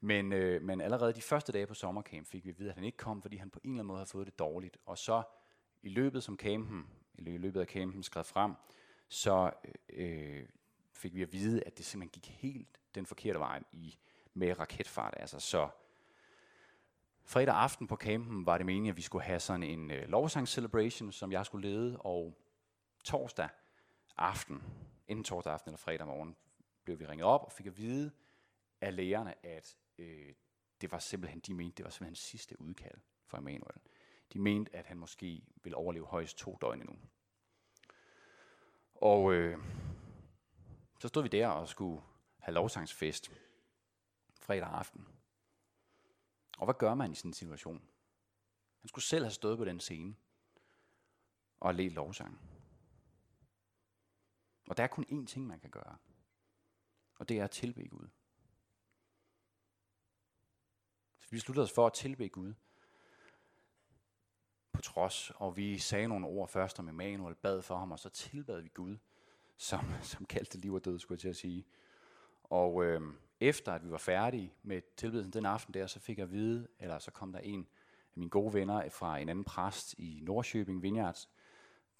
Men, 0.00 0.32
øh, 0.32 0.62
men 0.62 0.80
allerede 0.80 1.12
de 1.12 1.22
første 1.22 1.52
dage 1.52 1.66
på 1.66 1.74
sommercamp 1.74 2.26
fik 2.26 2.44
vi 2.44 2.50
at 2.50 2.58
vide, 2.58 2.68
at 2.68 2.74
han 2.74 2.84
ikke 2.84 2.98
kom, 2.98 3.22
fordi 3.22 3.36
han 3.36 3.50
på 3.50 3.60
en 3.64 3.70
eller 3.70 3.80
anden 3.80 3.86
måde 3.86 3.98
havde 3.98 4.10
fået 4.10 4.26
det 4.26 4.38
dårligt. 4.38 4.76
Og 4.86 4.98
så 4.98 5.22
i 5.82 5.88
løbet 5.88 6.22
som 6.22 6.36
campen, 6.36 6.86
i 7.14 7.22
løbet 7.22 7.60
af 7.60 7.66
campen 7.66 8.02
skred 8.02 8.24
frem, 8.24 8.54
så 9.08 9.50
øh, 9.88 10.38
øh, 10.38 10.48
fik 10.92 11.14
vi 11.14 11.22
at 11.22 11.32
vide, 11.32 11.62
at 11.66 11.78
det 11.78 11.86
simpelthen 11.86 12.20
gik 12.20 12.32
helt 12.40 12.80
den 12.94 13.06
forkerte 13.06 13.38
vej 13.38 13.62
i, 13.72 13.98
med 14.34 14.58
raketfart. 14.58 15.14
Altså, 15.16 15.40
så 15.40 15.68
fredag 17.30 17.54
aften 17.54 17.86
på 17.86 17.96
campen 17.96 18.46
var 18.46 18.56
det 18.56 18.66
meningen, 18.66 18.90
at 18.90 18.96
vi 18.96 19.02
skulle 19.02 19.24
have 19.24 19.40
sådan 19.40 19.62
en 19.62 19.90
øh, 19.90 20.08
lovsang 20.08 20.48
celebration, 20.48 21.12
som 21.12 21.32
jeg 21.32 21.46
skulle 21.46 21.68
lede, 21.68 21.98
og 22.00 22.38
torsdag 23.04 23.48
aften, 24.16 24.62
inden 25.08 25.24
torsdag 25.24 25.52
aften 25.52 25.68
eller 25.68 25.78
fredag 25.78 26.06
morgen, 26.06 26.36
blev 26.84 26.98
vi 26.98 27.06
ringet 27.06 27.26
op 27.26 27.44
og 27.44 27.52
fik 27.52 27.66
at 27.66 27.78
vide 27.78 28.10
af 28.80 28.96
lægerne, 28.96 29.46
at 29.46 29.76
øh, 29.98 30.32
det 30.80 30.92
var 30.92 30.98
simpelthen, 30.98 31.40
de 31.40 31.54
mente, 31.54 31.76
det 31.76 31.84
var 31.84 31.90
simpelthen 31.90 32.14
sidste 32.14 32.60
udkald 32.60 33.00
for 33.26 33.38
Emanuel. 33.38 33.80
De 34.32 34.38
mente, 34.38 34.76
at 34.76 34.86
han 34.86 34.98
måske 34.98 35.42
ville 35.62 35.76
overleve 35.76 36.06
højst 36.06 36.38
to 36.38 36.58
døgn 36.60 36.80
endnu. 36.80 36.96
Og 38.94 39.32
øh, 39.32 39.58
så 41.00 41.08
stod 41.08 41.22
vi 41.22 41.28
der 41.28 41.48
og 41.48 41.68
skulle 41.68 42.02
have 42.38 42.54
lovsangsfest 42.54 43.32
fredag 44.40 44.68
aften. 44.68 45.06
Og 46.60 46.66
hvad 46.66 46.74
gør 46.74 46.94
man 46.94 47.12
i 47.12 47.14
sådan 47.14 47.28
en 47.28 47.34
situation? 47.34 47.88
Han 48.80 48.88
skulle 48.88 49.04
selv 49.04 49.24
have 49.24 49.32
stået 49.32 49.58
på 49.58 49.64
den 49.64 49.80
scene 49.80 50.16
og 51.60 51.74
let 51.74 51.92
lovsang. 51.92 52.40
Og 54.68 54.76
der 54.76 54.82
er 54.82 54.86
kun 54.86 55.04
én 55.04 55.26
ting, 55.26 55.46
man 55.46 55.60
kan 55.60 55.70
gøre. 55.70 55.96
Og 57.18 57.28
det 57.28 57.38
er 57.38 57.44
at 57.44 57.50
tilbe 57.50 57.88
Gud. 57.88 58.08
Så 61.18 61.26
vi 61.30 61.36
besluttede 61.36 61.64
os 61.64 61.72
for 61.72 61.86
at 61.86 61.92
tilbe 61.92 62.28
Gud. 62.28 62.54
På 64.72 64.82
trods, 64.82 65.30
og 65.30 65.56
vi 65.56 65.78
sagde 65.78 66.08
nogle 66.08 66.26
ord 66.26 66.48
først 66.48 66.78
om 66.78 66.88
Emanuel, 66.88 67.34
bad 67.34 67.62
for 67.62 67.76
ham, 67.76 67.92
og 67.92 67.98
så 67.98 68.08
tilbad 68.08 68.60
vi 68.60 68.68
Gud, 68.68 68.96
som, 69.56 69.80
som 70.02 70.26
kaldte 70.26 70.58
liv 70.58 70.74
og 70.74 70.84
død, 70.84 70.98
skulle 70.98 71.16
jeg 71.16 71.20
til 71.20 71.28
at 71.28 71.36
sige. 71.36 71.66
Og 72.42 72.84
øh, 72.84 73.14
efter 73.40 73.72
at 73.72 73.84
vi 73.84 73.90
var 73.90 73.98
færdige 73.98 74.54
med 74.62 74.82
tilbedelsen 74.96 75.32
den 75.32 75.46
aften 75.46 75.74
der, 75.74 75.86
så 75.86 76.00
fik 76.00 76.18
jeg 76.18 76.24
at 76.24 76.32
vide, 76.32 76.68
eller 76.78 76.98
så 76.98 77.10
kom 77.10 77.32
der 77.32 77.40
en 77.40 77.68
af 78.14 78.18
mine 78.18 78.30
gode 78.30 78.54
venner 78.54 78.88
fra 78.88 79.18
en 79.18 79.28
anden 79.28 79.44
præst 79.44 79.94
i 79.98 80.20
Nordsjøbing 80.22 80.82
Vineyards, 80.82 81.28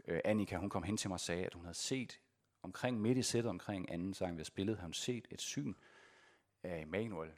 øh, 0.07 0.21
Annika, 0.25 0.57
hun 0.57 0.71
kom 0.71 0.83
hen 0.83 0.97
til 0.97 1.11
mig 1.11 1.15
og 1.15 1.21
sagde, 1.21 1.47
at 1.47 1.55
hun 1.55 1.65
havde 1.65 1.77
set 1.77 2.21
omkring 2.63 3.01
midt 3.01 3.19
i 3.19 3.23
sættet, 3.23 3.51
omkring 3.51 3.91
anden 3.91 4.15
sang, 4.15 4.33
vi 4.33 4.37
havde 4.37 4.45
spillet, 4.45 4.77
havde 4.77 4.87
hun 4.87 4.93
set 4.93 5.29
et 5.31 5.41
syn 5.41 5.75
af 6.63 6.83
Emanuel, 6.83 7.33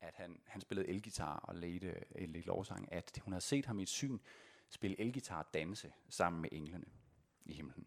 at 0.00 0.14
han, 0.14 0.40
han 0.46 0.60
spillede 0.60 0.88
elgitar 0.88 1.36
og 1.36 1.54
ledte 1.54 1.86
øh, 1.86 2.22
en 2.22 2.32
lovsang, 2.32 2.92
at 2.92 3.18
hun 3.22 3.32
havde 3.32 3.44
set 3.44 3.66
ham 3.66 3.78
i 3.78 3.82
et 3.82 3.88
syn 3.88 4.18
spille 4.70 5.00
elgitar 5.00 5.42
og 5.42 5.54
danse 5.54 5.92
sammen 6.08 6.42
med 6.42 6.48
englene 6.52 6.86
i 7.44 7.52
himlen. 7.52 7.86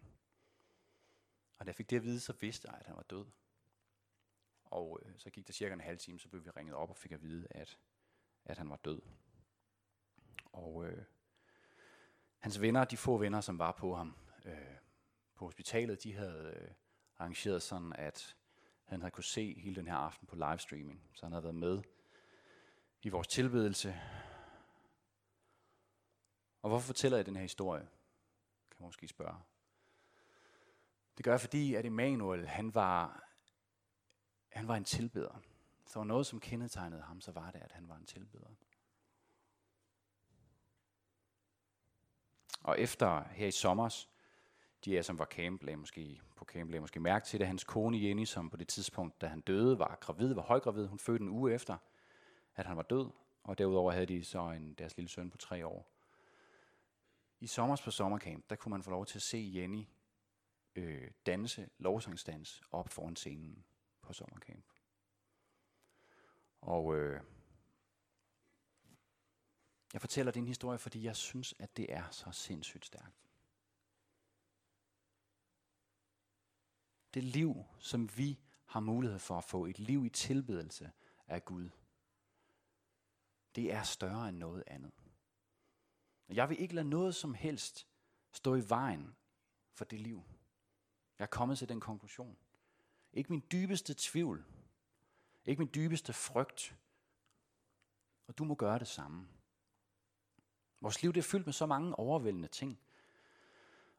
Og 1.58 1.66
da 1.66 1.70
jeg 1.70 1.76
fik 1.76 1.90
det 1.90 1.96
at 1.96 2.04
vide, 2.04 2.20
så 2.20 2.34
vidste 2.40 2.68
jeg, 2.68 2.80
at 2.80 2.86
han 2.86 2.96
var 2.96 3.04
død. 3.04 3.26
Og 4.74 5.00
øh, 5.06 5.12
så 5.18 5.30
gik 5.30 5.48
der 5.48 5.54
cirka 5.54 5.74
en 5.74 5.82
halv 5.82 5.98
time, 5.98 6.20
så 6.20 6.30
blev 6.30 6.46
vi 6.46 6.50
ringet 6.50 6.76
op 6.76 6.90
og 6.90 6.98
fik 6.98 7.12
at 7.12 7.22
vide, 7.22 7.48
at, 7.50 7.80
at 8.46 8.58
han 8.58 8.70
var 8.70 8.76
død. 8.76 9.02
Og 10.54 10.86
øh, 10.86 11.04
hans 12.38 12.62
venner, 12.62 12.86
de 12.86 12.98
få 12.98 13.18
venner, 13.18 13.42
som 13.42 13.60
var 13.60 13.72
på 13.72 13.96
ham 13.96 14.16
øh, 14.46 14.76
på 15.36 15.46
hospitalet, 15.46 16.04
de 16.04 16.14
havde 16.14 16.54
øh, 16.56 16.72
arrangeret 17.18 17.62
sådan, 17.62 17.94
at 17.94 18.36
han 18.84 19.02
havde 19.02 19.12
kunne 19.12 19.24
se 19.24 19.60
hele 19.60 19.76
den 19.76 19.88
her 19.88 19.96
aften 19.96 20.28
på 20.28 20.36
livestreaming. 20.36 21.10
Så 21.14 21.26
han 21.26 21.32
havde 21.32 21.44
været 21.44 21.56
med 21.56 21.82
i 23.02 23.10
vores 23.10 23.28
tilbedelse. 23.28 24.02
Og 26.62 26.70
hvorfor 26.70 26.88
fortæller 26.88 27.18
jeg 27.18 27.26
den 27.26 27.36
her 27.36 27.42
historie? 27.42 27.88
Kan 28.72 28.78
man 28.80 28.88
måske 28.88 29.08
spørge. 29.08 29.40
Det 31.18 31.26
gør 31.26 31.32
jeg, 31.32 31.42
fordi 31.42 31.76
at 31.76 31.86
Emanuel, 31.86 32.48
han 32.48 32.76
var, 32.76 33.24
han 34.54 34.68
var 34.68 34.76
en 34.76 34.84
tilbeder. 34.84 35.42
Så 35.86 36.00
var 36.00 36.04
noget, 36.04 36.26
som 36.26 36.40
kendetegnede 36.40 37.02
ham, 37.02 37.22
så 37.22 37.32
var 37.32 37.52
det, 37.52 37.60
at 37.60 37.72
han 37.72 37.90
var 37.90 37.96
en 37.96 38.06
tilbeder. 38.06 38.48
Og 42.64 42.80
efter 42.80 43.24
her 43.24 43.48
i 43.48 43.52
sommers, 43.52 44.10
de 44.86 44.98
af 44.98 45.06
som 45.06 45.20
var 45.20 45.26
camp, 45.26 45.64
lagde 45.64 45.78
måske, 45.78 46.22
på 46.36 46.46
camp 46.46 46.70
lagde 46.70 46.82
måske 46.82 47.00
mærke 47.00 47.26
til 47.26 47.40
det. 47.40 47.48
Hans 47.48 47.64
kone 47.64 48.02
Jenny, 48.02 48.26
som 48.26 48.50
på 48.50 48.58
det 48.58 48.68
tidspunkt, 48.68 49.22
da 49.22 49.28
han 49.28 49.42
døde, 49.42 49.80
var 49.80 49.98
gravid, 50.02 50.34
var 50.34 50.42
højgravid. 50.42 50.88
Hun 50.88 51.00
fødte 51.00 51.22
en 51.22 51.30
uge 51.30 51.54
efter, 51.54 51.78
at 52.56 52.66
han 52.66 52.78
var 52.78 52.84
død. 52.84 53.10
Og 53.44 53.58
derudover 53.58 53.92
havde 53.92 54.06
de 54.06 54.24
så 54.24 54.52
en, 54.52 54.74
deres 54.74 54.98
lille 54.98 55.10
søn 55.10 55.30
på 55.30 55.38
tre 55.38 55.68
år. 55.68 55.90
I 57.40 57.48
sommers 57.48 57.82
på 57.82 57.92
sommercamp, 57.92 58.50
der 58.50 58.56
kunne 58.56 58.70
man 58.70 58.84
få 58.84 58.90
lov 58.90 59.06
til 59.06 59.18
at 59.18 59.22
se 59.22 59.52
Jenny 59.56 59.86
øh, 60.76 61.12
danse, 61.26 61.70
lovsangsdans, 61.78 62.62
op 62.72 62.90
foran 62.90 63.16
scenen 63.16 63.64
på 64.04 64.14
sommercamp. 64.14 64.66
Og 66.62 66.96
øh, 66.96 67.22
jeg 69.94 70.02
fortæller 70.02 70.32
din 70.32 70.48
historie, 70.48 70.78
fordi 70.78 71.04
jeg 71.04 71.16
synes, 71.16 71.56
at 71.60 71.78
det 71.78 71.94
er 71.94 72.10
så 72.10 72.32
sindssygt 72.32 72.86
stærkt. 72.86 73.24
Det 77.14 77.24
liv, 77.24 77.66
som 77.80 78.18
vi 78.18 78.40
har 78.66 78.80
mulighed 78.80 79.20
for 79.20 79.38
at 79.38 79.44
få, 79.44 79.66
et 79.66 79.80
liv 79.80 80.06
i 80.06 80.10
tilbedelse 80.10 80.92
af 81.28 81.46
Gud, 81.46 81.70
det 83.56 83.74
er 83.74 83.84
større 83.84 84.30
end 84.30 84.38
noget 84.38 84.64
andet. 84.68 84.94
Jeg 86.30 86.50
vil 86.50 86.60
ikke 86.60 86.76
lade 86.76 86.90
noget 86.90 87.16
som 87.16 87.34
helst 87.34 87.88
stå 88.32 88.56
i 88.56 88.70
vejen 88.70 89.16
for 89.72 89.86
det 89.86 90.00
liv. 90.00 90.24
Jeg 91.20 91.26
er 91.26 91.30
kommet 91.30 91.58
til 91.58 91.70
den 91.70 91.80
konklusion. 91.80 92.38
Ikke 93.14 93.30
min 93.30 93.44
dybeste 93.52 93.96
tvivl. 93.98 94.46
Ikke 95.46 95.60
min 95.60 95.70
dybeste 95.76 96.14
frygt. 96.14 96.76
Og 98.28 98.38
du 98.38 98.44
må 98.44 98.56
gøre 98.56 98.80
det 98.80 98.88
samme. 98.88 99.28
Vores 100.82 101.02
liv 101.02 101.14
det 101.14 101.20
er 101.20 101.24
fyldt 101.24 101.46
med 101.46 101.54
så 101.54 101.66
mange 101.66 102.00
overvældende 102.00 102.48
ting. 102.48 102.80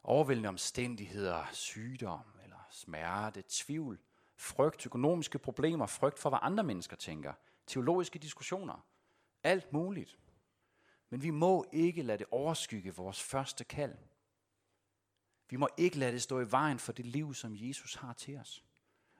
Overvældende 0.03 0.49
omstændigheder, 0.49 1.45
sygdom 1.51 2.25
eller 2.43 2.67
smerte, 2.69 3.43
tvivl, 3.49 3.99
frygt, 4.35 4.85
økonomiske 4.85 5.39
problemer, 5.39 5.85
frygt 5.85 6.19
for, 6.19 6.29
hvad 6.29 6.39
andre 6.41 6.63
mennesker 6.63 6.95
tænker, 6.95 7.33
teologiske 7.67 8.19
diskussioner, 8.19 8.85
alt 9.43 9.73
muligt. 9.73 10.19
Men 11.09 11.23
vi 11.23 11.29
må 11.29 11.65
ikke 11.71 12.01
lade 12.01 12.17
det 12.17 12.27
overskygge 12.31 12.95
vores 12.95 13.23
første 13.23 13.63
kald. 13.63 13.97
Vi 15.49 15.55
må 15.55 15.67
ikke 15.77 15.97
lade 15.97 16.11
det 16.11 16.21
stå 16.21 16.39
i 16.39 16.51
vejen 16.51 16.79
for 16.79 16.91
det 16.91 17.05
liv, 17.05 17.33
som 17.33 17.55
Jesus 17.55 17.95
har 17.95 18.13
til 18.13 18.37
os. 18.37 18.63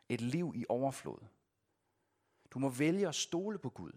Et 0.10 0.22
liv 0.22 0.54
i 0.56 0.66
overflod. 0.70 1.20
Du 2.52 2.60
må 2.60 2.70
vælge 2.70 3.08
at 3.08 3.16
stole 3.16 3.58
på 3.60 3.70
Gud. 3.70 3.92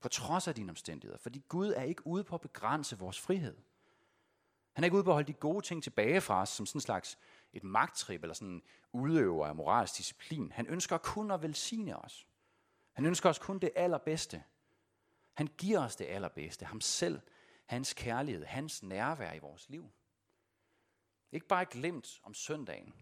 På 0.00 0.08
trods 0.08 0.48
af 0.48 0.54
dine 0.54 0.70
omstændigheder. 0.70 1.18
Fordi 1.18 1.44
Gud 1.48 1.68
er 1.68 1.82
ikke 1.82 2.06
ude 2.06 2.24
på 2.24 2.34
at 2.34 2.40
begrænse 2.40 2.98
vores 2.98 3.20
frihed. 3.20 3.56
Han 4.72 4.84
er 4.84 4.86
ikke 4.86 4.96
ude 4.96 5.04
på 5.04 5.10
at 5.10 5.14
holde 5.14 5.32
de 5.32 5.38
gode 5.38 5.64
ting 5.64 5.82
tilbage 5.82 6.20
fra 6.20 6.42
os, 6.42 6.48
som 6.48 6.66
sådan 6.66 6.76
en 6.76 6.82
slags 6.82 7.18
et 7.52 7.64
magttrip, 7.64 8.22
eller 8.22 8.34
sådan 8.34 8.48
en 8.48 8.62
udøver 8.92 9.46
af 9.46 9.56
moralsk 9.56 9.96
disciplin. 9.96 10.52
Han 10.52 10.66
ønsker 10.66 10.98
kun 10.98 11.30
at 11.30 11.42
velsigne 11.42 11.96
os. 11.96 12.26
Han 12.92 13.06
ønsker 13.06 13.28
os 13.28 13.38
kun 13.38 13.58
det 13.58 13.70
allerbedste. 13.76 14.44
Han 15.34 15.46
giver 15.58 15.84
os 15.84 15.96
det 15.96 16.04
allerbedste. 16.04 16.64
Ham 16.64 16.80
selv, 16.80 17.20
hans 17.66 17.92
kærlighed, 17.92 18.44
hans 18.44 18.82
nærvær 18.82 19.32
i 19.32 19.38
vores 19.38 19.68
liv. 19.68 19.90
Ikke 21.32 21.46
bare 21.46 21.66
glemt 21.66 22.20
om 22.22 22.34
søndagen, 22.34 22.94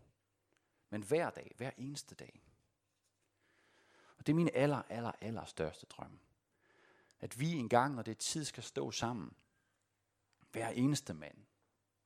men 0.92 1.02
hver 1.02 1.30
dag, 1.30 1.52
hver 1.56 1.70
eneste 1.76 2.14
dag. 2.14 2.42
Og 4.18 4.26
det 4.26 4.32
er 4.32 4.36
min 4.36 4.50
aller, 4.54 4.82
aller, 4.88 5.12
aller 5.20 5.44
største 5.44 5.86
drøm. 5.86 6.18
At 7.20 7.40
vi 7.40 7.52
engang, 7.52 7.94
når 7.94 8.02
det 8.02 8.10
er 8.10 8.18
tid, 8.18 8.44
skal 8.44 8.62
stå 8.62 8.90
sammen. 8.90 9.32
Hver 10.50 10.68
eneste 10.68 11.14
mand, 11.14 11.36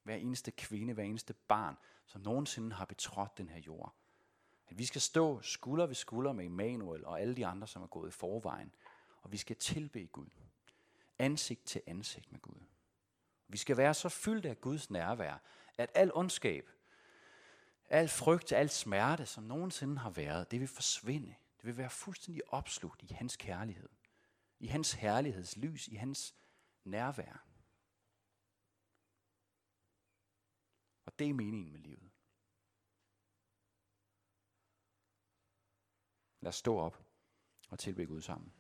hver 0.02 0.14
eneste 0.14 0.50
kvinde, 0.50 0.92
hver 0.92 1.04
eneste 1.04 1.34
barn, 1.34 1.76
som 2.06 2.20
nogensinde 2.20 2.76
har 2.76 2.84
betrådt 2.84 3.38
den 3.38 3.48
her 3.48 3.60
jord. 3.60 3.94
At 4.68 4.78
vi 4.78 4.84
skal 4.84 5.00
stå 5.00 5.40
skulder 5.40 5.86
ved 5.86 5.94
skulder 5.94 6.32
med 6.32 6.44
Emanuel 6.44 7.04
og 7.04 7.20
alle 7.20 7.36
de 7.36 7.46
andre, 7.46 7.66
som 7.66 7.82
er 7.82 7.86
gået 7.86 8.08
i 8.08 8.12
forvejen. 8.12 8.74
Og 9.22 9.32
vi 9.32 9.36
skal 9.36 9.56
tilbe 9.56 10.06
Gud. 10.06 10.30
Ansigt 11.18 11.64
til 11.64 11.82
ansigt 11.86 12.32
med 12.32 12.40
Gud. 12.40 12.60
Vi 13.48 13.56
skal 13.56 13.76
være 13.76 13.94
så 13.94 14.08
fyldt 14.08 14.46
af 14.46 14.60
Guds 14.60 14.90
nærvær, 14.90 15.42
at 15.78 15.90
al 15.94 16.12
ondskab, 16.14 16.70
al 17.88 18.08
frygt, 18.08 18.52
al 18.52 18.70
smerte, 18.70 19.26
som 19.26 19.44
nogensinde 19.44 19.98
har 19.98 20.10
været, 20.10 20.50
det 20.50 20.60
vil 20.60 20.68
forsvinde. 20.68 21.34
Det 21.56 21.64
vil 21.64 21.76
være 21.76 21.90
fuldstændig 21.90 22.52
opslugt 22.52 23.02
i 23.02 23.12
hans 23.12 23.36
kærlighed. 23.36 23.88
I 24.58 24.66
hans 24.66 24.92
herlighedslys, 24.92 25.88
i 25.88 25.94
hans 25.94 26.34
nærvær. 26.84 27.46
Og 31.04 31.18
det 31.18 31.28
er 31.28 31.34
meningen 31.34 31.72
med 31.72 31.80
livet. 31.80 32.10
Lad 36.40 36.48
os 36.48 36.56
stå 36.56 36.78
op 36.78 37.04
og 37.70 37.78
tilbe 37.78 38.06
Gud 38.06 38.20
sammen. 38.20 38.55